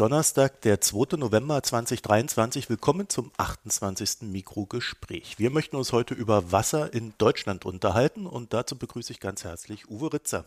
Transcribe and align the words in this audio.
Ist 0.00 0.04
Donnerstag, 0.06 0.62
der 0.62 0.80
2. 0.80 1.18
November 1.18 1.62
2023. 1.62 2.70
Willkommen 2.70 3.10
zum 3.10 3.30
28. 3.36 4.22
Mikrogespräch. 4.32 5.38
Wir 5.38 5.50
möchten 5.50 5.76
uns 5.76 5.92
heute 5.92 6.14
über 6.14 6.52
Wasser 6.52 6.94
in 6.94 7.12
Deutschland 7.18 7.66
unterhalten 7.66 8.24
und 8.26 8.54
dazu 8.54 8.78
begrüße 8.78 9.12
ich 9.12 9.20
ganz 9.20 9.44
herzlich 9.44 9.90
Uwe 9.90 10.14
Ritzer. 10.14 10.46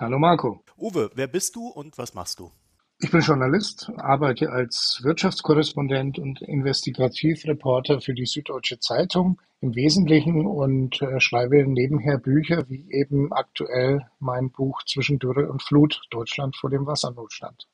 Hallo 0.00 0.18
Marco. 0.18 0.64
Uwe, 0.76 1.12
wer 1.14 1.28
bist 1.28 1.54
du 1.54 1.68
und 1.68 1.96
was 1.96 2.14
machst 2.14 2.40
du? 2.40 2.50
Ich 2.98 3.12
bin 3.12 3.20
Journalist, 3.20 3.88
arbeite 3.98 4.50
als 4.50 5.00
Wirtschaftskorrespondent 5.04 6.18
und 6.18 6.42
Investigativreporter 6.42 8.00
für 8.00 8.14
die 8.14 8.26
Süddeutsche 8.26 8.80
Zeitung 8.80 9.40
im 9.60 9.76
Wesentlichen 9.76 10.44
und 10.44 11.00
äh, 11.02 11.20
schreibe 11.20 11.64
nebenher 11.68 12.18
Bücher 12.18 12.68
wie 12.68 12.90
eben 12.90 13.32
aktuell 13.32 14.08
mein 14.18 14.50
Buch 14.50 14.82
Zwischen 14.82 15.20
Dürre 15.20 15.48
und 15.48 15.62
Flut, 15.62 16.02
Deutschland 16.10 16.56
vor 16.56 16.70
dem 16.70 16.84
Wassernotstand. 16.84 17.68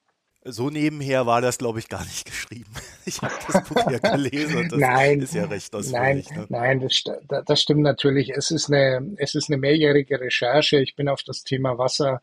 So 0.46 0.68
nebenher 0.68 1.24
war 1.24 1.40
das, 1.40 1.56
glaube 1.56 1.78
ich, 1.78 1.88
gar 1.88 2.04
nicht 2.04 2.26
geschrieben. 2.26 2.70
Ich 3.06 3.20
habe 3.22 3.32
das 3.50 3.64
Buch 3.64 3.90
ja 3.90 3.98
gelesen 3.98 4.58
und 4.58 4.72
das 4.72 4.78
nein, 4.78 5.20
ist 5.20 5.34
ja 5.34 5.46
recht 5.46 5.74
ausführlich. 5.74 6.28
Nein, 6.30 6.38
ne? 6.38 6.46
nein 6.48 6.80
das, 6.80 7.44
das 7.46 7.62
stimmt 7.62 7.82
natürlich. 7.82 8.30
Es 8.30 8.50
ist, 8.50 8.70
eine, 8.70 9.14
es 9.16 9.34
ist 9.34 9.48
eine 9.48 9.56
mehrjährige 9.56 10.20
Recherche. 10.20 10.78
Ich 10.80 10.96
bin 10.96 11.08
auf 11.08 11.22
das 11.22 11.44
Thema 11.44 11.78
Wasser 11.78 12.20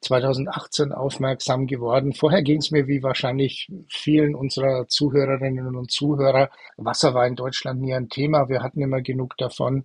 2018 0.00 0.92
aufmerksam 0.92 1.66
geworden. 1.66 2.14
Vorher 2.14 2.42
ging 2.42 2.58
es 2.58 2.70
mir 2.70 2.86
wie 2.86 3.02
wahrscheinlich 3.02 3.70
vielen 3.88 4.34
unserer 4.34 4.88
Zuhörerinnen 4.88 5.76
und 5.76 5.90
Zuhörer. 5.90 6.50
Wasser 6.78 7.12
war 7.12 7.26
in 7.26 7.36
Deutschland 7.36 7.82
nie 7.82 7.92
ein 7.92 8.08
Thema. 8.08 8.48
Wir 8.48 8.62
hatten 8.62 8.80
immer 8.80 9.02
genug 9.02 9.36
davon. 9.36 9.84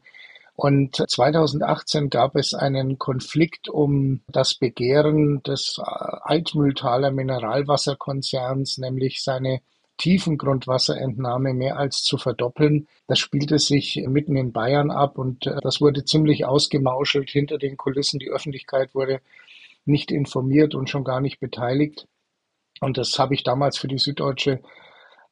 Und 0.56 0.96
2018 0.96 2.10
gab 2.10 2.38
es 2.38 2.54
einen 2.54 2.98
Konflikt 2.98 3.68
um 3.68 4.22
das 4.28 4.56
Begehren 4.56 5.44
des 5.44 5.80
Altmühltaler 5.80 7.12
Mineralwasserkonzerns, 7.12 8.78
nämlich 8.78 9.22
seine 9.22 9.62
Tiefengrundwasserentnahme 9.98 11.54
mehr 11.54 11.78
als 11.78 12.04
zu 12.04 12.18
verdoppeln. 12.18 12.88
Das 13.08 13.20
spielte 13.20 13.60
sich 13.60 14.02
mitten 14.08 14.38
in 14.38 14.52
Bayern 14.52 14.92
ab 14.92 15.18
und 15.18 15.46
äh, 15.48 15.58
das 15.62 15.80
wurde 15.80 16.04
ziemlich 16.04 16.46
ausgemauschelt 16.46 17.30
hinter 17.30 17.58
den 17.58 17.78
Kulissen. 17.78 18.20
Die 18.20 18.30
Öffentlichkeit 18.30 18.94
wurde 18.94 19.22
nicht 19.86 20.12
informiert 20.12 20.76
und 20.76 20.90
schon 20.90 21.04
gar 21.04 21.22
nicht 21.22 21.40
beteiligt. 21.40 22.08
Und 22.82 22.98
das 22.98 23.18
habe 23.20 23.36
ich 23.36 23.44
damals 23.44 23.78
für 23.78 23.88
die 23.88 23.98
Süddeutsche 23.98 24.62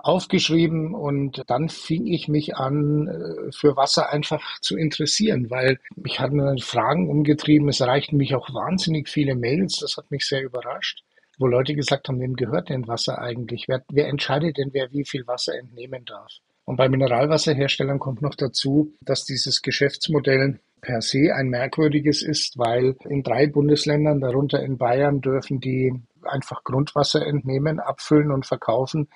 aufgeschrieben 0.03 0.93
und 0.93 1.43
dann 1.47 1.69
fing 1.69 2.05
ich 2.05 2.27
mich 2.27 2.55
an, 2.55 3.07
äh, 3.07 3.51
für 3.51 3.77
Wasser 3.77 4.11
einfach 4.11 4.59
zu 4.59 4.77
interessieren, 4.77 5.49
weil 5.49 5.79
mich 5.95 6.19
hatten 6.19 6.57
Fragen 6.59 7.09
umgetrieben. 7.09 7.69
Es 7.69 7.79
erreichten 7.79 8.17
mich 8.17 8.35
auch 8.35 8.53
wahnsinnig 8.53 9.07
viele 9.07 9.35
Mails. 9.35 9.79
Das 9.79 9.95
hat 9.95 10.11
mich 10.11 10.27
sehr 10.27 10.43
überrascht, 10.43 11.03
wo 11.39 11.47
Leute 11.47 11.73
gesagt 11.73 12.09
haben, 12.09 12.19
wem 12.19 12.35
gehört 12.35 12.69
denn 12.69 12.87
Wasser 12.87 13.19
eigentlich? 13.19 13.65
Wer, 13.69 13.83
wer 13.89 14.07
entscheidet 14.09 14.57
denn, 14.57 14.73
wer 14.73 14.91
wie 14.91 15.05
viel 15.05 15.25
Wasser 15.25 15.57
entnehmen 15.57 16.03
darf? 16.03 16.33
Und 16.65 16.75
bei 16.75 16.89
Mineralwasserherstellern 16.89 17.99
kommt 17.99 18.21
noch 18.21 18.35
dazu, 18.35 18.93
dass 19.01 19.23
dieses 19.23 19.61
Geschäftsmodell 19.61 20.59
per 20.81 21.01
se 21.01 21.33
ein 21.33 21.47
merkwürdiges 21.47 22.21
ist, 22.21 22.57
weil 22.57 22.95
in 23.09 23.23
drei 23.23 23.47
Bundesländern, 23.47 24.19
darunter 24.19 24.61
in 24.61 24.77
Bayern, 24.77 25.21
dürfen 25.21 25.61
die 25.61 25.93
einfach 26.23 26.63
Grundwasser 26.63 27.25
entnehmen, 27.25 27.79
abfüllen 27.79 28.31
und 28.31 28.45
verkaufen. 28.45 29.07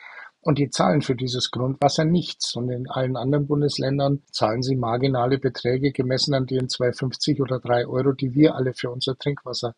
Und 0.42 0.60
die 0.60 0.70
zahlen 0.70 1.02
für 1.02 1.16
dieses 1.16 1.52
Grundwasser 1.52 2.06
nichts. 2.06 2.56
Und 2.56 2.70
in 2.70 2.90
allen 2.90 3.18
anderen 3.18 3.48
Bundesländern 3.48 4.24
zahlen 4.32 4.64
sie 4.64 4.76
marginale 4.76 5.40
Beträge 5.40 5.92
gemessen 5.92 6.34
an 6.34 6.46
den 6.46 6.68
2,50 6.68 7.42
oder 7.42 7.60
3 7.60 7.88
Euro, 7.88 8.14
die 8.14 8.34
wir 8.34 8.56
alle 8.56 8.74
für 8.74 8.90
unser 8.90 9.18
Trinkwasser 9.18 9.76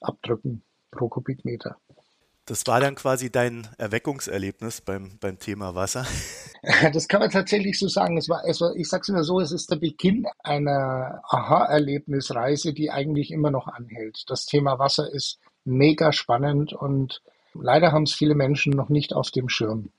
abdrücken 0.00 0.62
pro 0.90 1.08
Kubikmeter. 1.08 1.76
Das 2.46 2.66
war 2.66 2.78
dann 2.78 2.94
quasi 2.94 3.30
dein 3.30 3.66
Erweckungserlebnis 3.78 4.82
beim, 4.82 5.18
beim 5.18 5.38
Thema 5.38 5.74
Wasser. 5.74 6.06
Das 6.94 7.08
kann 7.08 7.20
man 7.20 7.28
tatsächlich 7.28 7.78
so 7.78 7.88
sagen. 7.88 8.16
Es 8.16 8.30
war, 8.30 8.42
es 8.46 8.58
war, 8.62 8.74
ich 8.74 8.88
sage 8.88 9.02
es 9.02 9.10
immer 9.10 9.22
so, 9.22 9.38
es 9.38 9.52
ist 9.52 9.70
der 9.70 9.76
Beginn 9.76 10.24
einer 10.42 11.20
Aha-Erlebnisreise, 11.28 12.72
die 12.72 12.90
eigentlich 12.90 13.32
immer 13.32 13.50
noch 13.50 13.66
anhält. 13.68 14.24
Das 14.28 14.46
Thema 14.46 14.78
Wasser 14.78 15.12
ist 15.12 15.40
mega 15.66 16.10
spannend 16.10 16.72
und 16.72 17.20
Leider 17.54 17.92
haben 17.92 18.04
es 18.04 18.12
viele 18.12 18.34
Menschen 18.34 18.72
noch 18.72 18.88
nicht 18.88 19.12
auf 19.12 19.30
dem 19.30 19.48
Schirm. 19.48 19.90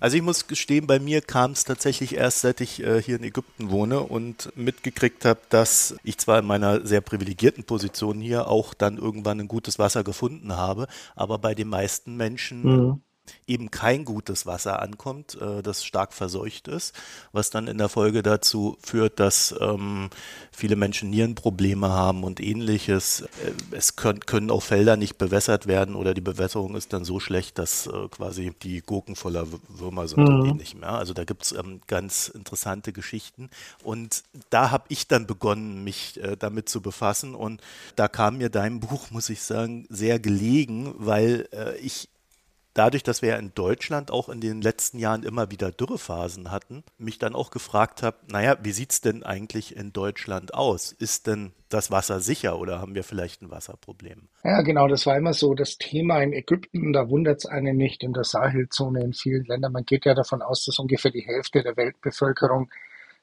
Also 0.00 0.16
ich 0.16 0.22
muss 0.22 0.48
gestehen, 0.48 0.86
bei 0.86 0.98
mir 0.98 1.20
kam 1.20 1.52
es 1.52 1.64
tatsächlich 1.64 2.16
erst, 2.16 2.40
seit 2.40 2.60
ich 2.60 2.82
äh, 2.82 3.00
hier 3.00 3.16
in 3.16 3.24
Ägypten 3.24 3.70
wohne 3.70 4.00
und 4.00 4.50
mitgekriegt 4.56 5.24
habe, 5.24 5.40
dass 5.48 5.96
ich 6.02 6.18
zwar 6.18 6.40
in 6.40 6.46
meiner 6.46 6.84
sehr 6.84 7.00
privilegierten 7.00 7.64
Position 7.64 8.20
hier 8.20 8.48
auch 8.48 8.74
dann 8.74 8.98
irgendwann 8.98 9.40
ein 9.40 9.48
gutes 9.48 9.78
Wasser 9.78 10.02
gefunden 10.02 10.56
habe, 10.56 10.88
aber 11.14 11.38
bei 11.38 11.54
den 11.54 11.68
meisten 11.68 12.16
Menschen 12.16 12.62
mhm 12.62 13.00
eben 13.46 13.70
kein 13.70 14.04
gutes 14.04 14.46
Wasser 14.46 14.80
ankommt, 14.82 15.38
äh, 15.40 15.62
das 15.62 15.84
stark 15.84 16.12
verseucht 16.12 16.68
ist, 16.68 16.94
was 17.32 17.50
dann 17.50 17.68
in 17.68 17.78
der 17.78 17.88
Folge 17.88 18.22
dazu 18.22 18.76
führt, 18.82 19.20
dass 19.20 19.54
ähm, 19.60 20.10
viele 20.52 20.76
Menschen 20.76 21.10
Nierenprobleme 21.10 21.88
haben 21.88 22.24
und 22.24 22.40
ähnliches. 22.40 23.22
Äh, 23.22 23.52
es 23.70 23.96
können, 23.96 24.20
können 24.20 24.50
auch 24.50 24.62
Felder 24.62 24.96
nicht 24.96 25.18
bewässert 25.18 25.66
werden 25.66 25.94
oder 25.94 26.14
die 26.14 26.20
Bewässerung 26.20 26.76
ist 26.76 26.92
dann 26.92 27.04
so 27.04 27.20
schlecht, 27.20 27.58
dass 27.58 27.86
äh, 27.86 28.08
quasi 28.08 28.52
die 28.62 28.80
Gurken 28.80 29.16
voller 29.16 29.46
Würmer 29.68 30.08
sind 30.08 30.20
mhm. 30.20 30.40
und 30.40 30.48
ähnlichem. 30.48 30.82
Ja? 30.82 30.96
Also 30.96 31.14
da 31.14 31.24
gibt 31.24 31.44
es 31.44 31.52
ähm, 31.52 31.80
ganz 31.86 32.28
interessante 32.28 32.92
Geschichten 32.92 33.50
und 33.82 34.22
da 34.50 34.70
habe 34.70 34.84
ich 34.88 35.08
dann 35.08 35.26
begonnen, 35.26 35.84
mich 35.84 36.20
äh, 36.22 36.36
damit 36.36 36.68
zu 36.68 36.80
befassen 36.80 37.34
und 37.34 37.60
da 37.96 38.08
kam 38.08 38.38
mir 38.38 38.48
dein 38.48 38.80
Buch, 38.80 39.10
muss 39.10 39.28
ich 39.30 39.42
sagen, 39.42 39.86
sehr 39.88 40.18
gelegen, 40.18 40.94
weil 40.98 41.48
äh, 41.52 41.76
ich 41.78 42.08
dadurch, 42.76 43.02
dass 43.02 43.22
wir 43.22 43.30
ja 43.30 43.36
in 43.36 43.52
Deutschland 43.54 44.10
auch 44.10 44.28
in 44.28 44.40
den 44.40 44.60
letzten 44.60 44.98
Jahren 44.98 45.22
immer 45.22 45.50
wieder 45.50 45.72
Dürrephasen 45.72 46.50
hatten, 46.50 46.84
mich 46.98 47.18
dann 47.18 47.34
auch 47.34 47.50
gefragt 47.50 48.02
habe, 48.02 48.18
naja, 48.30 48.56
wie 48.62 48.72
sieht 48.72 48.92
es 48.92 49.00
denn 49.00 49.22
eigentlich 49.22 49.74
in 49.74 49.92
Deutschland 49.92 50.54
aus? 50.54 50.92
Ist 50.92 51.26
denn 51.26 51.52
das 51.68 51.90
Wasser 51.90 52.20
sicher 52.20 52.58
oder 52.58 52.80
haben 52.80 52.94
wir 52.94 53.02
vielleicht 53.02 53.42
ein 53.42 53.50
Wasserproblem? 53.50 54.28
Ja, 54.44 54.62
genau, 54.62 54.88
das 54.88 55.06
war 55.06 55.16
immer 55.16 55.32
so 55.32 55.54
das 55.54 55.78
Thema 55.78 56.22
in 56.22 56.32
Ägypten. 56.32 56.92
Da 56.92 57.08
wundert 57.08 57.38
es 57.38 57.46
einen 57.46 57.76
nicht 57.76 58.02
in 58.02 58.12
der 58.12 58.24
Sahelzone 58.24 59.02
in 59.02 59.12
vielen 59.12 59.44
Ländern. 59.46 59.72
Man 59.72 59.84
geht 59.84 60.04
ja 60.04 60.14
davon 60.14 60.42
aus, 60.42 60.64
dass 60.64 60.78
ungefähr 60.78 61.10
die 61.10 61.26
Hälfte 61.26 61.62
der 61.62 61.76
Weltbevölkerung 61.76 62.70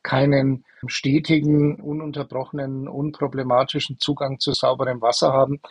keinen 0.02 0.66
stetigen, 0.88 1.80
ununterbrochenen, 1.80 2.90
unproblematischen 2.90 4.00
Zugang 4.00 4.40
zu 4.40 4.52
sauberem 4.52 5.02
Wasser 5.02 5.32
haben. 5.32 5.62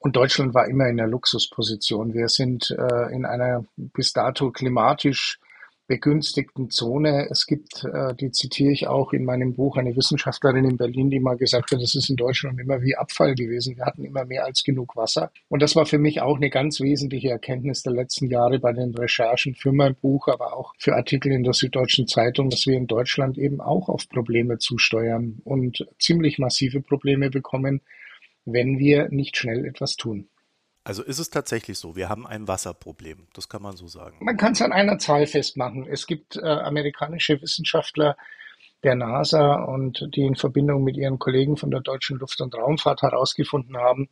Und 0.00 0.16
Deutschland 0.16 0.54
war 0.54 0.66
immer 0.66 0.88
in 0.88 0.96
der 0.96 1.06
Luxusposition. 1.06 2.14
Wir 2.14 2.28
sind 2.28 2.70
äh, 2.70 3.14
in 3.14 3.26
einer 3.26 3.64
bis 3.76 4.14
dato 4.14 4.50
klimatisch 4.50 5.38
begünstigten 5.90 6.70
Zone. 6.70 7.26
Es 7.30 7.46
gibt, 7.46 7.84
äh, 7.84 8.14
die 8.14 8.30
zitiere 8.30 8.72
ich 8.72 8.86
auch 8.86 9.12
in 9.12 9.24
meinem 9.24 9.54
Buch, 9.54 9.76
eine 9.76 9.94
Wissenschaftlerin 9.96 10.64
in 10.64 10.76
Berlin, 10.76 11.10
die 11.10 11.20
mal 11.20 11.36
gesagt 11.36 11.72
hat, 11.72 11.82
das 11.82 11.96
ist 11.96 12.08
in 12.08 12.16
Deutschland 12.16 12.58
immer 12.60 12.80
wie 12.80 12.96
Abfall 12.96 13.34
gewesen. 13.34 13.76
Wir 13.76 13.84
hatten 13.84 14.04
immer 14.04 14.24
mehr 14.24 14.44
als 14.44 14.62
genug 14.62 14.96
Wasser. 14.96 15.32
Und 15.48 15.60
das 15.60 15.76
war 15.76 15.84
für 15.84 15.98
mich 15.98 16.22
auch 16.22 16.36
eine 16.36 16.48
ganz 16.48 16.80
wesentliche 16.80 17.30
Erkenntnis 17.30 17.82
der 17.82 17.92
letzten 17.92 18.30
Jahre 18.30 18.58
bei 18.60 18.72
den 18.72 18.94
Recherchen 18.94 19.54
für 19.54 19.72
mein 19.72 19.96
Buch, 19.96 20.28
aber 20.28 20.56
auch 20.56 20.72
für 20.78 20.94
Artikel 20.94 21.32
in 21.32 21.42
der 21.42 21.54
Süddeutschen 21.54 22.06
Zeitung, 22.06 22.48
dass 22.48 22.66
wir 22.66 22.76
in 22.76 22.86
Deutschland 22.86 23.36
eben 23.36 23.60
auch 23.60 23.90
auf 23.90 24.08
Probleme 24.08 24.58
zusteuern 24.58 25.42
und 25.44 25.86
ziemlich 25.98 26.38
massive 26.38 26.80
Probleme 26.80 27.28
bekommen, 27.28 27.82
wenn 28.44 28.78
wir 28.78 29.08
nicht 29.10 29.36
schnell 29.36 29.64
etwas 29.64 29.96
tun. 29.96 30.28
Also 30.82 31.02
ist 31.02 31.18
es 31.18 31.30
tatsächlich 31.30 31.78
so, 31.78 31.94
wir 31.94 32.08
haben 32.08 32.26
ein 32.26 32.48
Wasserproblem, 32.48 33.28
das 33.34 33.48
kann 33.48 33.62
man 33.62 33.76
so 33.76 33.86
sagen. 33.86 34.16
Man 34.20 34.36
kann 34.36 34.52
es 34.52 34.62
an 34.62 34.72
einer 34.72 34.98
Zahl 34.98 35.26
festmachen. 35.26 35.86
Es 35.86 36.06
gibt 36.06 36.36
äh, 36.36 36.40
amerikanische 36.40 37.40
Wissenschaftler 37.42 38.16
der 38.82 38.94
NASA 38.94 39.62
und 39.64 40.08
die 40.14 40.22
in 40.22 40.36
Verbindung 40.36 40.82
mit 40.82 40.96
ihren 40.96 41.18
Kollegen 41.18 41.58
von 41.58 41.70
der 41.70 41.80
Deutschen 41.80 42.18
Luft- 42.18 42.40
und 42.40 42.54
Raumfahrt 42.54 43.02
herausgefunden 43.02 43.76
haben, 43.76 44.08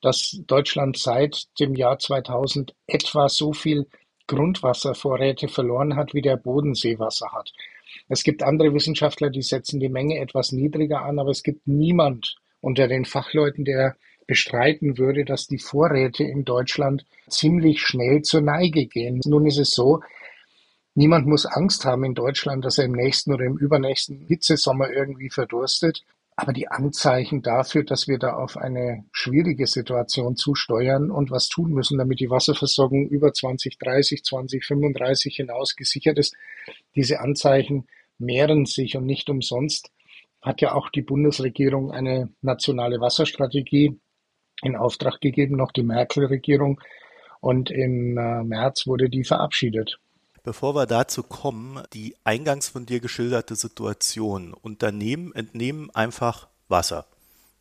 dass 0.00 0.42
Deutschland 0.46 0.98
seit 0.98 1.46
dem 1.60 1.76
Jahr 1.76 1.98
2000 1.98 2.74
etwa 2.88 3.28
so 3.28 3.52
viel 3.52 3.86
Grundwasservorräte 4.26 5.46
verloren 5.46 5.94
hat, 5.94 6.14
wie 6.14 6.22
der 6.22 6.36
Bodensee 6.36 6.98
Wasser 6.98 7.30
hat. 7.32 7.52
Es 8.08 8.24
gibt 8.24 8.42
andere 8.42 8.74
Wissenschaftler, 8.74 9.30
die 9.30 9.42
setzen 9.42 9.78
die 9.78 9.88
Menge 9.88 10.18
etwas 10.18 10.50
niedriger 10.50 11.02
an, 11.02 11.18
aber 11.18 11.30
es 11.30 11.42
gibt 11.42 11.68
niemand 11.68 12.36
unter 12.62 12.88
den 12.88 13.04
Fachleuten, 13.04 13.66
der 13.66 13.96
bestreiten 14.26 14.96
würde, 14.96 15.24
dass 15.26 15.46
die 15.46 15.58
Vorräte 15.58 16.24
in 16.24 16.44
Deutschland 16.44 17.04
ziemlich 17.28 17.82
schnell 17.82 18.22
zur 18.22 18.40
Neige 18.40 18.86
gehen. 18.86 19.20
Nun 19.26 19.46
ist 19.46 19.58
es 19.58 19.72
so, 19.72 20.00
niemand 20.94 21.26
muss 21.26 21.44
Angst 21.44 21.84
haben 21.84 22.04
in 22.04 22.14
Deutschland, 22.14 22.64
dass 22.64 22.78
er 22.78 22.86
im 22.86 22.92
nächsten 22.92 23.34
oder 23.34 23.44
im 23.44 23.58
übernächsten 23.58 24.24
Hitzesommer 24.26 24.90
irgendwie 24.90 25.28
verdurstet. 25.28 26.02
Aber 26.34 26.52
die 26.54 26.68
Anzeichen 26.68 27.42
dafür, 27.42 27.84
dass 27.84 28.08
wir 28.08 28.18
da 28.18 28.34
auf 28.34 28.56
eine 28.56 29.04
schwierige 29.12 29.66
Situation 29.66 30.34
zusteuern 30.34 31.10
und 31.10 31.30
was 31.30 31.48
tun 31.48 31.72
müssen, 31.72 31.98
damit 31.98 32.20
die 32.20 32.30
Wasserversorgung 32.30 33.06
über 33.08 33.34
2030, 33.34 34.24
2035 34.24 35.36
hinaus 35.36 35.76
gesichert 35.76 36.16
ist, 36.16 36.34
diese 36.94 37.20
Anzeichen 37.20 37.86
mehren 38.18 38.64
sich 38.64 38.96
und 38.96 39.04
nicht 39.04 39.28
umsonst 39.28 39.90
hat 40.42 40.60
ja 40.60 40.74
auch 40.74 40.90
die 40.90 41.02
Bundesregierung 41.02 41.92
eine 41.92 42.28
nationale 42.40 43.00
Wasserstrategie 43.00 43.98
in 44.62 44.76
Auftrag 44.76 45.20
gegeben, 45.20 45.56
noch 45.56 45.72
die 45.72 45.82
Merkel-Regierung. 45.82 46.80
Und 47.40 47.70
im 47.70 48.16
äh, 48.16 48.44
März 48.44 48.86
wurde 48.86 49.08
die 49.08 49.24
verabschiedet. 49.24 49.98
Bevor 50.44 50.74
wir 50.74 50.86
dazu 50.86 51.22
kommen, 51.22 51.82
die 51.92 52.16
eingangs 52.24 52.68
von 52.68 52.86
dir 52.86 53.00
geschilderte 53.00 53.54
Situation. 53.54 54.54
Unternehmen 54.54 55.32
entnehmen 55.34 55.90
einfach 55.90 56.48
Wasser, 56.68 57.06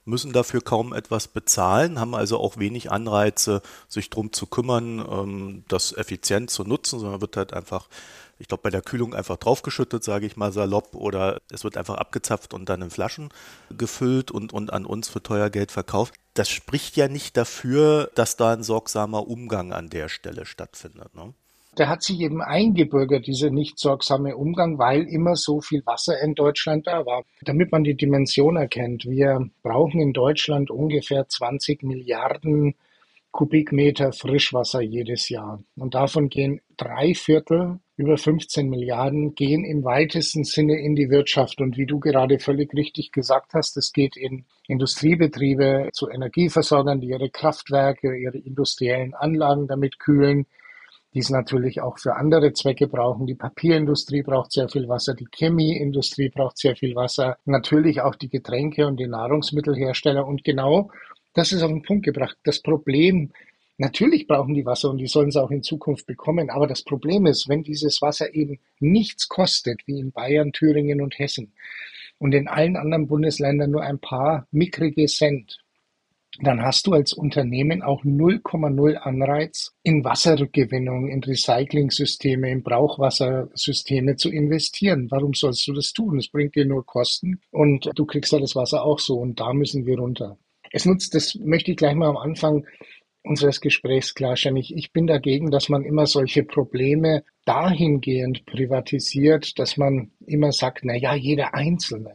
müssen 0.06 0.34
dafür 0.34 0.62
kaum 0.62 0.94
etwas 0.94 1.28
bezahlen, 1.28 2.00
haben 2.00 2.16
also 2.16 2.40
auch 2.40 2.58
wenig 2.58 2.92
Anreize, 2.92 3.62
sich 3.88 4.10
darum 4.10 4.34
zu 4.34 4.48
kümmern, 4.48 5.00
ähm, 5.00 5.64
das 5.68 5.96
effizient 5.96 6.50
zu 6.50 6.64
nutzen, 6.64 7.00
sondern 7.00 7.22
wird 7.22 7.38
halt 7.38 7.54
einfach 7.54 7.88
ich 8.42 8.48
glaube, 8.48 8.64
bei 8.64 8.72
der 8.72 8.82
Kühlung 8.82 9.14
einfach 9.14 9.38
draufgeschüttet, 9.38 10.04
sage 10.04 10.26
ich 10.26 10.36
mal 10.36 10.52
salopp, 10.52 10.96
oder 10.96 11.40
es 11.52 11.64
wird 11.64 11.78
einfach 11.78 11.96
abgezapft 11.96 12.56
und 12.56 12.68
dann 12.70 12.82
in 12.82 12.90
Flaschen 12.90 13.30
gefüllt 13.70 14.32
und, 14.32 14.52
und 14.52 14.74
an 14.74 14.86
uns 14.86 15.10
für 15.10 15.22
teuer 15.22 15.52
Geld 15.52 15.72
verkauft. 15.72 16.16
Das 16.34 16.50
spricht 16.50 16.98
ja 16.98 17.08
nicht 17.08 17.38
dafür, 17.38 18.10
dass 18.16 18.38
da 18.38 18.54
ein 18.54 18.64
sorgsamer 18.64 19.28
Umgang 19.28 19.74
an 19.74 19.90
der 19.90 20.10
Stelle 20.10 20.48
stattfindet. 20.48 21.14
Ne? 21.14 21.36
Der 21.78 21.88
hat 21.88 22.04
sich 22.04 22.20
eben 22.20 22.42
eingebürgert, 22.42 23.28
dieser 23.28 23.50
nicht 23.50 23.80
sorgsame 23.80 24.36
Umgang, 24.36 24.78
weil 24.78 25.04
immer 25.04 25.38
so 25.38 25.62
viel 25.62 25.86
Wasser 25.86 26.22
in 26.22 26.36
Deutschland 26.36 26.86
da 26.86 27.06
war. 27.06 27.24
Damit 27.44 27.72
man 27.72 27.86
die 27.86 27.96
Dimension 27.96 28.58
erkennt, 28.58 29.06
wir 29.06 29.50
brauchen 29.64 30.02
in 30.02 30.12
Deutschland 30.12 30.70
ungefähr 30.70 31.28
20 31.28 31.84
Milliarden 31.84 32.76
Kubikmeter 33.32 34.12
Frischwasser 34.12 34.82
jedes 34.82 35.30
Jahr. 35.30 35.64
Und 35.78 35.96
davon 35.96 36.28
gehen 36.28 36.60
drei 36.76 37.14
Viertel, 37.14 37.80
über 37.96 38.18
15 38.18 38.68
Milliarden, 38.68 39.36
gehen 39.36 39.64
im 39.64 39.86
weitesten 39.86 40.44
Sinne 40.44 40.78
in 40.78 40.96
die 40.96 41.10
Wirtschaft. 41.10 41.62
Und 41.62 41.78
wie 41.78 41.86
du 41.86 42.00
gerade 42.00 42.40
völlig 42.40 42.74
richtig 42.74 43.14
gesagt 43.14 43.54
hast, 43.54 43.78
es 43.78 43.94
geht 43.94 44.18
in 44.18 44.44
Industriebetriebe 44.68 45.90
zu 45.94 46.10
Energieversorgern, 46.10 47.00
die 47.00 47.08
ihre 47.08 47.30
Kraftwerke, 47.30 48.14
ihre 48.18 48.38
industriellen 48.38 49.14
Anlagen 49.14 49.68
damit 49.68 50.00
kühlen, 50.00 50.46
die 51.14 51.20
es 51.20 51.30
natürlich 51.30 51.82
auch 51.82 51.98
für 51.98 52.16
andere 52.16 52.54
Zwecke 52.54 52.88
brauchen. 52.88 53.28
Die 53.28 53.36
Papierindustrie 53.36 54.22
braucht 54.22 54.52
sehr 54.52 54.70
viel 54.70 54.88
Wasser, 54.88 55.14
die 55.14 55.28
Chemieindustrie 55.34 56.30
braucht 56.30 56.58
sehr 56.58 56.76
viel 56.76 56.96
Wasser, 56.96 57.38
natürlich 57.46 58.02
auch 58.02 58.16
die 58.16 58.30
Getränke 58.30 58.88
und 58.88 58.98
die 59.00 59.08
Nahrungsmittelhersteller. 59.08 60.26
Und 60.26 60.44
genau 60.44 60.90
das 61.34 61.52
ist 61.52 61.64
auf 61.64 61.72
den 61.72 61.82
Punkt 61.82 62.06
gebracht. 62.06 62.38
Das 62.44 62.62
Problem, 62.62 63.32
natürlich 63.78 64.28
brauchen 64.28 64.54
die 64.54 64.66
Wasser 64.66 64.90
und 64.90 64.98
die 64.98 65.08
sollen 65.08 65.30
es 65.30 65.38
auch 65.38 65.52
in 65.52 65.64
Zukunft 65.64 66.06
bekommen. 66.06 66.50
Aber 66.50 66.68
das 66.68 66.84
Problem 66.84 67.26
ist, 67.26 67.50
wenn 67.50 67.64
dieses 67.64 68.02
Wasser 68.02 68.34
eben 68.34 68.60
nichts 68.80 69.28
kostet, 69.28 69.82
wie 69.88 70.00
in 70.00 70.12
Bayern, 70.12 70.54
Thüringen 70.54 71.02
und 71.02 71.20
Hessen 71.20 71.54
und 72.20 72.34
in 72.34 72.48
allen 72.48 72.78
anderen 72.78 73.08
Bundesländern 73.08 73.72
nur 73.72 73.82
ein 73.82 74.00
paar 74.00 74.48
mickrige 74.52 75.08
Cent, 75.08 75.61
dann 76.44 76.62
hast 76.62 76.88
du 76.88 76.94
als 76.94 77.14
Unternehmen 77.14 77.82
auch 77.82 78.04
0,0 78.04 78.96
Anreiz, 78.96 79.72
in 79.84 80.04
Wasserrückgewinnung, 80.04 81.08
in 81.08 81.24
Recyclingsysteme, 81.24 82.50
in 82.50 82.64
Brauchwassersysteme 82.64 84.16
zu 84.16 84.30
investieren. 84.30 85.08
Warum 85.12 85.34
sollst 85.34 85.68
du 85.68 85.74
das 85.74 85.94
tun? 85.94 86.18
Es 86.18 86.30
bringt 86.30 86.56
dir 86.56 86.66
nur 86.66 86.86
Kosten 86.86 87.42
und 87.52 87.90
du 87.96 88.06
kriegst 88.06 88.32
ja 88.32 88.40
das 88.40 88.56
Wasser 88.56 88.84
auch 88.84 89.00
so 89.00 89.20
und 89.20 89.40
da 89.40 89.54
müssen 89.54 89.86
wir 89.86 90.00
runter. 90.00 90.38
Es 90.72 90.86
nutzt, 90.86 91.14
das 91.16 91.36
möchte 91.36 91.72
ich 91.72 91.78
gleich 91.78 91.96
mal 91.96 92.10
am 92.10 92.18
Anfang 92.18 92.66
unseres 93.24 93.62
Gesprächs 93.62 94.16
klarstellen. 94.16 94.58
Ich, 94.58 94.76
ich 94.76 94.92
bin 94.92 95.08
dagegen, 95.08 95.52
dass 95.52 95.70
man 95.70 95.84
immer 95.84 96.08
solche 96.08 96.44
Probleme 96.44 97.24
dahingehend 97.46 98.46
privatisiert, 98.46 99.60
dass 99.60 99.78
man 99.78 100.12
immer 100.26 100.52
sagt, 100.52 100.84
na 100.84 100.96
ja, 100.96 101.14
jeder 101.14 101.54
Einzelne. 101.54 102.14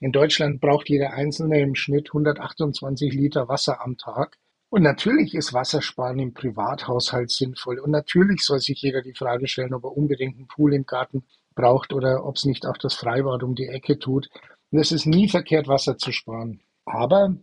In 0.00 0.12
Deutschland 0.12 0.62
braucht 0.62 0.88
jeder 0.88 1.12
Einzelne 1.12 1.60
im 1.60 1.74
Schnitt 1.74 2.08
128 2.08 3.12
Liter 3.12 3.48
Wasser 3.48 3.82
am 3.82 3.98
Tag. 3.98 4.38
Und 4.70 4.82
natürlich 4.82 5.34
ist 5.34 5.52
Wassersparen 5.52 6.18
im 6.18 6.32
Privathaushalt 6.32 7.30
sinnvoll. 7.30 7.78
Und 7.78 7.90
natürlich 7.90 8.42
soll 8.42 8.60
sich 8.60 8.80
jeder 8.80 9.02
die 9.02 9.14
Frage 9.14 9.46
stellen, 9.46 9.74
ob 9.74 9.84
er 9.84 9.96
unbedingt 9.96 10.36
einen 10.36 10.46
Pool 10.46 10.72
im 10.72 10.86
Garten 10.86 11.24
braucht 11.54 11.92
oder 11.92 12.24
ob 12.24 12.36
es 12.36 12.46
nicht 12.46 12.64
auch 12.66 12.78
das 12.78 12.94
Freibad 12.94 13.42
um 13.42 13.54
die 13.54 13.66
Ecke 13.66 13.98
tut. 13.98 14.30
Und 14.70 14.78
es 14.78 14.90
ist 14.90 15.06
nie 15.06 15.28
verkehrt, 15.28 15.68
Wasser 15.68 15.98
zu 15.98 16.12
sparen. 16.12 16.60
Aber 16.86 17.36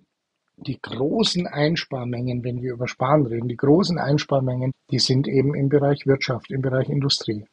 die 0.55 0.79
großen 0.81 1.45
Einsparmengen, 1.45 2.43
wenn 2.43 2.63
wir 2.63 2.73
über 2.73 2.87
Sparen 2.87 3.27
reden, 3.27 3.47
die 3.47 3.57
großen 3.57 3.99
Einsparmengen, 3.99 4.71
die 4.89 4.99
sind 4.99 5.27
eben 5.27 5.53
im 5.53 5.69
Bereich 5.69 6.07
Wirtschaft, 6.07 6.49
im 6.49 6.61
Bereich 6.61 6.89
Industrie. 6.89 7.45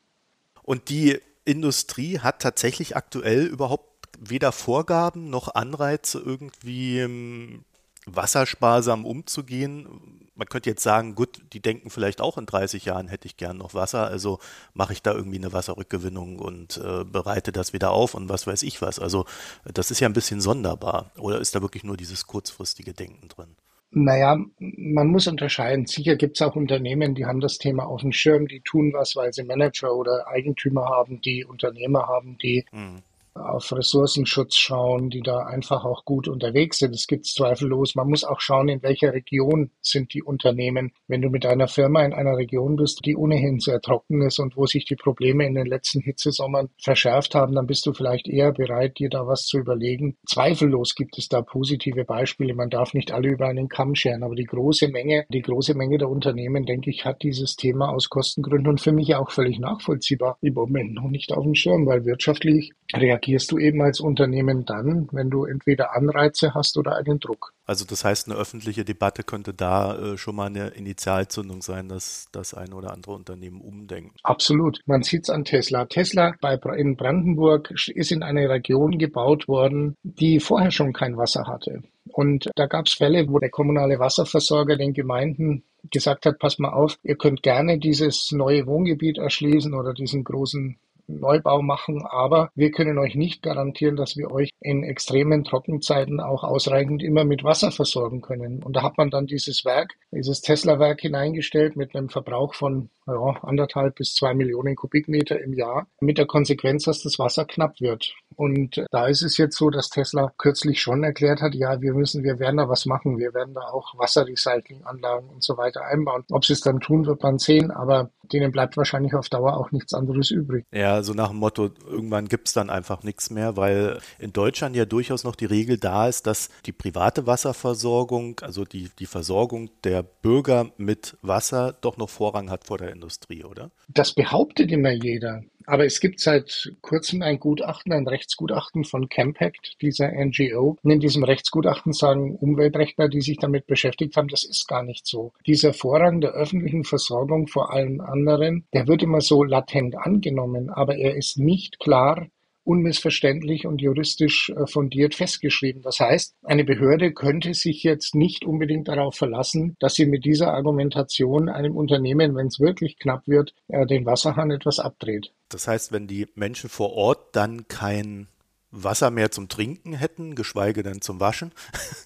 Und 0.62 0.88
die 0.88 1.18
Industrie 1.44 2.20
hat 2.20 2.40
tatsächlich 2.40 2.96
aktuell 2.96 3.44
überhaupt 3.44 3.93
weder 4.20 4.52
Vorgaben 4.52 5.30
noch 5.30 5.54
Anreize, 5.54 6.18
irgendwie 6.18 7.00
ähm, 7.00 7.64
wassersparsam 8.06 9.04
umzugehen 9.04 10.24
man 10.36 10.48
könnte 10.48 10.70
jetzt 10.70 10.82
sagen, 10.82 11.14
gut, 11.14 11.42
die 11.52 11.60
denken 11.60 11.90
vielleicht 11.90 12.20
auch 12.20 12.38
in 12.38 12.46
30 12.46 12.84
Jahren 12.84 13.08
hätte 13.08 13.26
ich 13.26 13.36
gern 13.36 13.56
noch 13.56 13.74
Wasser, 13.74 14.06
also 14.06 14.38
mache 14.72 14.92
ich 14.92 15.02
da 15.02 15.12
irgendwie 15.12 15.38
eine 15.38 15.52
Wasserrückgewinnung 15.52 16.38
und 16.38 16.80
äh, 16.84 17.04
bereite 17.04 17.52
das 17.52 17.72
wieder 17.72 17.92
auf 17.92 18.14
und 18.14 18.28
was 18.28 18.46
weiß 18.46 18.62
ich 18.62 18.82
was. 18.82 18.98
Also 18.98 19.24
das 19.72 19.90
ist 19.90 20.00
ja 20.00 20.08
ein 20.08 20.14
bisschen 20.14 20.40
sonderbar. 20.40 21.12
Oder 21.18 21.40
ist 21.40 21.54
da 21.54 21.62
wirklich 21.62 21.84
nur 21.84 21.96
dieses 21.96 22.26
kurzfristige 22.26 22.92
Denken 22.92 23.28
drin? 23.28 23.56
Naja, 23.96 24.36
man 24.58 25.06
muss 25.06 25.28
unterscheiden. 25.28 25.86
Sicher 25.86 26.16
gibt 26.16 26.36
es 26.36 26.42
auch 26.42 26.56
Unternehmen, 26.56 27.14
die 27.14 27.26
haben 27.26 27.40
das 27.40 27.58
Thema 27.58 27.86
auf 27.86 28.00
dem 28.00 28.10
Schirm, 28.10 28.48
die 28.48 28.60
tun 28.60 28.92
was, 28.92 29.14
weil 29.14 29.32
sie 29.32 29.44
Manager 29.44 29.94
oder 29.94 30.26
Eigentümer 30.26 30.86
haben, 30.86 31.20
die 31.20 31.44
Unternehmer 31.44 32.08
haben, 32.08 32.36
die 32.38 32.64
mhm 32.72 33.02
auf 33.34 33.72
Ressourcenschutz 33.72 34.56
schauen, 34.56 35.10
die 35.10 35.20
da 35.20 35.38
einfach 35.38 35.84
auch 35.84 36.04
gut 36.04 36.28
unterwegs 36.28 36.78
sind. 36.78 36.94
Es 36.94 37.06
gibt 37.06 37.26
zweifellos. 37.26 37.94
Man 37.96 38.08
muss 38.08 38.24
auch 38.24 38.40
schauen, 38.40 38.68
in 38.68 38.82
welcher 38.82 39.12
Region 39.12 39.70
sind 39.80 40.14
die 40.14 40.22
Unternehmen. 40.22 40.92
Wenn 41.08 41.20
du 41.20 41.30
mit 41.30 41.44
einer 41.44 41.66
Firma 41.66 42.04
in 42.04 42.12
einer 42.12 42.36
Region 42.36 42.76
bist, 42.76 43.04
die 43.04 43.16
ohnehin 43.16 43.58
sehr 43.58 43.80
trocken 43.80 44.22
ist 44.22 44.38
und 44.38 44.56
wo 44.56 44.66
sich 44.66 44.84
die 44.84 44.94
Probleme 44.94 45.46
in 45.46 45.54
den 45.54 45.66
letzten 45.66 46.00
Hitzesommern 46.00 46.68
verschärft 46.80 47.34
haben, 47.34 47.54
dann 47.54 47.66
bist 47.66 47.86
du 47.86 47.92
vielleicht 47.92 48.28
eher 48.28 48.52
bereit, 48.52 48.98
dir 48.98 49.08
da 49.08 49.26
was 49.26 49.46
zu 49.46 49.58
überlegen. 49.58 50.16
Zweifellos 50.26 50.94
gibt 50.94 51.18
es 51.18 51.28
da 51.28 51.42
positive 51.42 52.04
Beispiele. 52.04 52.54
Man 52.54 52.70
darf 52.70 52.94
nicht 52.94 53.10
alle 53.10 53.28
über 53.28 53.48
einen 53.48 53.68
Kamm 53.68 53.96
scheren, 53.96 54.22
aber 54.22 54.36
die 54.36 54.44
große 54.44 54.88
Menge, 54.88 55.26
die 55.28 55.42
große 55.42 55.74
Menge 55.74 55.98
der 55.98 56.08
Unternehmen, 56.08 56.66
denke 56.66 56.90
ich, 56.90 57.04
hat 57.04 57.22
dieses 57.22 57.56
Thema 57.56 57.88
aus 57.88 58.08
Kostengründen 58.08 58.68
und 58.68 58.80
für 58.80 58.92
mich 58.92 59.14
auch 59.16 59.30
völlig 59.30 59.58
nachvollziehbar 59.58 60.38
im 60.40 60.54
Moment 60.54 60.94
noch 60.94 61.10
nicht 61.10 61.32
auf 61.32 61.42
dem 61.42 61.54
Schirm, 61.54 61.86
weil 61.86 62.04
wirtschaftlich 62.04 62.72
reagiert 62.94 63.23
reagierst 63.24 63.50
du 63.50 63.58
eben 63.58 63.82
als 63.82 64.00
Unternehmen 64.00 64.64
dann, 64.64 65.08
wenn 65.12 65.30
du 65.30 65.44
entweder 65.44 65.94
Anreize 65.94 66.54
hast 66.54 66.76
oder 66.76 66.96
einen 66.96 67.18
Druck. 67.18 67.52
Also 67.66 67.84
das 67.84 68.04
heißt, 68.04 68.28
eine 68.28 68.38
öffentliche 68.38 68.84
Debatte 68.84 69.22
könnte 69.22 69.54
da 69.54 69.96
äh, 69.96 70.18
schon 70.18 70.36
mal 70.36 70.46
eine 70.46 70.68
Initialzündung 70.68 71.62
sein, 71.62 71.88
dass 71.88 72.28
das 72.32 72.54
ein 72.54 72.72
oder 72.72 72.92
andere 72.92 73.12
Unternehmen 73.12 73.60
umdenkt. 73.60 74.20
Absolut. 74.22 74.80
Man 74.86 75.02
sieht 75.02 75.24
es 75.24 75.30
an 75.30 75.44
Tesla. 75.44 75.86
Tesla 75.86 76.34
bei, 76.40 76.58
in 76.76 76.96
Brandenburg 76.96 77.70
ist 77.70 78.12
in 78.12 78.22
eine 78.22 78.48
Region 78.48 78.98
gebaut 78.98 79.48
worden, 79.48 79.96
die 80.02 80.40
vorher 80.40 80.70
schon 80.70 80.92
kein 80.92 81.16
Wasser 81.16 81.46
hatte. 81.46 81.82
Und 82.12 82.50
da 82.54 82.66
gab 82.66 82.86
es 82.86 82.92
Fälle, 82.92 83.28
wo 83.28 83.38
der 83.38 83.50
kommunale 83.50 83.98
Wasserversorger 83.98 84.76
den 84.76 84.92
Gemeinden 84.92 85.64
gesagt 85.90 86.26
hat, 86.26 86.38
pass 86.38 86.58
mal 86.58 86.72
auf, 86.72 86.98
ihr 87.02 87.16
könnt 87.16 87.42
gerne 87.42 87.78
dieses 87.78 88.30
neue 88.32 88.66
Wohngebiet 88.66 89.18
erschließen 89.18 89.74
oder 89.74 89.94
diesen 89.94 90.24
großen 90.24 90.76
Neubau 91.06 91.62
machen, 91.62 92.04
aber 92.08 92.50
wir 92.54 92.70
können 92.70 92.98
euch 92.98 93.14
nicht 93.14 93.42
garantieren, 93.42 93.96
dass 93.96 94.16
wir 94.16 94.30
euch 94.30 94.50
in 94.60 94.84
extremen 94.84 95.44
Trockenzeiten 95.44 96.20
auch 96.20 96.44
ausreichend 96.44 97.02
immer 97.02 97.24
mit 97.24 97.44
Wasser 97.44 97.70
versorgen 97.70 98.20
können. 98.20 98.62
Und 98.62 98.76
da 98.76 98.82
hat 98.82 98.98
man 98.98 99.10
dann 99.10 99.26
dieses 99.26 99.64
Werk, 99.64 99.94
dieses 100.12 100.40
Tesla-Werk 100.40 101.00
hineingestellt 101.00 101.76
mit 101.76 101.94
einem 101.94 102.08
Verbrauch 102.08 102.54
von 102.54 102.90
ja, 103.06 103.36
anderthalb 103.42 103.96
bis 103.96 104.14
zwei 104.14 104.34
Millionen 104.34 104.76
Kubikmeter 104.76 105.40
im 105.40 105.52
Jahr, 105.52 105.86
mit 106.00 106.18
der 106.18 106.26
Konsequenz, 106.26 106.84
dass 106.84 107.02
das 107.02 107.18
Wasser 107.18 107.44
knapp 107.44 107.80
wird. 107.80 108.14
Und 108.36 108.84
da 108.90 109.06
ist 109.06 109.22
es 109.22 109.36
jetzt 109.36 109.56
so, 109.56 109.70
dass 109.70 109.90
Tesla 109.90 110.32
kürzlich 110.38 110.80
schon 110.80 111.02
erklärt 111.04 111.40
hat, 111.40 111.54
ja, 111.54 111.80
wir 111.80 111.94
müssen, 111.94 112.22
wir 112.22 112.38
werden 112.38 112.56
da 112.56 112.68
was 112.68 112.86
machen, 112.86 113.18
wir 113.18 113.34
werden 113.34 113.54
da 113.54 113.62
auch 113.62 113.96
Wasserrecyclinganlagen 113.98 115.28
und 115.28 115.42
so 115.42 115.56
weiter 115.56 115.84
einbauen. 115.84 116.24
Ob 116.30 116.44
sie 116.44 116.52
es 116.52 116.60
dann 116.60 116.80
tun, 116.80 117.06
wird 117.06 117.22
man 117.22 117.38
sehen, 117.38 117.70
aber 117.70 118.10
denen 118.32 118.52
bleibt 118.52 118.76
wahrscheinlich 118.76 119.14
auf 119.14 119.28
Dauer 119.28 119.56
auch 119.56 119.70
nichts 119.72 119.94
anderes 119.94 120.30
übrig. 120.30 120.64
Ja, 120.72 121.02
so 121.02 121.12
nach 121.12 121.28
dem 121.28 121.38
Motto, 121.38 121.70
irgendwann 121.86 122.28
gibt 122.28 122.48
es 122.48 122.54
dann 122.54 122.70
einfach 122.70 123.02
nichts 123.02 123.30
mehr, 123.30 123.56
weil 123.56 123.98
in 124.18 124.32
Deutschland 124.32 124.76
ja 124.76 124.84
durchaus 124.84 125.24
noch 125.24 125.36
die 125.36 125.44
Regel 125.44 125.78
da 125.78 126.08
ist, 126.08 126.26
dass 126.26 126.48
die 126.66 126.72
private 126.72 127.26
Wasserversorgung, 127.26 128.40
also 128.40 128.64
die, 128.64 128.90
die 128.98 129.06
Versorgung 129.06 129.70
der 129.84 130.02
Bürger 130.02 130.70
mit 130.76 131.16
Wasser 131.22 131.74
doch 131.80 131.96
noch 131.96 132.10
Vorrang 132.10 132.50
hat 132.50 132.64
vor 132.64 132.78
der 132.78 132.92
Industrie, 132.92 133.44
oder? 133.44 133.70
Das 133.88 134.14
behauptet 134.14 134.70
immer 134.72 134.90
jeder. 134.90 135.42
Aber 135.66 135.84
es 135.84 136.00
gibt 136.00 136.20
seit 136.20 136.72
kurzem 136.80 137.22
ein 137.22 137.38
Gutachten, 137.38 137.92
ein 137.92 138.06
Rechtsgutachten 138.06 138.84
von 138.84 139.08
Campact, 139.08 139.76
dieser 139.80 140.12
NGO. 140.12 140.76
Und 140.82 140.90
in 140.90 141.00
diesem 141.00 141.24
Rechtsgutachten 141.24 141.92
sagen 141.92 142.36
Umweltrechtler, 142.36 143.08
die 143.08 143.20
sich 143.20 143.38
damit 143.38 143.66
beschäftigt 143.66 144.16
haben, 144.16 144.28
das 144.28 144.44
ist 144.44 144.68
gar 144.68 144.82
nicht 144.82 145.06
so. 145.06 145.32
Dieser 145.46 145.72
Vorrang 145.72 146.20
der 146.20 146.32
öffentlichen 146.32 146.84
Versorgung 146.84 147.46
vor 147.46 147.72
allen 147.72 148.00
anderen, 148.00 148.66
der 148.72 148.86
wird 148.86 149.02
immer 149.02 149.20
so 149.20 149.42
latent 149.42 149.96
angenommen, 149.96 150.70
aber 150.70 150.96
er 150.96 151.16
ist 151.16 151.38
nicht 151.38 151.78
klar 151.78 152.28
unmissverständlich 152.64 153.66
und 153.66 153.80
juristisch 153.80 154.50
äh, 154.50 154.66
fundiert 154.66 155.14
festgeschrieben. 155.14 155.82
Das 155.82 156.00
heißt, 156.00 156.34
eine 156.42 156.64
Behörde 156.64 157.12
könnte 157.12 157.54
sich 157.54 157.82
jetzt 157.82 158.14
nicht 158.14 158.44
unbedingt 158.44 158.88
darauf 158.88 159.14
verlassen, 159.14 159.76
dass 159.80 159.94
sie 159.94 160.06
mit 160.06 160.24
dieser 160.24 160.52
Argumentation 160.52 161.48
einem 161.48 161.76
Unternehmen, 161.76 162.34
wenn 162.34 162.48
es 162.48 162.60
wirklich 162.60 162.98
knapp 162.98 163.28
wird, 163.28 163.54
äh, 163.68 163.86
den 163.86 164.06
Wasserhahn 164.06 164.50
etwas 164.50 164.80
abdreht. 164.80 165.32
Das 165.50 165.68
heißt, 165.68 165.92
wenn 165.92 166.06
die 166.06 166.26
Menschen 166.34 166.70
vor 166.70 166.92
Ort 166.94 167.36
dann 167.36 167.68
kein 167.68 168.28
Wasser 168.70 169.10
mehr 169.10 169.30
zum 169.30 169.48
Trinken 169.48 169.92
hätten, 169.92 170.34
geschweige 170.34 170.82
denn 170.82 171.00
zum 171.00 171.20
Waschen, 171.20 171.52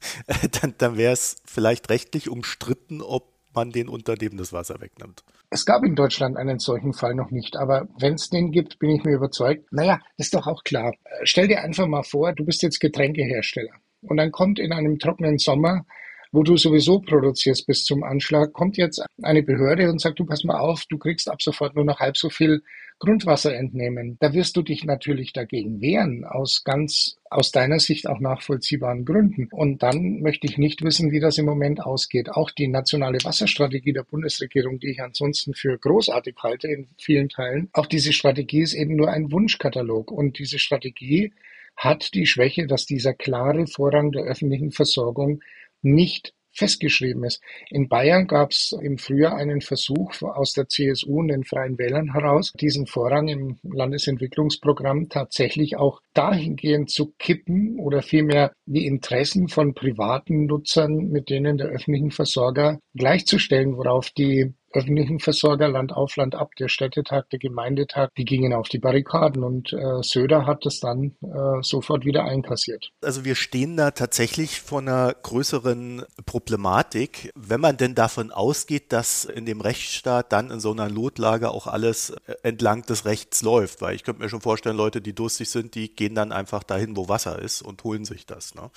dann, 0.60 0.74
dann 0.76 0.96
wäre 0.96 1.12
es 1.12 1.36
vielleicht 1.44 1.88
rechtlich 1.88 2.28
umstritten, 2.28 3.00
ob 3.00 3.37
man 3.58 3.70
den 3.70 3.88
Unternehmen 3.88 4.38
das 4.38 4.52
Wasser 4.52 4.80
wegnimmt. 4.80 5.24
Es 5.50 5.64
gab 5.64 5.82
in 5.84 5.94
Deutschland 5.94 6.36
einen 6.36 6.58
solchen 6.58 6.92
Fall 6.92 7.14
noch 7.14 7.30
nicht, 7.30 7.56
aber 7.56 7.88
wenn 7.98 8.14
es 8.14 8.30
den 8.30 8.50
gibt, 8.52 8.78
bin 8.78 8.90
ich 8.90 9.04
mir 9.04 9.16
überzeugt. 9.16 9.72
Naja, 9.72 9.98
ist 10.16 10.34
doch 10.34 10.46
auch 10.46 10.62
klar. 10.62 10.92
Stell 11.24 11.48
dir 11.48 11.62
einfach 11.62 11.86
mal 11.86 12.04
vor, 12.04 12.32
du 12.32 12.44
bist 12.44 12.62
jetzt 12.62 12.80
Getränkehersteller 12.80 13.72
und 14.02 14.16
dann 14.16 14.30
kommt 14.30 14.58
in 14.58 14.72
einem 14.72 14.98
trockenen 14.98 15.38
Sommer 15.38 15.84
wo 16.32 16.42
du 16.42 16.56
sowieso 16.56 17.00
produzierst 17.00 17.66
bis 17.66 17.84
zum 17.84 18.02
Anschlag, 18.02 18.52
kommt 18.52 18.76
jetzt 18.76 19.02
eine 19.22 19.42
Behörde 19.42 19.88
und 19.88 20.00
sagt, 20.00 20.18
du 20.18 20.26
pass 20.26 20.44
mal 20.44 20.58
auf, 20.58 20.84
du 20.88 20.98
kriegst 20.98 21.30
ab 21.30 21.40
sofort 21.40 21.74
nur 21.74 21.84
noch 21.84 22.00
halb 22.00 22.16
so 22.16 22.28
viel 22.28 22.62
Grundwasser 22.98 23.54
entnehmen. 23.54 24.16
Da 24.20 24.32
wirst 24.32 24.56
du 24.56 24.62
dich 24.62 24.84
natürlich 24.84 25.32
dagegen 25.32 25.80
wehren, 25.80 26.24
aus 26.24 26.64
ganz, 26.64 27.16
aus 27.30 27.52
deiner 27.52 27.78
Sicht 27.78 28.08
auch 28.08 28.18
nachvollziehbaren 28.18 29.04
Gründen. 29.04 29.48
Und 29.52 29.82
dann 29.82 30.20
möchte 30.20 30.46
ich 30.46 30.58
nicht 30.58 30.82
wissen, 30.82 31.12
wie 31.12 31.20
das 31.20 31.38
im 31.38 31.46
Moment 31.46 31.80
ausgeht. 31.80 32.30
Auch 32.30 32.50
die 32.50 32.68
nationale 32.68 33.18
Wasserstrategie 33.22 33.92
der 33.92 34.02
Bundesregierung, 34.02 34.80
die 34.80 34.90
ich 34.90 35.02
ansonsten 35.02 35.54
für 35.54 35.78
großartig 35.78 36.36
halte 36.42 36.68
in 36.68 36.88
vielen 36.98 37.28
Teilen, 37.28 37.68
auch 37.72 37.86
diese 37.86 38.12
Strategie 38.12 38.62
ist 38.62 38.74
eben 38.74 38.96
nur 38.96 39.10
ein 39.10 39.30
Wunschkatalog. 39.30 40.10
Und 40.10 40.38
diese 40.38 40.58
Strategie 40.58 41.32
hat 41.76 42.14
die 42.14 42.26
Schwäche, 42.26 42.66
dass 42.66 42.86
dieser 42.86 43.14
klare 43.14 43.66
Vorrang 43.68 44.10
der 44.10 44.24
öffentlichen 44.24 44.72
Versorgung 44.72 45.40
nicht 45.82 46.34
festgeschrieben 46.58 47.24
ist. 47.24 47.40
In 47.70 47.88
Bayern 47.88 48.26
gab 48.26 48.50
es 48.50 48.76
im 48.80 48.98
Frühjahr 48.98 49.36
einen 49.36 49.60
Versuch 49.60 50.20
aus 50.22 50.52
der 50.52 50.68
CSU 50.68 51.20
und 51.20 51.28
den 51.28 51.44
Freien 51.44 51.78
Wählern 51.78 52.12
heraus, 52.12 52.52
diesen 52.60 52.86
Vorrang 52.86 53.28
im 53.28 53.56
Landesentwicklungsprogramm 53.62 55.08
tatsächlich 55.08 55.76
auch 55.76 56.00
dahingehend 56.14 56.90
zu 56.90 57.14
kippen 57.18 57.78
oder 57.78 58.02
vielmehr 58.02 58.52
die 58.66 58.86
Interessen 58.86 59.48
von 59.48 59.74
privaten 59.74 60.46
Nutzern 60.46 61.08
mit 61.08 61.30
denen 61.30 61.58
der 61.58 61.68
öffentlichen 61.68 62.10
Versorger 62.10 62.80
gleichzustellen, 62.94 63.76
worauf 63.76 64.10
die 64.10 64.52
öffentlichen 64.72 65.18
Versorger 65.18 65.68
Land 65.68 65.92
auf 65.92 66.16
Land 66.16 66.34
ab, 66.34 66.54
der 66.58 66.68
Städtetag, 66.68 67.30
der 67.30 67.38
Gemeindetag, 67.38 68.10
die 68.16 68.24
gingen 68.24 68.52
auf 68.52 68.68
die 68.68 68.78
Barrikaden 68.78 69.42
und 69.42 69.72
äh, 69.72 70.02
Söder 70.02 70.46
hat 70.46 70.66
das 70.66 70.80
dann 70.80 71.16
äh, 71.22 71.62
sofort 71.62 72.04
wieder 72.04 72.24
einkassiert. 72.24 72.90
Also 73.02 73.24
wir 73.24 73.34
stehen 73.34 73.76
da 73.76 73.90
tatsächlich 73.90 74.60
vor 74.60 74.80
einer 74.80 75.14
größeren 75.22 76.04
Problematik, 76.26 77.32
wenn 77.34 77.60
man 77.60 77.76
denn 77.76 77.94
davon 77.94 78.30
ausgeht, 78.30 78.92
dass 78.92 79.24
in 79.24 79.46
dem 79.46 79.60
Rechtsstaat 79.60 80.32
dann 80.32 80.50
in 80.50 80.60
so 80.60 80.72
einer 80.72 80.88
Notlage 80.88 81.50
auch 81.50 81.66
alles 81.66 82.10
äh, 82.10 82.34
entlang 82.42 82.82
des 82.82 83.04
Rechts 83.04 83.42
läuft, 83.42 83.80
weil 83.80 83.94
ich 83.94 84.04
könnte 84.04 84.22
mir 84.22 84.28
schon 84.28 84.40
vorstellen, 84.40 84.76
Leute, 84.76 85.00
die 85.00 85.14
durstig 85.14 85.50
sind, 85.50 85.74
die 85.74 85.94
gehen 85.94 86.14
dann 86.14 86.32
einfach 86.32 86.62
dahin, 86.62 86.96
wo 86.96 87.08
Wasser 87.08 87.38
ist 87.38 87.62
und 87.62 87.84
holen 87.84 88.04
sich 88.04 88.26
das. 88.26 88.54
Ne? 88.54 88.70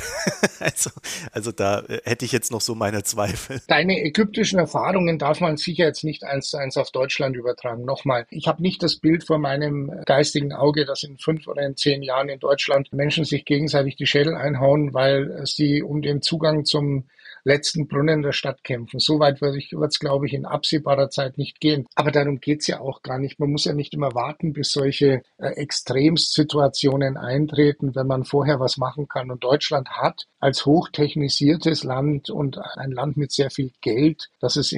also, 0.60 0.90
also 1.32 1.52
da 1.52 1.80
äh, 1.80 2.00
hätte 2.04 2.24
ich 2.24 2.32
jetzt 2.32 2.50
noch 2.50 2.60
so 2.60 2.74
meine 2.74 3.02
Zweifel. 3.02 3.60
Deine 3.68 4.00
ägyptischen 4.00 4.58
Erfahrungen 4.58 5.18
darf 5.34 5.40
man 5.40 5.56
sicher 5.56 5.86
jetzt 5.86 6.04
nicht 6.04 6.22
eins 6.22 6.50
zu 6.50 6.58
eins 6.58 6.76
auf 6.76 6.92
Deutschland 6.92 7.34
übertragen. 7.34 7.84
Nochmal, 7.84 8.24
ich 8.30 8.46
habe 8.46 8.62
nicht 8.62 8.84
das 8.84 8.94
Bild 8.94 9.24
vor 9.24 9.38
meinem 9.38 9.90
geistigen 10.06 10.52
Auge, 10.52 10.84
dass 10.84 11.02
in 11.02 11.18
fünf 11.18 11.48
oder 11.48 11.62
in 11.62 11.76
zehn 11.76 12.04
Jahren 12.04 12.28
in 12.28 12.38
Deutschland 12.38 12.92
Menschen 12.92 13.24
sich 13.24 13.44
gegenseitig 13.44 13.96
die 13.96 14.06
Schädel 14.06 14.36
einhauen, 14.36 14.94
weil 14.94 15.44
sie 15.44 15.82
um 15.82 16.02
den 16.02 16.22
Zugang 16.22 16.64
zum 16.64 17.08
letzten 17.44 17.86
Brunnen 17.86 18.22
der 18.22 18.32
Stadt 18.32 18.64
kämpfen. 18.64 18.98
So 18.98 19.20
weit 19.20 19.40
wird 19.40 19.56
es, 19.56 19.98
glaube 19.98 20.26
ich, 20.26 20.32
in 20.32 20.46
absehbarer 20.46 21.10
Zeit 21.10 21.38
nicht 21.38 21.60
gehen. 21.60 21.86
Aber 21.94 22.10
darum 22.10 22.40
geht's 22.40 22.66
ja 22.66 22.80
auch 22.80 23.02
gar 23.02 23.18
nicht. 23.18 23.38
Man 23.38 23.50
muss 23.50 23.66
ja 23.66 23.74
nicht 23.74 23.94
immer 23.94 24.14
warten, 24.14 24.52
bis 24.52 24.72
solche 24.72 25.22
äh, 25.38 25.48
Extremsituationen 25.48 27.16
eintreten, 27.16 27.94
wenn 27.94 28.06
man 28.06 28.24
vorher 28.24 28.60
was 28.60 28.78
machen 28.78 29.08
kann. 29.08 29.30
Und 29.30 29.44
Deutschland 29.44 29.90
hat 29.90 30.26
als 30.40 30.66
hochtechnisiertes 30.66 31.84
Land 31.84 32.30
und 32.30 32.58
ein 32.58 32.92
Land 32.92 33.16
mit 33.16 33.32
sehr 33.32 33.50
viel 33.50 33.72
Geld, 33.82 34.30
das 34.40 34.56
es 34.56 34.72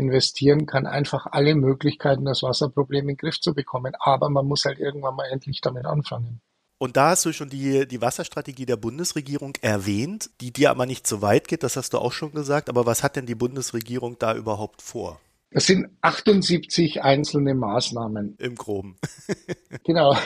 investieren 0.46 0.66
kann, 0.66 0.86
einfach 0.86 1.26
alle 1.30 1.54
Möglichkeiten, 1.54 2.24
das 2.24 2.42
Wasserproblem 2.42 3.02
in 3.02 3.08
den 3.08 3.16
Griff 3.16 3.40
zu 3.40 3.54
bekommen. 3.54 3.94
Aber 3.98 4.30
man 4.30 4.46
muss 4.46 4.64
halt 4.64 4.78
irgendwann 4.78 5.16
mal 5.16 5.28
endlich 5.30 5.60
damit 5.60 5.86
anfangen. 5.86 6.40
Und 6.78 6.96
da 6.96 7.10
hast 7.10 7.24
du 7.24 7.32
schon 7.32 7.48
die, 7.48 7.88
die 7.88 8.02
Wasserstrategie 8.02 8.66
der 8.66 8.76
Bundesregierung 8.76 9.54
erwähnt, 9.62 10.30
die 10.42 10.52
dir 10.52 10.70
aber 10.70 10.84
nicht 10.84 11.06
so 11.06 11.22
weit 11.22 11.48
geht, 11.48 11.62
das 11.62 11.76
hast 11.76 11.94
du 11.94 11.98
auch 11.98 12.12
schon 12.12 12.32
gesagt. 12.32 12.68
Aber 12.68 12.84
was 12.84 13.02
hat 13.02 13.16
denn 13.16 13.24
die 13.24 13.34
Bundesregierung 13.34 14.18
da 14.18 14.34
überhaupt 14.34 14.82
vor? 14.82 15.18
Es 15.50 15.66
sind 15.66 15.88
78 16.02 17.02
einzelne 17.02 17.54
Maßnahmen. 17.54 18.36
Im 18.38 18.56
Groben. 18.56 18.96
genau. 19.84 20.18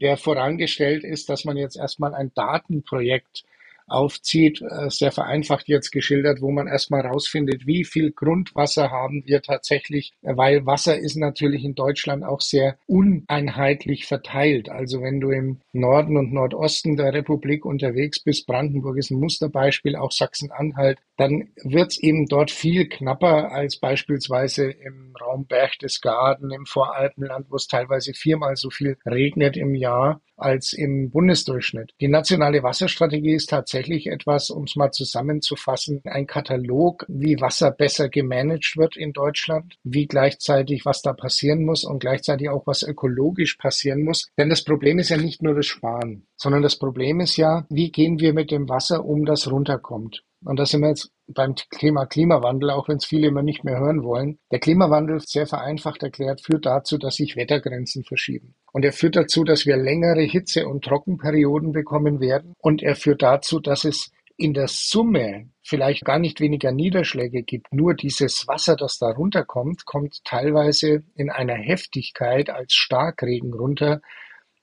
Der 0.00 0.16
vorangestellt 0.16 1.04
ist, 1.04 1.28
dass 1.28 1.44
man 1.44 1.58
jetzt 1.58 1.76
erstmal 1.76 2.14
ein 2.14 2.32
Datenprojekt 2.34 3.44
aufzieht, 3.86 4.62
äh, 4.62 4.90
sehr 4.90 5.12
vereinfacht 5.12 5.68
jetzt 5.68 5.90
geschildert, 5.90 6.40
wo 6.40 6.50
man 6.50 6.66
erstmal 6.66 7.02
rausfindet, 7.02 7.66
wie 7.66 7.84
viel 7.84 8.12
Grundwasser 8.12 8.90
haben 8.90 9.24
wir 9.26 9.42
tatsächlich, 9.42 10.12
weil 10.22 10.66
Wasser 10.66 10.98
ist 10.98 11.16
natürlich 11.16 11.64
in 11.64 11.74
Deutschland 11.74 12.24
auch 12.24 12.40
sehr 12.40 12.76
uneinheitlich 12.86 14.06
verteilt. 14.06 14.68
Also 14.68 15.02
wenn 15.02 15.20
du 15.20 15.30
im 15.30 15.60
Norden 15.72 16.16
und 16.16 16.32
Nordosten 16.32 16.96
der 16.96 17.12
Republik 17.12 17.64
unterwegs 17.64 18.20
bist, 18.20 18.46
Brandenburg 18.46 18.98
ist 18.98 19.10
ein 19.10 19.20
Musterbeispiel, 19.20 19.96
auch 19.96 20.12
Sachsen-Anhalt, 20.12 20.98
dann 21.22 21.50
wird 21.62 21.92
es 21.92 22.02
eben 22.02 22.26
dort 22.26 22.50
viel 22.50 22.88
knapper 22.88 23.52
als 23.52 23.78
beispielsweise 23.78 24.68
im 24.68 25.14
Raum 25.20 25.46
Berchtesgaden, 25.46 26.50
im 26.50 26.66
Voralpenland, 26.66 27.46
wo 27.48 27.54
es 27.54 27.68
teilweise 27.68 28.12
viermal 28.12 28.56
so 28.56 28.70
viel 28.70 28.96
regnet 29.06 29.56
im 29.56 29.76
Jahr 29.76 30.20
als 30.36 30.72
im 30.72 31.10
Bundesdurchschnitt. 31.10 31.92
Die 32.00 32.08
nationale 32.08 32.64
Wasserstrategie 32.64 33.34
ist 33.34 33.50
tatsächlich 33.50 34.08
etwas, 34.08 34.50
um 34.50 34.64
es 34.64 34.74
mal 34.74 34.90
zusammenzufassen, 34.90 36.00
ein 36.04 36.26
Katalog, 36.26 37.04
wie 37.06 37.40
Wasser 37.40 37.70
besser 37.70 38.08
gemanagt 38.08 38.76
wird 38.76 38.96
in 38.96 39.12
Deutschland, 39.12 39.76
wie 39.84 40.06
gleichzeitig 40.06 40.84
was 40.84 41.02
da 41.02 41.12
passieren 41.12 41.64
muss 41.64 41.84
und 41.84 42.00
gleichzeitig 42.00 42.48
auch 42.48 42.66
was 42.66 42.82
ökologisch 42.82 43.54
passieren 43.54 44.02
muss. 44.02 44.28
Denn 44.36 44.50
das 44.50 44.64
Problem 44.64 44.98
ist 44.98 45.10
ja 45.10 45.18
nicht 45.18 45.40
nur 45.40 45.54
das 45.54 45.66
Sparen, 45.66 46.26
sondern 46.42 46.62
das 46.62 46.76
Problem 46.76 47.20
ist 47.20 47.36
ja, 47.36 47.64
wie 47.70 47.92
gehen 47.92 48.18
wir 48.18 48.32
mit 48.32 48.50
dem 48.50 48.68
Wasser 48.68 49.04
um, 49.04 49.24
das 49.24 49.48
runterkommt. 49.48 50.24
Und 50.44 50.58
da 50.58 50.66
sind 50.66 50.80
wir 50.80 50.88
jetzt 50.88 51.12
beim 51.28 51.54
Thema 51.54 52.04
Klimawandel, 52.06 52.70
auch 52.70 52.88
wenn 52.88 52.96
es 52.96 53.04
viele 53.04 53.28
immer 53.28 53.42
nicht 53.42 53.62
mehr 53.62 53.78
hören 53.78 54.02
wollen. 54.02 54.40
Der 54.50 54.58
Klimawandel, 54.58 55.20
sehr 55.20 55.46
vereinfacht 55.46 56.02
erklärt, 56.02 56.40
führt 56.40 56.66
dazu, 56.66 56.98
dass 56.98 57.14
sich 57.14 57.36
Wettergrenzen 57.36 58.02
verschieben. 58.02 58.56
Und 58.72 58.84
er 58.84 58.92
führt 58.92 59.14
dazu, 59.14 59.44
dass 59.44 59.66
wir 59.66 59.76
längere 59.76 60.22
Hitze- 60.22 60.66
und 60.66 60.84
Trockenperioden 60.84 61.70
bekommen 61.70 62.18
werden. 62.18 62.54
Und 62.58 62.82
er 62.82 62.96
führt 62.96 63.22
dazu, 63.22 63.60
dass 63.60 63.84
es 63.84 64.10
in 64.36 64.52
der 64.52 64.66
Summe 64.66 65.48
vielleicht 65.62 66.04
gar 66.04 66.18
nicht 66.18 66.40
weniger 66.40 66.72
Niederschläge 66.72 67.44
gibt. 67.44 67.72
Nur 67.72 67.94
dieses 67.94 68.48
Wasser, 68.48 68.74
das 68.74 68.98
da 68.98 69.10
runterkommt, 69.10 69.84
kommt 69.84 70.24
teilweise 70.24 71.04
in 71.14 71.30
einer 71.30 71.54
Heftigkeit 71.54 72.50
als 72.50 72.72
Starkregen 72.72 73.54
runter, 73.54 74.00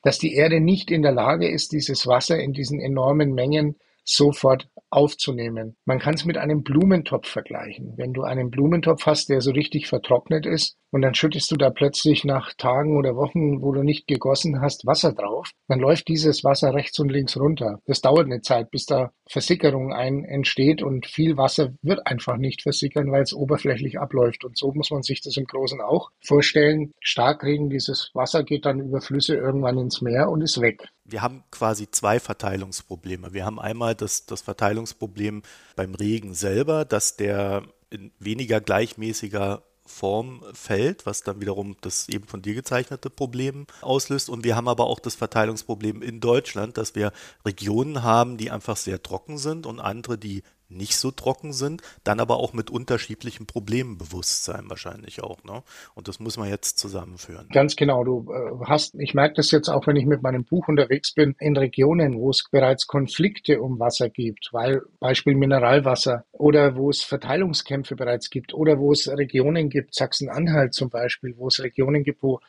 dass 0.01 0.17
die 0.17 0.33
Erde 0.33 0.59
nicht 0.59 0.91
in 0.91 1.01
der 1.01 1.11
Lage 1.11 1.49
ist, 1.49 1.71
dieses 1.71 2.07
Wasser 2.07 2.39
in 2.39 2.53
diesen 2.53 2.79
enormen 2.79 3.33
Mengen 3.33 3.75
sofort 4.03 4.67
aufzunehmen. 4.89 5.75
Man 5.85 5.99
kann 5.99 6.15
es 6.15 6.25
mit 6.25 6.37
einem 6.37 6.63
Blumentopf 6.63 7.27
vergleichen. 7.27 7.93
Wenn 7.97 8.13
du 8.13 8.23
einen 8.23 8.49
Blumentopf 8.49 9.05
hast, 9.05 9.29
der 9.29 9.41
so 9.41 9.51
richtig 9.51 9.87
vertrocknet 9.87 10.45
ist 10.45 10.77
und 10.91 11.01
dann 11.01 11.13
schüttest 11.13 11.51
du 11.51 11.55
da 11.55 11.69
plötzlich 11.69 12.25
nach 12.25 12.53
Tagen 12.55 12.97
oder 12.97 13.15
Wochen, 13.15 13.61
wo 13.61 13.71
du 13.71 13.83
nicht 13.83 14.07
gegossen 14.07 14.61
hast, 14.61 14.85
Wasser 14.85 15.13
drauf, 15.13 15.51
dann 15.67 15.79
läuft 15.79 16.07
dieses 16.07 16.43
Wasser 16.43 16.73
rechts 16.73 16.99
und 16.99 17.09
links 17.09 17.37
runter. 17.37 17.79
Das 17.85 18.01
dauert 18.01 18.25
eine 18.25 18.41
Zeit, 18.41 18.71
bis 18.71 18.85
da 18.85 19.11
Versickerung 19.27 19.93
ein 19.93 20.23
entsteht 20.25 20.81
und 20.81 21.05
viel 21.05 21.37
Wasser 21.37 21.73
wird 21.81 22.07
einfach 22.07 22.37
nicht 22.37 22.63
versickern, 22.63 23.11
weil 23.11 23.21
es 23.21 23.33
oberflächlich 23.33 23.99
abläuft. 23.99 24.43
Und 24.43 24.57
so 24.57 24.71
muss 24.73 24.89
man 24.89 25.03
sich 25.03 25.21
das 25.21 25.37
im 25.37 25.45
Großen 25.45 25.81
auch 25.81 26.09
vorstellen. 26.25 26.93
Starkregen, 27.01 27.69
dieses 27.69 28.09
Wasser 28.13 28.43
geht 28.43 28.65
dann 28.65 28.79
über 28.79 29.01
Flüsse 29.01 29.35
irgendwann 29.35 29.77
ins 29.77 30.01
Meer 30.01 30.29
und 30.29 30.41
ist 30.41 30.59
weg. 30.61 30.89
Wir 31.05 31.21
haben 31.23 31.43
quasi 31.49 31.89
zwei 31.89 32.19
Verteilungsprobleme. 32.19 33.33
Wir 33.33 33.45
haben 33.45 33.59
einmal 33.59 33.95
das, 33.95 34.27
das 34.27 34.41
Verteilungsproblem 34.41 34.78
beim 35.75 35.95
Regen 35.95 36.33
selber, 36.33 36.85
dass 36.85 37.17
der 37.17 37.63
in 37.89 38.11
weniger 38.19 38.61
gleichmäßiger 38.61 39.63
Form 39.89 40.43
fällt, 40.53 41.05
was 41.07 41.23
dann 41.23 41.41
wiederum 41.41 41.75
das 41.81 42.07
eben 42.09 42.27
von 42.27 42.43
dir 42.43 42.53
gezeichnete 42.53 43.09
Problem 43.09 43.65
auslöst. 43.81 44.29
Und 44.29 44.43
wir 44.43 44.55
haben 44.55 44.67
aber 44.67 44.85
auch 44.85 44.99
das 44.99 45.15
Verteilungsproblem 45.15 46.03
in 46.03 46.19
Deutschland, 46.19 46.77
dass 46.77 46.93
wir 46.93 47.11
Regionen 47.43 48.03
haben, 48.03 48.37
die 48.37 48.51
einfach 48.51 48.77
sehr 48.77 49.01
trocken 49.01 49.39
sind 49.39 49.65
und 49.65 49.79
andere, 49.79 50.17
die 50.17 50.43
nicht 50.69 50.95
so 50.95 51.11
trocken 51.11 51.53
sind, 51.53 51.81
dann 52.03 52.19
aber 52.19 52.37
auch 52.37 52.53
mit 52.53 52.69
unterschiedlichen 52.69 53.45
Problemen 53.45 53.97
bewusst 53.97 54.45
sein 54.45 54.69
wahrscheinlich 54.69 55.21
auch. 55.21 55.43
Ne? 55.43 55.63
Und 55.95 56.07
das 56.07 56.19
muss 56.19 56.37
man 56.37 56.49
jetzt 56.49 56.77
zusammenführen. 56.77 57.47
Ganz 57.51 57.75
genau. 57.75 58.03
Du 58.03 58.31
äh, 58.31 58.65
hast, 58.65 58.95
ich 58.95 59.13
merke 59.13 59.35
das 59.35 59.51
jetzt 59.51 59.69
auch, 59.69 59.87
wenn 59.87 59.95
ich 59.95 60.05
mit 60.05 60.21
meinem 60.21 60.45
Buch 60.45 60.67
unterwegs 60.67 61.13
bin, 61.13 61.35
in 61.39 61.57
Regionen, 61.57 62.17
wo 62.17 62.29
es 62.29 62.43
bereits 62.51 62.87
Konflikte 62.87 63.61
um 63.61 63.79
Wasser 63.79 64.09
gibt, 64.09 64.49
weil 64.51 64.81
Beispiel 64.99 65.35
Mineralwasser 65.35 66.25
oder 66.31 66.75
wo 66.75 66.89
es 66.89 67.01
Verteilungskämpfe 67.01 67.95
bereits 67.95 68.29
gibt 68.29 68.53
oder 68.53 68.79
wo 68.79 68.91
es 68.91 69.07
Regionen 69.07 69.69
gibt, 69.69 69.95
Sachsen-Anhalt 69.95 70.73
zum 70.73 70.89
Beispiel, 70.89 71.35
wo 71.37 71.47
es 71.47 71.61
Regionen 71.61 72.03
gibt, 72.03 72.23
wo 72.23 72.39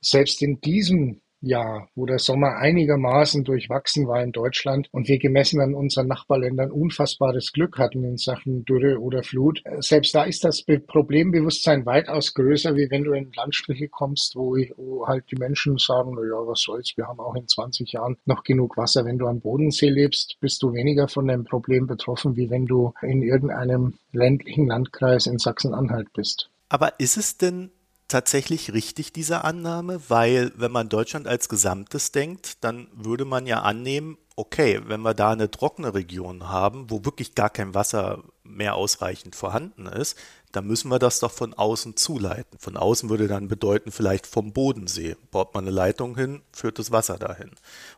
selbst 0.00 0.42
in 0.42 0.60
diesem 0.60 1.20
Jahr, 1.40 1.88
wo 1.94 2.06
der 2.06 2.18
Sommer 2.18 2.56
einigermaßen 2.56 3.44
durchwachsen 3.44 4.08
war 4.08 4.22
in 4.22 4.32
Deutschland 4.32 4.88
und 4.92 5.08
wir 5.08 5.18
gemessen 5.18 5.60
an 5.60 5.74
unseren 5.74 6.08
Nachbarländern 6.08 6.70
unfassbares 6.70 7.52
Glück 7.52 7.78
hatten 7.78 8.04
in 8.04 8.16
Sachen 8.16 8.64
Dürre 8.64 9.00
oder 9.00 9.22
Flut. 9.22 9.62
Selbst 9.78 10.14
da 10.14 10.24
ist 10.24 10.44
das 10.44 10.64
Problembewusstsein 10.86 11.86
weitaus 11.86 12.34
größer, 12.34 12.74
wie 12.74 12.90
wenn 12.90 13.04
du 13.04 13.12
in 13.12 13.32
Landstriche 13.32 13.88
kommst, 13.88 14.34
wo, 14.36 14.56
wo 14.76 15.06
halt 15.06 15.24
die 15.30 15.36
Menschen 15.36 15.78
sagen, 15.78 16.14
na 16.16 16.22
ja, 16.22 16.46
was 16.46 16.62
soll's, 16.62 16.92
wir 16.96 17.06
haben 17.06 17.20
auch 17.20 17.34
in 17.34 17.46
20 17.46 17.92
Jahren 17.92 18.16
noch 18.24 18.42
genug 18.42 18.76
Wasser. 18.76 19.04
Wenn 19.04 19.18
du 19.18 19.26
am 19.26 19.40
Bodensee 19.40 19.90
lebst, 19.90 20.36
bist 20.40 20.62
du 20.62 20.72
weniger 20.72 21.08
von 21.08 21.26
dem 21.26 21.44
Problem 21.44 21.86
betroffen, 21.86 22.36
wie 22.36 22.50
wenn 22.50 22.66
du 22.66 22.92
in 23.02 23.22
irgendeinem 23.22 23.94
ländlichen 24.12 24.66
Landkreis 24.66 25.26
in 25.26 25.38
Sachsen-Anhalt 25.38 26.12
bist. 26.12 26.50
Aber 26.68 26.98
ist 26.98 27.16
es 27.16 27.38
denn 27.38 27.70
tatsächlich 28.08 28.72
richtig, 28.72 29.12
diese 29.12 29.44
Annahme, 29.44 30.00
weil 30.08 30.52
wenn 30.56 30.72
man 30.72 30.88
Deutschland 30.88 31.28
als 31.28 31.48
Gesamtes 31.48 32.10
denkt, 32.10 32.64
dann 32.64 32.88
würde 32.92 33.24
man 33.24 33.46
ja 33.46 33.62
annehmen, 33.62 34.18
okay, 34.34 34.80
wenn 34.86 35.02
wir 35.02 35.14
da 35.14 35.32
eine 35.32 35.50
trockene 35.50 35.94
Region 35.94 36.48
haben, 36.48 36.90
wo 36.90 37.04
wirklich 37.04 37.34
gar 37.34 37.50
kein 37.50 37.74
Wasser 37.74 38.22
mehr 38.44 38.74
ausreichend 38.74 39.36
vorhanden 39.36 39.86
ist, 39.86 40.16
dann 40.52 40.66
müssen 40.66 40.90
wir 40.90 40.98
das 40.98 41.20
doch 41.20 41.32
von 41.32 41.54
außen 41.54 41.96
zuleiten. 41.96 42.58
Von 42.58 42.76
außen 42.76 43.10
würde 43.10 43.28
dann 43.28 43.48
bedeuten, 43.48 43.92
vielleicht 43.92 44.26
vom 44.26 44.52
Bodensee. 44.52 45.16
Baut 45.30 45.54
man 45.54 45.64
eine 45.64 45.74
Leitung 45.74 46.16
hin, 46.16 46.42
führt 46.52 46.78
das 46.78 46.90
Wasser 46.90 47.18
dahin. 47.18 47.50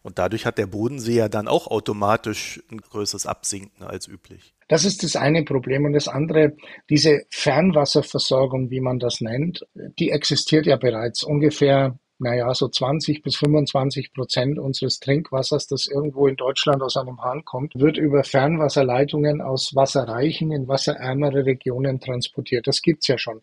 Und 0.03 0.19
dadurch 0.19 0.47
hat 0.47 0.59
der 0.59 0.67
Bodensee 0.67 1.17
ja 1.17 1.29
dann 1.29 1.49
auch 1.49 1.67
automatisch 1.69 2.63
ein 2.71 2.81
größeres 2.81 3.27
Absinken 3.27 3.85
als 3.85 4.09
üblich. 4.09 4.55
Das 4.69 4.85
ist 4.85 5.03
das 5.03 5.17
eine 5.17 5.45
Problem. 5.45 5.85
Und 5.85 5.93
das 5.93 6.09
andere, 6.09 6.57
diese 6.89 7.23
Fernwasserversorgung, 7.31 8.71
wie 8.71 8.81
man 8.81 8.99
das 8.99 9.21
nennt, 9.21 9.67
die 9.99 10.11
existiert 10.11 10.67
ja 10.67 10.77
bereits 10.77 11.23
ungefähr 11.23 11.99
naja, 12.21 12.53
so 12.55 12.69
20 12.69 13.23
bis 13.23 13.37
25 13.37 14.13
Prozent 14.13 14.59
unseres 14.59 15.01
Trinkwassers, 15.01 15.67
das 15.67 15.87
irgendwo 15.87 16.27
in 16.27 16.37
Deutschland 16.37 16.83
aus 16.83 16.97
einem 16.97 17.21
Hahn 17.23 17.45
kommt, 17.45 17.75
wird 17.75 17.97
über 17.97 18.25
Fernwasserleitungen 18.25 19.41
aus 19.41 19.75
wasserreichen 19.75 20.53
in 20.53 20.69
wasserärmere 20.69 21.47
Regionen 21.47 22.01
transportiert. 22.01 22.67
Das 22.67 22.83
gibt's 22.83 23.09
ja 23.09 23.17
schon. 23.17 23.41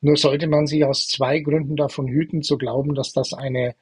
Nur 0.00 0.16
sollte 0.16 0.46
man 0.46 0.66
sich 0.66 0.84
aus 0.84 1.08
zwei 1.08 1.40
Gründen 1.40 1.76
davon 1.76 2.06
hüten, 2.06 2.42
zu 2.42 2.58
glauben, 2.58 2.94
dass 2.94 3.12
das 3.12 3.32
eine 3.32 3.74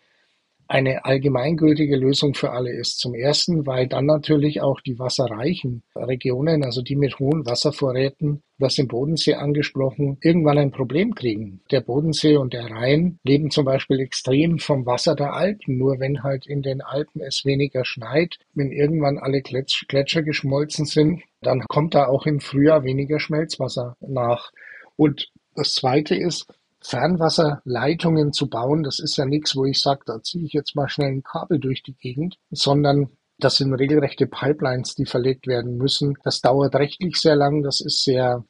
eine 0.73 1.05
allgemeingültige 1.05 1.97
Lösung 1.97 2.33
für 2.33 2.53
alle 2.53 2.73
ist. 2.73 2.99
Zum 2.99 3.15
Ersten, 3.15 3.67
weil 3.67 3.89
dann 3.89 4.07
natürlich 4.07 4.63
auch 4.63 4.81
die 4.81 4.99
wasserreichen 4.99 5.83
Regionen, 5.95 6.65
also 6.65 6.81
die 6.81 6.97
mit 6.97 7.19
hohen 7.19 7.45
Wasservorräten, 7.45 8.43
das 8.59 8.79
im 8.79 8.89
Bodensee 8.89 9.35
angesprochen, 9.35 10.17
irgendwann 10.23 10.57
ein 10.57 10.71
Problem 10.71 11.15
kriegen. 11.15 11.61
Der 11.71 11.83
Bodensee 11.83 12.39
und 12.39 12.55
der 12.55 12.71
Rhein 12.71 13.19
leben 13.23 13.51
zum 13.51 13.67
Beispiel 13.67 14.01
extrem 14.01 14.59
vom 14.59 14.87
Wasser 14.87 15.15
der 15.15 15.35
Alpen. 15.35 15.77
Nur 15.77 16.01
wenn 16.01 16.23
halt 16.23 16.47
in 16.47 16.63
den 16.63 16.81
Alpen 16.81 17.21
es 17.21 17.45
weniger 17.45 17.85
schneit, 17.85 18.39
wenn 18.55 18.73
irgendwann 18.73 19.19
alle 19.19 19.43
Gletscher 19.43 20.23
geschmolzen 20.23 20.87
sind, 20.87 21.23
dann 21.43 21.61
kommt 21.69 21.95
da 21.95 22.07
auch 22.07 22.25
im 22.25 22.41
Frühjahr 22.41 22.83
weniger 22.83 23.21
Schmelzwasser 23.21 23.99
nach. 24.01 24.53
Und 24.97 25.31
das 25.55 25.75
Zweite 25.75 26.15
ist, 26.15 26.47
Fernwasserleitungen 26.83 28.33
zu 28.33 28.49
bauen, 28.49 28.83
das 28.83 28.99
ist 28.99 29.17
ja 29.17 29.25
nichts, 29.25 29.57
wo 29.57 29.65
ich 29.65 29.81
sage, 29.81 30.01
da 30.07 30.23
ziehe 30.23 30.45
ich 30.45 30.53
jetzt 30.53 30.75
mal 30.75 30.89
schnell 30.89 31.13
ein 31.13 31.23
Kabel 31.23 31.59
durch 31.59 31.83
die 31.83 31.95
Gegend, 31.95 32.37
sondern 32.51 33.11
das 33.39 33.57
sind 33.57 33.75
regelrechte 33.75 34.27
Pipelines, 34.27 34.95
die 34.95 35.07
verlegt 35.07 35.47
werden 35.47 35.77
müssen. 35.77 36.17
Das 36.23 36.41
dauert 36.41 36.75
rechtlich 36.75 37.17
sehr 37.17 37.37
lang, 37.37 37.63
das 37.63 37.81
ist 37.81 38.05
sehr 38.05 38.45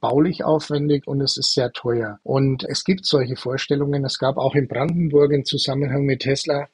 baulich 0.00 0.44
aufwendig 0.44 1.06
und 1.06 1.20
es 1.20 1.36
ist 1.36 1.52
sehr 1.52 1.72
teuer. 1.72 2.18
Und 2.22 2.64
es 2.64 2.84
gibt 2.84 3.06
solche 3.06 3.36
Vorstellungen. 3.36 4.04
Es 4.04 4.18
gab 4.18 4.36
auch 4.36 4.54
in 4.54 4.68
Brandenburg 4.68 5.32
im 5.32 5.44
Zusammenhang 5.44 6.02
mit 6.02 6.20
Tesla 6.20 6.68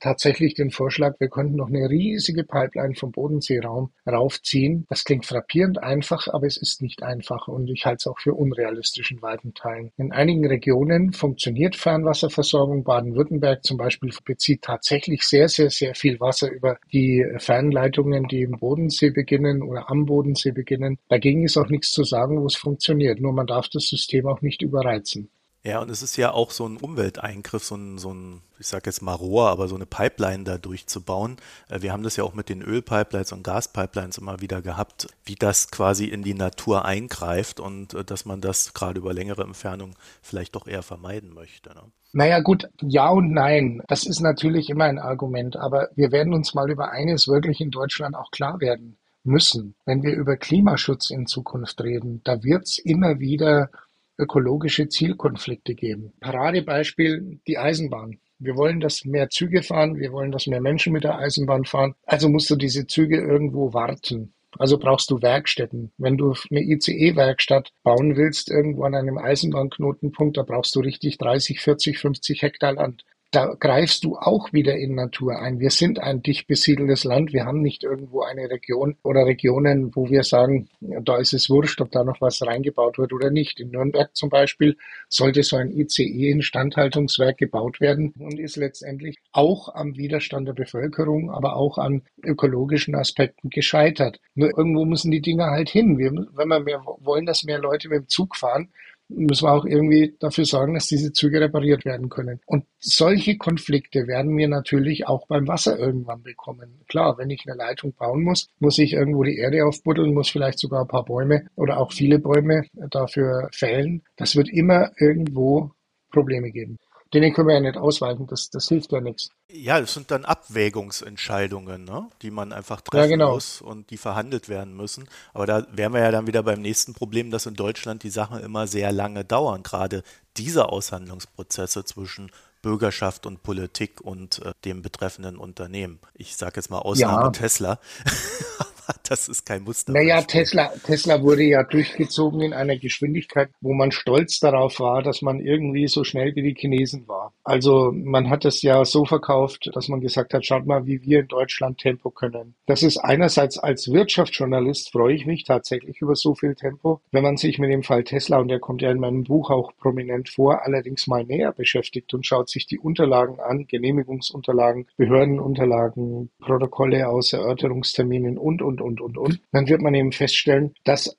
tatsächlich 0.00 0.54
den 0.54 0.70
Vorschlag, 0.70 1.18
wir 1.18 1.28
könnten 1.28 1.56
noch 1.56 1.68
eine 1.68 1.88
riesige 1.88 2.44
Pipeline 2.44 2.94
vom 2.94 3.12
Bodenseeraum 3.12 3.92
raufziehen. 4.06 4.86
Das 4.88 5.04
klingt 5.04 5.26
frappierend 5.26 5.82
einfach, 5.82 6.28
aber 6.28 6.46
es 6.46 6.56
ist 6.56 6.82
nicht 6.82 7.02
einfach 7.02 7.48
und 7.48 7.68
ich 7.68 7.86
halte 7.86 7.98
es 8.00 8.06
auch 8.06 8.18
für 8.18 8.34
unrealistisch 8.34 9.10
in 9.10 9.22
weiten 9.22 9.54
Teilen. 9.54 9.90
In 9.96 10.12
einigen 10.12 10.46
Regionen 10.46 11.12
funktioniert 11.12 11.76
Fernwasserversorgung. 11.76 12.84
Baden-Württemberg 12.84 13.64
zum 13.64 13.76
Beispiel 13.76 14.12
bezieht 14.24 14.62
tatsächlich 14.62 15.22
sehr, 15.22 15.48
sehr, 15.48 15.70
sehr 15.70 15.94
viel 15.94 16.20
Wasser 16.20 16.50
über 16.50 16.78
die 16.92 17.24
Fernleitungen, 17.38 18.26
die 18.28 18.42
im 18.42 18.58
Bodensee 18.58 19.10
beginnen 19.10 19.62
oder 19.62 19.90
am 19.90 20.06
Bodensee 20.06 20.52
beginnen. 20.52 20.98
Dagegen 21.08 21.44
ist 21.44 21.56
auch 21.56 21.68
nichts 21.68 21.90
zu 21.90 22.04
sagen, 22.04 22.40
wo 22.40 22.46
es 22.46 22.56
funktioniert. 22.56 23.20
Nur 23.20 23.32
man 23.32 23.46
darf 23.46 23.68
das 23.68 23.88
System 23.88 24.26
auch 24.26 24.42
nicht 24.42 24.62
überreizen. 24.62 25.30
Ja, 25.64 25.80
und 25.80 25.90
es 25.90 26.02
ist 26.02 26.16
ja 26.16 26.30
auch 26.30 26.50
so 26.50 26.66
ein 26.66 26.76
Umwelteingriff, 26.76 27.64
so 27.64 27.74
ein, 27.74 27.96
so 27.96 28.12
ein 28.12 28.42
ich 28.58 28.66
sage 28.66 28.82
jetzt 28.86 29.00
mal 29.00 29.14
Rohr, 29.14 29.48
aber 29.48 29.66
so 29.66 29.74
eine 29.74 29.86
Pipeline 29.86 30.44
da 30.44 30.58
durchzubauen. 30.58 31.38
Äh, 31.70 31.80
wir 31.80 31.92
haben 31.92 32.02
das 32.02 32.16
ja 32.16 32.24
auch 32.24 32.34
mit 32.34 32.50
den 32.50 32.60
Ölpipelines 32.60 33.32
und 33.32 33.42
Gaspipelines 33.42 34.18
immer 34.18 34.42
wieder 34.42 34.60
gehabt, 34.60 35.06
wie 35.24 35.36
das 35.36 35.70
quasi 35.70 36.04
in 36.04 36.22
die 36.22 36.34
Natur 36.34 36.84
eingreift 36.84 37.60
und 37.60 37.94
äh, 37.94 38.04
dass 38.04 38.26
man 38.26 38.42
das 38.42 38.74
gerade 38.74 39.00
über 39.00 39.14
längere 39.14 39.42
Entfernung 39.42 39.94
vielleicht 40.20 40.54
doch 40.54 40.66
eher 40.66 40.82
vermeiden 40.82 41.32
möchte. 41.32 41.70
Ne? 41.70 41.82
Naja 42.12 42.40
gut, 42.40 42.68
ja 42.82 43.08
und 43.08 43.32
nein. 43.32 43.82
Das 43.88 44.04
ist 44.04 44.20
natürlich 44.20 44.68
immer 44.68 44.84
ein 44.84 44.98
Argument, 44.98 45.56
aber 45.56 45.88
wir 45.96 46.12
werden 46.12 46.34
uns 46.34 46.52
mal 46.52 46.70
über 46.70 46.90
eines 46.90 47.26
wirklich 47.26 47.62
in 47.62 47.70
Deutschland 47.70 48.14
auch 48.16 48.30
klar 48.30 48.60
werden 48.60 48.98
müssen. 49.24 49.74
Wenn 49.86 50.02
wir 50.02 50.14
über 50.14 50.36
Klimaschutz 50.36 51.08
in 51.08 51.26
Zukunft 51.26 51.80
reden, 51.82 52.20
da 52.24 52.42
wird 52.42 52.64
es 52.64 52.78
immer 52.78 53.18
wieder 53.18 53.70
ökologische 54.18 54.88
Zielkonflikte 54.88 55.74
geben. 55.74 56.12
Paradebeispiel 56.20 57.40
die 57.46 57.58
Eisenbahn. 57.58 58.18
Wir 58.38 58.56
wollen, 58.56 58.80
dass 58.80 59.04
mehr 59.04 59.30
Züge 59.30 59.62
fahren, 59.62 59.96
wir 59.96 60.12
wollen, 60.12 60.32
dass 60.32 60.46
mehr 60.46 60.60
Menschen 60.60 60.92
mit 60.92 61.04
der 61.04 61.18
Eisenbahn 61.18 61.64
fahren. 61.64 61.94
Also 62.04 62.28
musst 62.28 62.50
du 62.50 62.56
diese 62.56 62.86
Züge 62.86 63.20
irgendwo 63.20 63.72
warten. 63.72 64.34
Also 64.58 64.78
brauchst 64.78 65.10
du 65.10 65.20
Werkstätten. 65.20 65.92
Wenn 65.98 66.16
du 66.16 66.34
eine 66.50 66.60
ICE-Werkstatt 66.60 67.72
bauen 67.82 68.16
willst, 68.16 68.50
irgendwo 68.50 68.84
an 68.84 68.94
einem 68.94 69.18
Eisenbahnknotenpunkt, 69.18 70.36
da 70.36 70.42
brauchst 70.42 70.76
du 70.76 70.80
richtig 70.80 71.18
30, 71.18 71.60
40, 71.60 71.98
50 71.98 72.42
Hektar 72.42 72.72
Land 72.74 73.04
da 73.34 73.54
greifst 73.58 74.04
du 74.04 74.16
auch 74.16 74.52
wieder 74.52 74.76
in 74.76 74.94
Natur 74.94 75.40
ein. 75.40 75.58
Wir 75.58 75.70
sind 75.70 75.98
ein 75.98 76.22
dicht 76.22 76.46
besiedeltes 76.46 77.04
Land. 77.04 77.32
Wir 77.32 77.44
haben 77.44 77.62
nicht 77.62 77.82
irgendwo 77.82 78.22
eine 78.22 78.48
Region 78.48 78.96
oder 79.02 79.26
Regionen, 79.26 79.94
wo 79.96 80.08
wir 80.08 80.22
sagen, 80.22 80.68
da 80.80 81.16
ist 81.18 81.32
es 81.32 81.50
wurscht, 81.50 81.80
ob 81.80 81.90
da 81.90 82.04
noch 82.04 82.20
was 82.20 82.46
reingebaut 82.46 82.98
wird 82.98 83.12
oder 83.12 83.30
nicht. 83.30 83.58
In 83.58 83.70
Nürnberg 83.70 84.14
zum 84.14 84.28
Beispiel 84.28 84.76
sollte 85.08 85.42
so 85.42 85.56
ein 85.56 85.70
ICE-Instandhaltungswerk 85.70 87.36
gebaut 87.36 87.80
werden 87.80 88.14
und 88.18 88.38
ist 88.38 88.56
letztendlich 88.56 89.18
auch 89.32 89.74
am 89.74 89.96
Widerstand 89.96 90.46
der 90.46 90.52
Bevölkerung, 90.52 91.30
aber 91.30 91.56
auch 91.56 91.78
an 91.78 92.02
ökologischen 92.22 92.94
Aspekten 92.94 93.50
gescheitert. 93.50 94.20
Nur 94.34 94.56
irgendwo 94.56 94.84
müssen 94.84 95.10
die 95.10 95.22
Dinge 95.22 95.46
halt 95.46 95.68
hin. 95.68 95.98
Wir, 95.98 96.12
wenn 96.12 96.48
wir 96.48 96.60
mehr 96.60 96.84
wollen, 97.00 97.26
dass 97.26 97.44
mehr 97.44 97.58
Leute 97.58 97.88
mit 97.88 97.98
dem 97.98 98.08
Zug 98.08 98.36
fahren, 98.36 98.68
müssen 99.08 99.46
wir 99.46 99.52
auch 99.52 99.64
irgendwie 99.64 100.14
dafür 100.18 100.44
sorgen, 100.44 100.74
dass 100.74 100.86
diese 100.86 101.12
Züge 101.12 101.40
repariert 101.40 101.84
werden 101.84 102.08
können. 102.08 102.40
Und 102.46 102.64
solche 102.78 103.36
Konflikte 103.36 104.06
werden 104.06 104.36
wir 104.36 104.48
natürlich 104.48 105.06
auch 105.06 105.26
beim 105.26 105.46
Wasser 105.48 105.78
irgendwann 105.78 106.22
bekommen. 106.22 106.80
Klar, 106.88 107.18
wenn 107.18 107.30
ich 107.30 107.44
eine 107.46 107.56
Leitung 107.56 107.92
bauen 107.94 108.22
muss, 108.22 108.48
muss 108.58 108.78
ich 108.78 108.92
irgendwo 108.92 109.22
die 109.22 109.36
Erde 109.36 109.64
aufbuddeln, 109.64 110.14
muss 110.14 110.30
vielleicht 110.30 110.58
sogar 110.58 110.82
ein 110.82 110.88
paar 110.88 111.04
Bäume 111.04 111.46
oder 111.56 111.78
auch 111.78 111.92
viele 111.92 112.18
Bäume 112.18 112.64
dafür 112.90 113.48
fällen. 113.52 114.02
Das 114.16 114.36
wird 114.36 114.48
immer 114.48 114.92
irgendwo 114.98 115.72
Probleme 116.10 116.50
geben 116.50 116.78
denen 117.14 117.32
können 117.32 117.48
wir 117.48 117.54
ja 117.54 117.60
nicht 117.60 117.76
ausweichen, 117.76 118.26
das, 118.26 118.50
das 118.50 118.68
hilft 118.68 118.92
ja 118.92 119.00
nichts. 119.00 119.30
Ja, 119.50 119.80
das 119.80 119.94
sind 119.94 120.10
dann 120.10 120.24
Abwägungsentscheidungen, 120.24 121.84
ne? 121.84 122.08
die 122.22 122.30
man 122.30 122.52
einfach 122.52 122.80
treffen 122.80 123.10
ja, 123.10 123.16
genau. 123.16 123.34
muss 123.34 123.60
und 123.60 123.90
die 123.90 123.96
verhandelt 123.96 124.48
werden 124.48 124.76
müssen. 124.76 125.08
Aber 125.32 125.46
da 125.46 125.66
wären 125.72 125.92
wir 125.92 126.00
ja 126.00 126.10
dann 126.10 126.26
wieder 126.26 126.42
beim 126.42 126.60
nächsten 126.60 126.92
Problem, 126.92 127.30
dass 127.30 127.46
in 127.46 127.54
Deutschland 127.54 128.02
die 128.02 128.10
Sachen 128.10 128.40
immer 128.40 128.66
sehr 128.66 128.92
lange 128.92 129.24
dauern, 129.24 129.62
gerade 129.62 130.02
diese 130.36 130.68
Aushandlungsprozesse 130.68 131.84
zwischen 131.84 132.30
Bürgerschaft 132.62 133.26
und 133.26 133.42
Politik 133.42 134.00
und 134.00 134.40
äh, 134.44 134.52
dem 134.64 134.82
betreffenden 134.82 135.36
Unternehmen. 135.36 136.00
Ich 136.14 136.36
sage 136.36 136.54
jetzt 136.56 136.70
mal 136.70 136.78
Ausnahme 136.78 137.24
ja. 137.24 137.30
Tesla. 137.30 137.78
das 139.08 139.28
ist 139.28 139.44
kein 139.46 139.62
Muster. 139.62 139.92
Naja, 139.92 140.22
Tesla, 140.22 140.72
Tesla 140.84 141.22
wurde 141.22 141.44
ja 141.44 141.62
durchgezogen 141.62 142.40
in 142.40 142.52
einer 142.52 142.76
Geschwindigkeit, 142.76 143.50
wo 143.60 143.72
man 143.72 143.92
stolz 143.92 144.40
darauf 144.40 144.80
war, 144.80 145.02
dass 145.02 145.22
man 145.22 145.40
irgendwie 145.40 145.88
so 145.88 146.04
schnell 146.04 146.34
wie 146.34 146.42
die 146.42 146.54
Chinesen 146.54 147.08
war. 147.08 147.32
Also 147.44 147.92
man 147.92 148.30
hat 148.30 148.44
es 148.44 148.62
ja 148.62 148.84
so 148.84 149.04
verkauft, 149.04 149.70
dass 149.74 149.88
man 149.88 150.00
gesagt 150.00 150.34
hat, 150.34 150.44
schaut 150.44 150.66
mal, 150.66 150.86
wie 150.86 151.02
wir 151.02 151.20
in 151.20 151.28
Deutschland 151.28 151.78
Tempo 151.78 152.10
können. 152.10 152.54
Das 152.66 152.82
ist 152.82 152.98
einerseits 152.98 153.58
als 153.58 153.92
Wirtschaftsjournalist 153.92 154.90
freue 154.92 155.14
ich 155.14 155.26
mich 155.26 155.44
tatsächlich 155.44 156.00
über 156.00 156.16
so 156.16 156.34
viel 156.34 156.54
Tempo. 156.54 157.00
Wenn 157.12 157.22
man 157.22 157.36
sich 157.36 157.58
mit 157.58 157.70
dem 157.70 157.82
Fall 157.82 158.04
Tesla, 158.04 158.38
und 158.38 158.48
der 158.48 158.60
kommt 158.60 158.82
ja 158.82 158.90
in 158.90 159.00
meinem 159.00 159.24
Buch 159.24 159.50
auch 159.50 159.72
prominent 159.78 160.28
vor, 160.28 160.64
allerdings 160.64 161.06
mal 161.06 161.24
näher 161.24 161.52
beschäftigt 161.52 162.12
und 162.14 162.26
schaut 162.26 162.48
sich 162.48 162.66
die 162.66 162.78
Unterlagen 162.78 163.40
an, 163.40 163.66
Genehmigungsunterlagen, 163.66 164.86
Behördenunterlagen, 164.96 166.30
Protokolle 166.40 167.08
aus 167.08 167.32
Erörterungsterminen 167.32 168.38
und, 168.38 168.62
und, 168.62 168.73
und, 168.80 169.00
und, 169.00 169.16
und, 169.16 169.40
dann 169.52 169.68
wird 169.68 169.82
man 169.82 169.94
eben 169.94 170.12
feststellen, 170.12 170.74
dass 170.84 171.16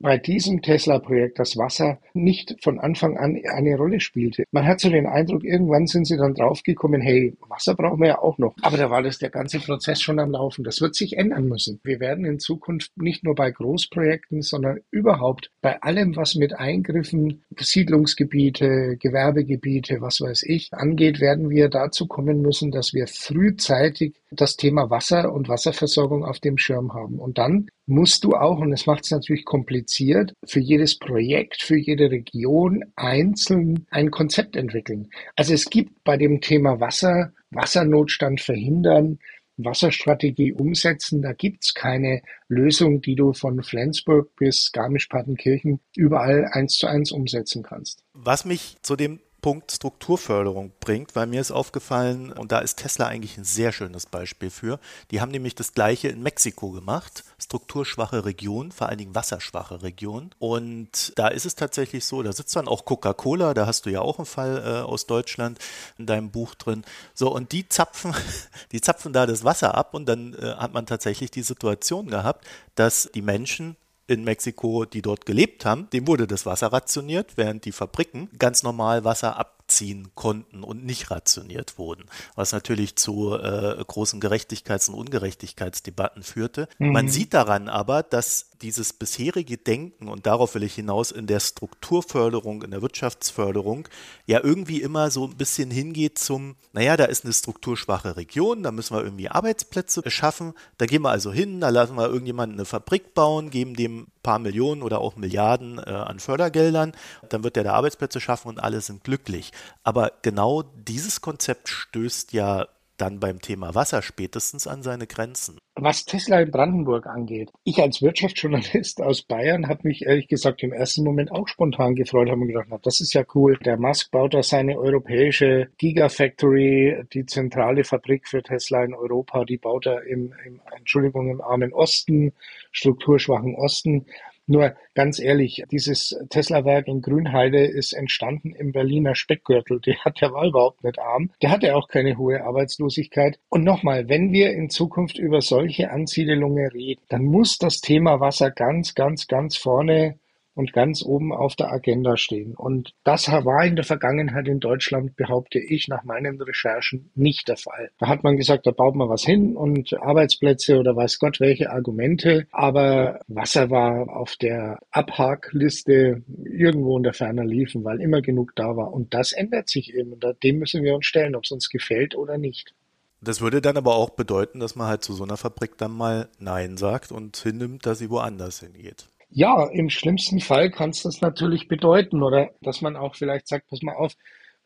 bei 0.00 0.18
diesem 0.18 0.62
Tesla-Projekt 0.62 1.38
das 1.38 1.56
Wasser 1.56 1.98
nicht 2.14 2.56
von 2.62 2.78
Anfang 2.78 3.16
an 3.16 3.40
eine 3.52 3.76
Rolle 3.76 4.00
spielte. 4.00 4.44
Man 4.52 4.66
hat 4.66 4.80
so 4.80 4.90
den 4.90 5.06
Eindruck, 5.06 5.44
irgendwann 5.44 5.86
sind 5.86 6.06
sie 6.06 6.16
dann 6.16 6.34
draufgekommen, 6.34 7.00
hey, 7.00 7.34
Wasser 7.48 7.74
brauchen 7.74 8.00
wir 8.00 8.08
ja 8.08 8.18
auch 8.18 8.38
noch. 8.38 8.54
Aber 8.62 8.76
da 8.76 8.90
war 8.90 9.02
das 9.02 9.18
der 9.18 9.30
ganze 9.30 9.58
Prozess 9.58 10.00
schon 10.00 10.18
am 10.18 10.30
Laufen. 10.30 10.64
Das 10.64 10.80
wird 10.80 10.94
sich 10.94 11.16
ändern 11.16 11.48
müssen. 11.48 11.80
Wir 11.82 12.00
werden 12.00 12.24
in 12.24 12.38
Zukunft 12.38 12.96
nicht 12.96 13.24
nur 13.24 13.34
bei 13.34 13.50
Großprojekten, 13.50 14.42
sondern 14.42 14.80
überhaupt 14.90 15.50
bei 15.60 15.80
allem, 15.82 16.16
was 16.16 16.34
mit 16.34 16.58
Eingriffen, 16.58 17.42
Siedlungsgebiete, 17.56 18.96
Gewerbegebiete, 18.98 20.00
was 20.00 20.20
weiß 20.20 20.44
ich, 20.44 20.72
angeht, 20.72 21.20
werden 21.20 21.50
wir 21.50 21.68
dazu 21.68 22.06
kommen 22.06 22.40
müssen, 22.40 22.70
dass 22.70 22.94
wir 22.94 23.06
frühzeitig 23.06 24.14
das 24.30 24.56
Thema 24.56 24.90
Wasser 24.90 25.32
und 25.32 25.48
Wasserversorgung 25.48 26.24
auf 26.24 26.38
dem 26.38 26.58
Schirm 26.58 26.94
haben. 26.94 27.18
Und 27.18 27.38
dann 27.38 27.68
musst 27.88 28.22
du 28.22 28.34
auch, 28.34 28.58
und 28.58 28.70
das 28.70 28.86
macht 28.86 29.04
es 29.04 29.10
natürlich 29.10 29.44
kompliziert, 29.44 30.34
für 30.46 30.60
jedes 30.60 30.98
Projekt, 30.98 31.62
für 31.62 31.76
jede 31.76 32.10
Region 32.10 32.84
einzeln 32.96 33.86
ein 33.90 34.10
Konzept 34.10 34.56
entwickeln. 34.56 35.08
Also 35.36 35.54
es 35.54 35.70
gibt 35.70 36.04
bei 36.04 36.16
dem 36.16 36.40
Thema 36.40 36.80
Wasser, 36.80 37.32
Wassernotstand 37.50 38.40
verhindern, 38.40 39.18
Wasserstrategie 39.56 40.52
umsetzen. 40.52 41.22
Da 41.22 41.32
gibt's 41.32 41.74
keine 41.74 42.22
Lösung, 42.48 43.00
die 43.00 43.14
du 43.14 43.32
von 43.32 43.62
Flensburg 43.62 44.36
bis 44.36 44.70
Garmisch-Partenkirchen 44.72 45.80
überall 45.96 46.48
eins 46.52 46.76
zu 46.76 46.86
eins 46.86 47.10
umsetzen 47.10 47.62
kannst. 47.62 48.04
Was 48.12 48.44
mich 48.44 48.76
zu 48.82 48.96
dem 48.96 49.18
Punkt 49.48 49.72
Strukturförderung 49.72 50.72
bringt, 50.78 51.16
weil 51.16 51.26
mir 51.26 51.40
ist 51.40 51.52
aufgefallen, 51.52 52.34
und 52.34 52.52
da 52.52 52.58
ist 52.58 52.80
Tesla 52.80 53.06
eigentlich 53.06 53.38
ein 53.38 53.44
sehr 53.44 53.72
schönes 53.72 54.04
Beispiel 54.04 54.50
für, 54.50 54.78
die 55.10 55.22
haben 55.22 55.30
nämlich 55.30 55.54
das 55.54 55.72
gleiche 55.72 56.08
in 56.08 56.22
Mexiko 56.22 56.70
gemacht, 56.70 57.24
strukturschwache 57.38 58.26
Region, 58.26 58.72
vor 58.72 58.90
allen 58.90 58.98
Dingen 58.98 59.14
wasserschwache 59.14 59.82
Region. 59.82 60.34
Und 60.38 61.14
da 61.16 61.28
ist 61.28 61.46
es 61.46 61.54
tatsächlich 61.54 62.04
so, 62.04 62.22
da 62.22 62.30
sitzt 62.30 62.56
dann 62.56 62.68
auch 62.68 62.84
Coca-Cola, 62.84 63.54
da 63.54 63.64
hast 63.64 63.86
du 63.86 63.90
ja 63.90 64.02
auch 64.02 64.18
einen 64.18 64.26
Fall 64.26 64.62
äh, 64.62 64.82
aus 64.82 65.06
Deutschland 65.06 65.58
in 65.96 66.04
deinem 66.04 66.30
Buch 66.30 66.54
drin. 66.54 66.84
So, 67.14 67.34
und 67.34 67.52
die 67.52 67.66
zapfen, 67.66 68.14
die 68.72 68.82
zapfen 68.82 69.14
da 69.14 69.24
das 69.24 69.44
Wasser 69.44 69.74
ab 69.76 69.94
und 69.94 70.04
dann 70.04 70.34
äh, 70.34 70.56
hat 70.56 70.74
man 70.74 70.84
tatsächlich 70.84 71.30
die 71.30 71.42
Situation 71.42 72.08
gehabt, 72.08 72.46
dass 72.74 73.08
die 73.14 73.22
Menschen 73.22 73.76
in 74.08 74.24
Mexiko, 74.24 74.86
die 74.86 75.02
dort 75.02 75.26
gelebt 75.26 75.64
haben, 75.64 75.88
dem 75.90 76.06
wurde 76.08 76.26
das 76.26 76.46
Wasser 76.46 76.68
rationiert, 76.72 77.36
während 77.36 77.64
die 77.64 77.72
Fabriken 77.72 78.28
ganz 78.38 78.62
normal 78.62 79.04
Wasser 79.04 79.38
abziehen 79.38 80.08
konnten 80.14 80.64
und 80.64 80.84
nicht 80.84 81.10
rationiert 81.10 81.76
wurden, 81.76 82.06
was 82.34 82.52
natürlich 82.52 82.96
zu 82.96 83.34
äh, 83.34 83.84
großen 83.86 84.18
Gerechtigkeits- 84.18 84.88
und 84.88 84.94
Ungerechtigkeitsdebatten 84.94 86.22
führte. 86.22 86.68
Mhm. 86.78 86.92
Man 86.92 87.08
sieht 87.08 87.34
daran 87.34 87.68
aber, 87.68 88.02
dass 88.02 88.48
dieses 88.62 88.92
bisherige 88.92 89.56
Denken, 89.56 90.08
und 90.08 90.26
darauf 90.26 90.54
will 90.54 90.62
ich 90.62 90.74
hinaus, 90.74 91.12
in 91.12 91.26
der 91.26 91.40
Strukturförderung, 91.40 92.62
in 92.62 92.70
der 92.70 92.82
Wirtschaftsförderung, 92.82 93.88
ja 94.26 94.42
irgendwie 94.42 94.80
immer 94.80 95.10
so 95.10 95.26
ein 95.26 95.36
bisschen 95.36 95.70
hingeht 95.70 96.18
zum, 96.18 96.56
naja, 96.72 96.96
da 96.96 97.04
ist 97.04 97.24
eine 97.24 97.34
strukturschwache 97.34 98.16
Region, 98.16 98.62
da 98.62 98.72
müssen 98.72 98.96
wir 98.96 99.04
irgendwie 99.04 99.28
Arbeitsplätze 99.28 100.02
schaffen, 100.10 100.54
da 100.78 100.86
gehen 100.86 101.02
wir 101.02 101.10
also 101.10 101.30
hin, 101.30 101.60
da 101.60 101.68
lassen 101.68 101.96
wir 101.96 102.06
irgendjemanden 102.06 102.56
eine 102.56 102.64
Fabrik 102.64 103.14
bauen, 103.14 103.50
geben 103.50 103.74
dem 103.74 103.97
ein 103.98 104.12
paar 104.22 104.38
Millionen 104.38 104.82
oder 104.82 105.00
auch 105.00 105.16
Milliarden 105.16 105.78
äh, 105.78 105.90
an 105.90 106.20
Fördergeldern, 106.20 106.92
dann 107.28 107.44
wird 107.44 107.56
der 107.56 107.64
da 107.64 107.74
Arbeitsplätze 107.74 108.20
schaffen 108.20 108.48
und 108.48 108.60
alle 108.60 108.80
sind 108.80 109.04
glücklich. 109.04 109.52
Aber 109.82 110.12
genau 110.22 110.62
dieses 110.62 111.20
Konzept 111.20 111.68
stößt 111.68 112.32
ja 112.32 112.66
dann 113.00 113.20
beim 113.20 113.40
Thema 113.40 113.74
Wasser 113.74 114.02
spätestens 114.02 114.66
an 114.66 114.82
seine 114.82 115.06
Grenzen. 115.06 115.58
Was 115.74 116.04
Tesla 116.04 116.40
in 116.40 116.50
Brandenburg 116.50 117.06
angeht, 117.06 117.50
ich 117.64 117.80
als 117.80 118.02
Wirtschaftsjournalist 118.02 119.00
aus 119.00 119.22
Bayern 119.22 119.68
habe 119.68 119.86
mich 119.86 120.04
ehrlich 120.04 120.28
gesagt 120.28 120.62
im 120.62 120.72
ersten 120.72 121.04
Moment 121.04 121.30
auch 121.30 121.46
spontan 121.46 121.94
gefreut, 121.94 122.28
habe 122.28 122.40
mir 122.40 122.48
gedacht, 122.48 122.66
na, 122.68 122.78
das 122.82 123.00
ist 123.00 123.14
ja 123.14 123.24
cool. 123.34 123.56
Der 123.64 123.78
Musk 123.78 124.10
baut 124.10 124.34
da 124.34 124.42
seine 124.42 124.76
europäische 124.78 125.68
Gigafactory, 125.78 127.04
die 127.12 127.26
zentrale 127.26 127.84
Fabrik 127.84 128.28
für 128.28 128.42
Tesla 128.42 128.84
in 128.84 128.94
Europa, 128.94 129.44
die 129.44 129.58
baut 129.58 129.86
er 129.86 130.02
im, 130.04 130.34
im 130.44 130.60
Entschuldigung, 130.76 131.30
im 131.30 131.40
armen 131.40 131.72
Osten, 131.72 132.32
strukturschwachen 132.72 133.54
Osten. 133.54 134.06
Nur 134.48 134.74
ganz 134.94 135.20
ehrlich, 135.20 135.62
dieses 135.70 136.18
Tesla-Werk 136.30 136.88
in 136.88 137.02
Grünheide 137.02 137.66
ist 137.66 137.92
entstanden 137.92 138.54
im 138.54 138.72
Berliner 138.72 139.14
Speckgürtel. 139.14 139.78
Der 139.80 140.02
hat 140.04 140.20
der 140.22 140.32
war 140.32 140.46
überhaupt 140.46 140.82
nicht 140.82 140.98
arm. 140.98 141.30
Der 141.42 141.50
hatte 141.50 141.76
auch 141.76 141.86
keine 141.88 142.16
hohe 142.16 142.42
Arbeitslosigkeit. 142.42 143.38
Und 143.50 143.62
nochmal, 143.62 144.08
wenn 144.08 144.32
wir 144.32 144.52
in 144.52 144.70
Zukunft 144.70 145.18
über 145.18 145.42
solche 145.42 145.90
Ansiedelungen 145.90 146.66
reden, 146.68 147.02
dann 147.10 147.24
muss 147.24 147.58
das 147.58 147.80
Thema 147.82 148.20
Wasser 148.20 148.50
ganz, 148.50 148.94
ganz, 148.94 149.26
ganz 149.26 149.56
vorne 149.56 150.18
und 150.58 150.72
ganz 150.72 151.04
oben 151.04 151.32
auf 151.32 151.54
der 151.54 151.72
Agenda 151.72 152.16
stehen. 152.16 152.54
Und 152.56 152.92
das 153.04 153.28
war 153.28 153.64
in 153.64 153.76
der 153.76 153.84
Vergangenheit 153.84 154.48
in 154.48 154.58
Deutschland, 154.58 155.14
behaupte 155.14 155.60
ich, 155.60 155.86
nach 155.86 156.02
meinen 156.02 156.40
Recherchen 156.42 157.12
nicht 157.14 157.46
der 157.46 157.56
Fall. 157.56 157.90
Da 157.98 158.08
hat 158.08 158.24
man 158.24 158.36
gesagt, 158.36 158.66
da 158.66 158.72
baut 158.72 158.96
man 158.96 159.08
was 159.08 159.22
hin 159.22 159.56
und 159.56 159.94
Arbeitsplätze 159.94 160.78
oder 160.78 160.96
weiß 160.96 161.20
Gott 161.20 161.38
welche 161.38 161.70
Argumente. 161.70 162.48
Aber 162.50 163.20
Wasser 163.28 163.70
war 163.70 164.08
auf 164.16 164.34
der 164.34 164.80
Abhakliste 164.90 166.24
irgendwo 166.42 166.96
in 166.96 167.04
der 167.04 167.14
Ferne 167.14 167.44
liefen, 167.44 167.84
weil 167.84 168.00
immer 168.00 168.20
genug 168.20 168.56
da 168.56 168.76
war. 168.76 168.92
Und 168.92 169.14
das 169.14 169.30
ändert 169.30 169.68
sich 169.68 169.94
eben. 169.94 170.18
Dem 170.42 170.58
müssen 170.58 170.82
wir 170.82 170.96
uns 170.96 171.06
stellen, 171.06 171.36
ob 171.36 171.44
es 171.44 171.52
uns 171.52 171.68
gefällt 171.68 172.16
oder 172.16 172.36
nicht. 172.36 172.74
Das 173.20 173.40
würde 173.40 173.60
dann 173.60 173.76
aber 173.76 173.94
auch 173.94 174.10
bedeuten, 174.10 174.58
dass 174.58 174.74
man 174.74 174.88
halt 174.88 175.04
zu 175.04 175.12
so 175.12 175.22
einer 175.22 175.36
Fabrik 175.36 175.78
dann 175.78 175.92
mal 175.92 176.28
Nein 176.40 176.76
sagt 176.76 177.12
und 177.12 177.36
hinnimmt, 177.36 177.86
dass 177.86 177.98
sie 177.98 178.10
woanders 178.10 178.60
hingeht. 178.60 179.08
Ja, 179.30 179.66
im 179.68 179.90
schlimmsten 179.90 180.40
Fall 180.40 180.70
kann 180.70 180.90
es 180.90 181.02
das 181.02 181.20
natürlich 181.20 181.68
bedeuten 181.68 182.22
oder? 182.22 182.50
Dass 182.62 182.80
man 182.80 182.96
auch 182.96 183.14
vielleicht 183.14 183.46
sagt, 183.48 183.68
pass 183.68 183.82
mal 183.82 183.94
auf, 183.94 184.14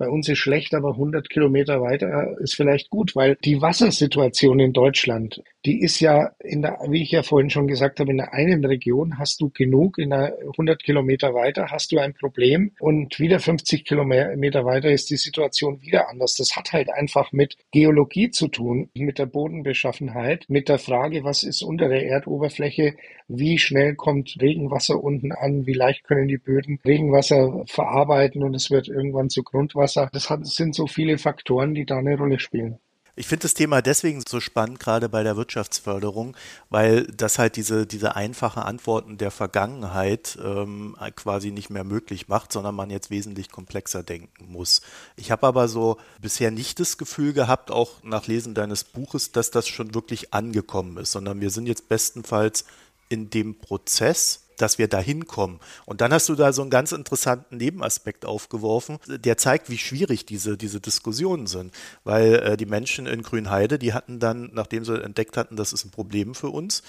bei 0.03 0.09
uns 0.09 0.29
ist 0.29 0.39
schlecht, 0.39 0.75
aber 0.75 0.95
100 0.95 1.31
Kilometer 1.31 1.81
weiter 1.81 2.37
ist 2.41 2.57
vielleicht 2.57 2.91
gut, 2.91 3.15
weil 3.15 3.37
die 3.45 3.63
Wassersituation 3.63 4.59
in 4.59 4.73
Deutschland, 4.73 5.45
die 5.65 5.81
ist 5.81 6.01
ja 6.01 6.33
in 6.41 6.63
der, 6.63 6.81
wie 6.89 7.05
ich 7.05 7.13
ja 7.13 7.23
vorhin 7.23 7.51
schon 7.51 7.69
gesagt 7.69 8.01
habe, 8.01 8.11
in 8.11 8.17
der 8.17 8.35
einen 8.35 8.65
Region 8.65 9.21
hast 9.21 9.41
du 9.41 9.51
genug, 9.51 9.99
in 9.99 10.11
der 10.11 10.37
100 10.41 10.83
Kilometer 10.83 11.35
weiter 11.35 11.67
hast 11.71 11.93
du 11.93 11.99
ein 11.99 12.15
Problem 12.15 12.73
und 12.81 13.21
wieder 13.21 13.39
50 13.39 13.85
Kilometer 13.85 14.65
weiter 14.65 14.91
ist 14.91 15.09
die 15.09 15.17
Situation 15.17 15.81
wieder 15.83 16.09
anders. 16.09 16.35
Das 16.35 16.57
hat 16.57 16.73
halt 16.73 16.93
einfach 16.93 17.31
mit 17.31 17.57
Geologie 17.71 18.31
zu 18.31 18.49
tun, 18.49 18.91
mit 18.95 19.21
der 19.21 19.27
Bodenbeschaffenheit, 19.27 20.47
mit 20.49 20.69
der 20.69 20.79
Frage, 20.79 21.23
was 21.23 21.45
ist 21.45 21.63
unter 21.63 21.89
der 21.89 22.09
Erdoberfläche, 22.09 22.97
wie 23.29 23.59
schnell 23.59 23.95
kommt 23.95 24.37
Regenwasser 24.41 25.03
unten 25.03 25.31
an, 25.31 25.65
wie 25.65 25.75
leicht 25.75 26.03
können 26.03 26.27
die 26.27 26.39
Böden 26.39 26.81
Regenwasser 26.85 27.63
verarbeiten 27.67 28.43
und 28.43 28.55
es 28.55 28.71
wird 28.71 28.89
irgendwann 28.89 29.31
zu 29.31 29.45
Grundwasser 29.45 29.92
Wasser. 29.97 30.11
Das 30.13 30.29
sind 30.55 30.75
so 30.75 30.87
viele 30.87 31.19
Faktoren, 31.19 31.75
die 31.75 31.85
da 31.85 31.99
eine 31.99 32.17
Rolle 32.17 32.39
spielen. 32.39 32.79
Ich 33.15 33.27
finde 33.27 33.43
das 33.43 33.53
Thema 33.53 33.83
deswegen 33.83 34.23
so 34.27 34.41
spannend, 34.41 34.81
gerade 34.81 35.11
bei 35.11 35.23
der 35.23 35.37
Wirtschaftsförderung, 35.37 36.35
weil 36.71 37.05
das 37.09 37.39
halt 37.39 37.57
diese, 37.57 37.87
diese 37.87 38.17
einfache 38.17 38.65
Antworten 38.65 39.19
der 39.19 39.31
Vergangenheit 39.31 40.39
ähm, 40.43 40.97
quasi 41.15 41.51
nicht 41.51 41.69
mehr 41.69 41.85
möglich 41.85 42.29
macht, 42.29 42.53
sondern 42.53 42.75
man 42.75 42.89
jetzt 42.89 43.11
wesentlich 43.11 43.51
komplexer 43.51 44.03
denken 44.03 44.51
muss. 44.51 44.81
Ich 45.17 45.31
habe 45.31 45.47
aber 45.47 45.69
so 45.69 45.99
bisher 46.23 46.51
nicht 46.51 46.81
das 46.81 46.97
Gefühl 46.97 47.35
gehabt, 47.35 47.71
auch 47.71 48.03
nach 48.03 48.29
Lesen 48.29 48.55
deines 48.55 48.83
Buches, 48.83 49.31
dass 49.31 49.51
das 49.51 49.69
schon 49.69 49.95
wirklich 49.95 50.33
angekommen 50.33 50.97
ist, 50.97 51.13
sondern 51.13 51.43
wir 51.43 51.51
sind 51.51 51.67
jetzt 51.67 51.91
bestenfalls 51.91 52.65
in 53.11 53.29
dem 53.29 53.59
Prozess, 53.59 54.49
dass 54.61 54.79
wir 54.79 54.89
da 54.89 54.99
hinkommen. 54.99 55.61
Und 55.87 56.01
dann 56.01 56.13
hast 56.13 56.29
du 56.29 56.35
da 56.35 56.53
so 56.53 56.63
einen 56.63 56.71
ganz 56.71 56.93
interessanten 56.93 57.57
Nebenaspekt 57.57 58.25
aufgeworfen, 58.25 58.99
der 59.07 59.37
zeigt, 59.37 59.71
wie 59.71 59.79
schwierig 59.79 60.27
diese, 60.27 60.57
diese 60.57 60.81
Diskussionen 60.81 61.47
sind. 61.47 61.73
Weil 62.05 62.35
äh, 62.35 62.57
die 62.57 62.67
Menschen 62.67 63.07
in 63.07 63.23
Grünheide, 63.23 63.79
die 63.79 63.93
hatten 63.93 64.19
dann, 64.19 64.51
nachdem 64.53 64.85
sie 64.85 65.03
entdeckt 65.03 65.37
hatten, 65.37 65.57
das 65.57 65.73
ist 65.73 65.85
ein 65.85 65.91
Problem 65.91 66.35
für 66.35 66.49
uns, 66.49 66.83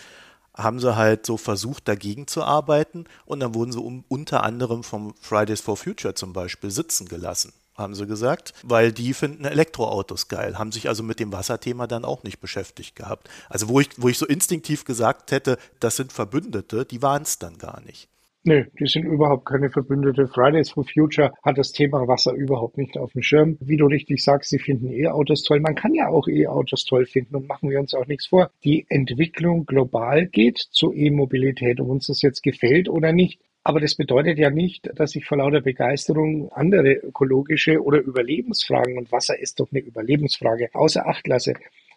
haben 0.55 0.79
sie 0.79 0.95
halt 0.95 1.25
so 1.25 1.37
versucht, 1.37 1.87
dagegen 1.87 2.27
zu 2.27 2.43
arbeiten 2.43 3.05
und 3.25 3.39
dann 3.39 3.55
wurden 3.55 3.71
sie 3.71 3.79
um, 3.79 4.03
unter 4.07 4.43
anderem 4.43 4.83
vom 4.83 5.15
Fridays 5.19 5.61
for 5.61 5.77
Future 5.77 6.13
zum 6.13 6.33
Beispiel 6.33 6.69
sitzen 6.69 7.07
gelassen 7.07 7.53
haben 7.75 7.95
sie 7.95 8.07
gesagt, 8.07 8.53
weil 8.63 8.91
die 8.91 9.13
finden 9.13 9.45
Elektroautos 9.45 10.27
geil, 10.27 10.57
haben 10.57 10.71
sich 10.71 10.87
also 10.89 11.03
mit 11.03 11.19
dem 11.19 11.31
Wasserthema 11.31 11.87
dann 11.87 12.05
auch 12.05 12.23
nicht 12.23 12.39
beschäftigt 12.39 12.95
gehabt. 12.95 13.29
Also 13.49 13.69
wo 13.69 13.79
ich, 13.79 13.89
wo 13.97 14.09
ich 14.09 14.17
so 14.17 14.25
instinktiv 14.25 14.85
gesagt 14.85 15.31
hätte, 15.31 15.57
das 15.79 15.95
sind 15.95 16.11
Verbündete, 16.11 16.85
die 16.85 17.01
waren 17.01 17.23
es 17.23 17.39
dann 17.39 17.57
gar 17.57 17.81
nicht. 17.81 18.09
Nö, 18.45 18.65
die 18.77 18.87
sind 18.87 19.05
überhaupt 19.05 19.45
keine 19.45 19.69
Verbündete. 19.69 20.27
Fridays 20.27 20.71
for 20.71 20.83
Future 20.83 21.31
hat 21.43 21.57
das 21.57 21.71
Thema 21.71 22.09
Wasser 22.09 22.33
überhaupt 22.33 22.77
nicht 22.77 22.97
auf 22.97 23.13
dem 23.13 23.21
Schirm. 23.21 23.57
Wie 23.61 23.77
du 23.77 23.85
richtig 23.85 24.21
sagst, 24.21 24.49
sie 24.49 24.59
finden 24.59 24.91
E-Autos 24.91 25.43
toll. 25.43 25.61
Man 25.61 25.75
kann 25.75 25.93
ja 25.93 26.09
auch 26.09 26.27
E-Autos 26.27 26.83
toll 26.83 27.05
finden 27.05 27.37
und 27.37 27.47
machen 27.47 27.69
wir 27.69 27.79
uns 27.79 27.93
auch 27.93 28.05
nichts 28.05 28.25
vor. 28.27 28.51
Die 28.65 28.85
Entwicklung 28.89 29.65
global 29.65 30.27
geht 30.27 30.57
zur 30.57 30.93
E-Mobilität, 30.93 31.79
ob 31.79 31.87
uns 31.87 32.07
das 32.07 32.21
jetzt 32.21 32.43
gefällt 32.43 32.89
oder 32.89 33.13
nicht. 33.13 33.39
Aber 33.65 33.79
das 33.79 33.95
bedeutet 33.95 34.37
ja 34.37 34.49
nicht, 34.49 34.89
dass 34.95 35.15
ich 35.15 35.25
vor 35.25 35.37
lauter 35.37 35.61
Begeisterung 35.61 36.51
andere 36.51 36.93
ökologische 36.95 37.81
oder 37.81 37.99
Überlebensfragen, 37.99 38.97
und 38.97 39.11
Wasser 39.11 39.39
ist 39.39 39.59
doch 39.59 39.71
eine 39.71 39.79
Überlebensfrage, 39.79 40.69
außer 40.73 41.07
Acht 41.07 41.27
lasse. 41.27 41.53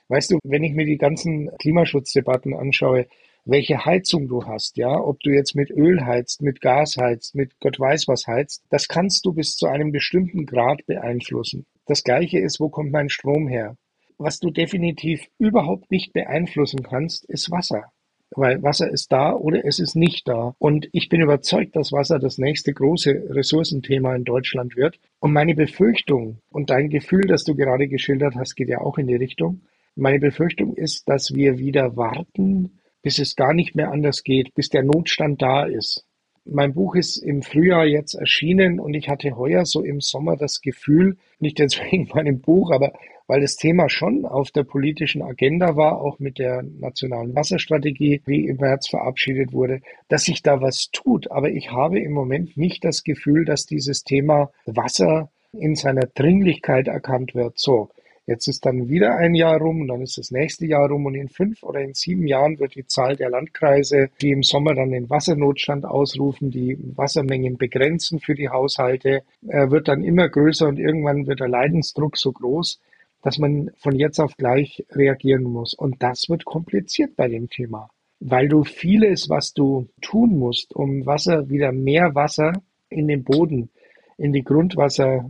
Weißt 0.09 0.31
du, 0.31 0.39
wenn 0.45 0.63
ich 0.63 0.75
mir 0.75 0.87
die 0.87 0.99
ganzen 0.99 1.51
Klimaschutzdebatten 1.59 2.55
anschaue, 2.55 3.07
welche 3.45 3.85
Heizung 3.85 4.29
du 4.29 4.45
hast, 4.45 4.77
ja, 4.77 4.93
ob 5.01 5.21
du 5.21 5.31
jetzt 5.31 5.55
mit 5.55 5.71
Öl 5.71 6.05
heizt, 6.05 6.43
mit 6.43 6.61
Gas 6.61 6.97
heizt, 6.97 7.35
mit 7.35 7.59
Gott 7.61 7.79
weiß 7.79 8.07
was 8.07 8.27
heizt, 8.27 8.65
das 8.71 8.87
kannst 8.87 9.25
du 9.25 9.33
bis 9.33 9.57
zu 9.57 9.67
einem 9.67 9.93
bestimmten 9.93 10.47
Grad 10.47 10.87
beeinflussen. 10.87 11.67
Das 11.87 12.03
gleiche 12.05 12.39
ist, 12.39 12.61
wo 12.61 12.69
kommt 12.69 12.93
mein 12.93 13.09
Strom 13.09 13.49
her? 13.49 13.77
Was 14.19 14.39
du 14.39 14.51
definitiv 14.51 15.27
überhaupt 15.39 15.91
nicht 15.91 16.13
beeinflussen 16.13 16.83
kannst, 16.83 17.25
ist 17.27 17.51
Wasser. 17.51 17.93
Weil 18.35 18.63
Wasser 18.63 18.91
ist 18.91 19.13
da 19.13 19.33
oder 19.35 19.65
es 19.65 19.79
ist 19.79 19.95
nicht 19.95 20.29
da. 20.29 20.55
Und 20.59 20.89
ich 20.93 21.09
bin 21.09 21.21
überzeugt, 21.21 21.77
dass 21.77 21.93
Wasser 21.93 22.19
das 22.19 22.39
nächste 22.39 22.73
große 22.73 23.29
Ressourcenthema 23.31 24.15
in 24.15 24.25
Deutschland 24.25 24.77
wird. 24.77 24.99
Und 25.21 25.33
meine 25.33 25.55
Befürchtung 25.55 26.39
und 26.51 26.71
dein 26.71 26.91
Gefühl, 26.91 27.23
das 27.23 27.45
du 27.45 27.55
gerade 27.55 27.89
geschildert 27.89 28.35
hast, 28.35 28.55
geht 28.55 28.69
ja 28.69 28.81
auch 28.81 28.99
in 28.99 29.07
die 29.07 29.17
Richtung. 29.17 29.63
Meine 29.95 30.19
Befürchtung 30.19 30.75
ist, 30.75 31.09
dass 31.09 31.35
wir 31.35 31.59
wieder 31.59 31.97
warten, 31.97 32.79
bis 33.03 33.19
es 33.19 33.37
gar 33.37 33.55
nicht 33.55 33.75
mehr 33.75 33.91
anders 33.91 34.25
geht, 34.25 34.55
bis 34.55 34.69
der 34.69 34.83
Notstand 34.83 35.41
da 35.41 35.65
ist. 35.65 36.06
Mein 36.49 36.75
Buch 36.75 36.95
ist 36.95 37.17
im 37.17 37.43
Frühjahr 37.43 37.87
jetzt 37.87 38.15
erschienen 38.15 38.79
und 38.79 38.95
ich 38.95 39.09
hatte 39.09 39.37
heuer 39.37 39.67
so 39.67 39.83
im 39.83 40.01
Sommer 40.01 40.37
das 40.37 40.61
Gefühl, 40.61 41.17
nicht 41.41 41.59
jetzt 41.59 41.81
wegen 41.91 42.09
meinem 42.15 42.41
Buch, 42.41 42.71
aber 42.71 42.93
weil 43.27 43.41
das 43.41 43.57
Thema 43.57 43.89
schon 43.89 44.25
auf 44.25 44.53
der 44.53 44.63
politischen 44.63 45.23
Agenda 45.23 45.77
war, 45.77 46.01
auch 46.01 46.21
mit 46.21 46.39
der 46.39 46.63
nationalen 46.63 47.35
Wasserstrategie, 47.35 48.23
die 48.27 48.47
im 48.47 48.59
März 48.59 48.89
verabschiedet 48.89 49.53
wurde, 49.53 49.81
dass 50.09 50.25
sich 50.25 50.43
da 50.43 50.61
was 50.61 50.91
tut. 50.93 51.31
Aber 51.33 51.51
ich 51.51 51.73
habe 51.73 51.99
im 51.99 52.13
Moment 52.13 52.57
nicht 52.57 52.85
das 52.85 53.03
Gefühl, 53.03 53.45
dass 53.45 53.67
dieses 53.67 54.05
Thema 54.05 54.51
Wasser 54.65 55.31
in 55.53 55.75
seiner 55.75 56.07
Dringlichkeit 56.07 56.87
erkannt 56.87 57.35
wird. 57.35 57.59
So, 57.59 57.91
Jetzt 58.27 58.49
ist 58.49 58.67
dann 58.67 58.89
wieder 58.89 59.15
ein 59.17 59.37
Jahr 59.37 59.59
rum 59.59 59.83
und 59.83 59.89
dann 59.89 60.03
ist 60.03 60.19
das 60.19 60.33
nächste 60.33 60.67
Jahr 60.67 60.89
rum 60.89 61.07
und 61.07 61.15
in 61.15 61.29
fünf 61.29 61.63
oder 61.63 61.81
in 61.81 61.95
sieben 61.95 62.27
Jahren 62.27 62.59
wird 62.59 62.75
die 62.75 62.87
Zahl 62.87 63.15
der 63.15 63.31
Landkreise, 63.31 64.11
die 64.21 64.33
im 64.33 64.43
Sommer 64.43 64.75
dann 64.75 64.91
den 64.91 65.09
Wassernotstand 65.09 65.85
ausrufen, 65.85 66.51
die 66.51 66.77
Wassermengen 66.97 67.57
begrenzen 67.57 68.19
für 68.19 68.35
die 68.35 68.49
Haushalte, 68.49 69.23
äh, 69.47 69.71
wird 69.71 69.87
dann 69.87 70.03
immer 70.03 70.29
größer 70.29 70.67
und 70.67 70.81
irgendwann 70.81 71.29
wird 71.29 71.39
der 71.39 71.49
Leidensdruck 71.49 72.17
so 72.17 72.33
groß, 72.33 72.81
dass 73.23 73.39
man 73.39 73.71
von 73.77 73.95
jetzt 73.95 74.19
auf 74.19 74.37
gleich 74.37 74.85
reagieren 74.91 75.45
muss. 75.45 75.73
Und 75.73 76.03
das 76.03 76.29
wird 76.29 76.45
kompliziert 76.45 77.15
bei 77.15 77.29
dem 77.29 77.49
Thema, 77.49 77.91
weil 78.19 78.49
du 78.49 78.65
vieles, 78.65 79.29
was 79.29 79.53
du 79.53 79.89
tun 80.01 80.37
musst, 80.37 80.75
um 80.75 81.07
Wasser 81.07 81.49
wieder 81.49 81.71
mehr 81.71 82.17
Wasser 82.17 82.61
in 82.89 83.07
den 83.07 83.23
Boden 83.23 83.71
in 84.19 84.33
die 84.33 84.45
Grundwasser, 84.45 85.29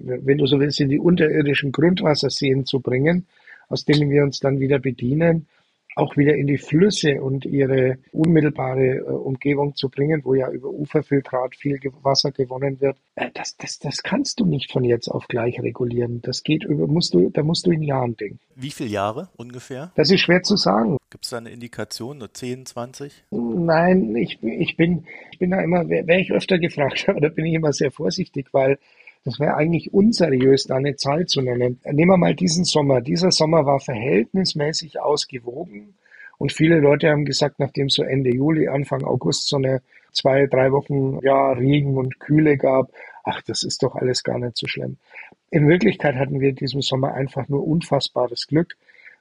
wenn 0.00 0.38
du 0.38 0.46
so 0.46 0.58
willst, 0.58 0.80
in 0.80 0.88
die 0.88 0.98
unterirdischen 0.98 1.72
Grundwasserseen 1.72 2.64
zu 2.64 2.80
bringen, 2.80 3.26
aus 3.68 3.84
denen 3.84 4.10
wir 4.10 4.22
uns 4.22 4.40
dann 4.40 4.60
wieder 4.60 4.78
bedienen, 4.78 5.46
auch 5.96 6.16
wieder 6.16 6.34
in 6.36 6.46
die 6.46 6.58
Flüsse 6.58 7.22
und 7.22 7.46
ihre 7.46 7.96
unmittelbare 8.12 8.98
äh, 8.98 9.00
Umgebung 9.00 9.74
zu 9.74 9.88
bringen, 9.88 10.20
wo 10.24 10.34
ja 10.34 10.50
über 10.50 10.68
Uferfiltrat 10.68 11.56
viel 11.56 11.80
Wasser 12.02 12.32
gewonnen 12.32 12.80
wird. 12.80 12.98
Äh, 13.14 13.30
das, 13.32 13.56
das, 13.56 13.78
das 13.78 14.02
kannst 14.02 14.38
du 14.38 14.44
nicht 14.44 14.70
von 14.70 14.84
jetzt 14.84 15.08
auf 15.08 15.26
gleich 15.26 15.58
regulieren. 15.60 16.20
Das 16.20 16.42
geht 16.42 16.64
über, 16.64 16.86
musst 16.86 17.14
du, 17.14 17.30
da 17.30 17.42
musst 17.42 17.66
du 17.66 17.70
in 17.70 17.82
Jahren 17.82 18.16
denken. 18.16 18.40
Wie 18.54 18.70
viele 18.70 18.90
Jahre 18.90 19.30
ungefähr? 19.36 19.90
Das 19.96 20.10
ist 20.10 20.20
schwer 20.20 20.42
zu 20.42 20.56
sagen. 20.56 20.98
Gibt 21.10 21.24
es 21.24 21.30
da 21.30 21.38
eine 21.38 21.50
Indikation, 21.50 22.18
nur 22.18 22.32
10, 22.32 22.66
20? 22.66 23.24
Nein, 23.30 24.14
ich, 24.16 24.42
ich 24.42 24.76
bin, 24.76 25.06
ich 25.32 25.38
bin 25.38 25.50
da 25.50 25.62
immer, 25.62 25.88
wäre 25.88 26.20
ich 26.20 26.30
öfter 26.30 26.58
gefragt, 26.58 27.04
aber 27.08 27.20
da 27.20 27.28
bin 27.30 27.46
ich 27.46 27.54
immer 27.54 27.72
sehr 27.72 27.90
vorsichtig, 27.90 28.48
weil 28.52 28.78
das 29.26 29.40
wäre 29.40 29.56
eigentlich 29.56 29.92
unseriös, 29.92 30.68
da 30.68 30.76
eine 30.76 30.94
Zahl 30.94 31.26
zu 31.26 31.42
nennen. 31.42 31.80
Nehmen 31.84 32.12
wir 32.12 32.16
mal 32.16 32.36
diesen 32.36 32.62
Sommer. 32.62 33.00
Dieser 33.00 33.32
Sommer 33.32 33.66
war 33.66 33.80
verhältnismäßig 33.80 35.00
ausgewogen. 35.00 35.96
Und 36.38 36.52
viele 36.52 36.78
Leute 36.78 37.10
haben 37.10 37.24
gesagt, 37.24 37.58
nachdem 37.58 37.88
so 37.88 38.04
Ende 38.04 38.30
Juli, 38.30 38.68
Anfang 38.68 39.02
August 39.02 39.48
so 39.48 39.56
eine 39.56 39.82
zwei, 40.12 40.46
drei 40.46 40.70
Wochen 40.70 41.18
ja, 41.24 41.50
Regen 41.50 41.96
und 41.96 42.20
Kühle 42.20 42.56
gab, 42.56 42.92
ach, 43.24 43.42
das 43.42 43.64
ist 43.64 43.82
doch 43.82 43.96
alles 43.96 44.22
gar 44.22 44.38
nicht 44.38 44.56
so 44.56 44.68
schlimm. 44.68 44.96
In 45.50 45.68
Wirklichkeit 45.68 46.14
hatten 46.14 46.38
wir 46.38 46.50
in 46.50 46.56
diesem 46.56 46.80
Sommer 46.80 47.14
einfach 47.14 47.48
nur 47.48 47.66
unfassbares 47.66 48.46
Glück 48.46 48.76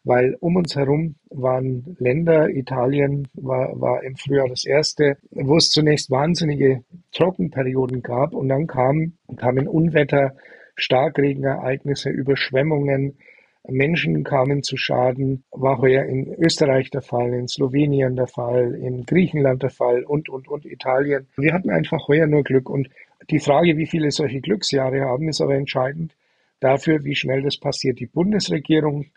weil 0.05 0.37
um 0.39 0.55
uns 0.55 0.75
herum 0.75 1.15
waren 1.29 1.97
Länder, 1.99 2.49
Italien 2.49 3.27
war, 3.33 3.79
war 3.81 4.03
im 4.03 4.15
Frühjahr 4.15 4.47
das 4.47 4.63
erste, 4.63 5.17
wo 5.31 5.57
es 5.57 5.69
zunächst 5.69 6.11
wahnsinnige 6.11 6.83
Trockenperioden 7.11 8.01
gab 8.03 8.33
und 8.33 8.47
dann 8.47 8.67
kamen, 8.67 9.17
kamen 9.35 9.67
Unwetter, 9.67 10.35
Starkregenereignisse, 10.75 12.09
Überschwemmungen, 12.09 13.17
Menschen 13.67 14.23
kamen 14.23 14.61
zu 14.61 14.77
Schaden, 14.77 15.43
war 15.51 15.79
heuer 15.79 16.05
in 16.05 16.35
Österreich 16.35 16.91
der 16.91 17.01
Fall, 17.01 17.33
in 17.33 17.47
Slowenien 17.47 18.15
der 18.15 18.27
Fall, 18.27 18.75
in 18.75 19.05
Griechenland 19.05 19.63
der 19.63 19.71
Fall 19.71 20.03
und, 20.03 20.29
und, 20.29 20.47
und 20.47 20.65
Italien. 20.65 21.27
Wir 21.37 21.53
hatten 21.53 21.71
einfach 21.71 22.07
heuer 22.07 22.27
nur 22.27 22.43
Glück 22.43 22.69
und 22.69 22.89
die 23.31 23.39
Frage, 23.39 23.75
wie 23.77 23.87
viele 23.87 24.11
solche 24.11 24.39
Glücksjahre 24.39 25.01
haben, 25.01 25.29
ist 25.29 25.41
aber 25.41 25.55
entscheidend 25.55 26.15
dafür, 26.59 27.03
wie 27.03 27.15
schnell 27.15 27.41
das 27.41 27.57
passiert. 27.57 27.99
Die 27.99 28.05
Bundesregierung 28.05 29.07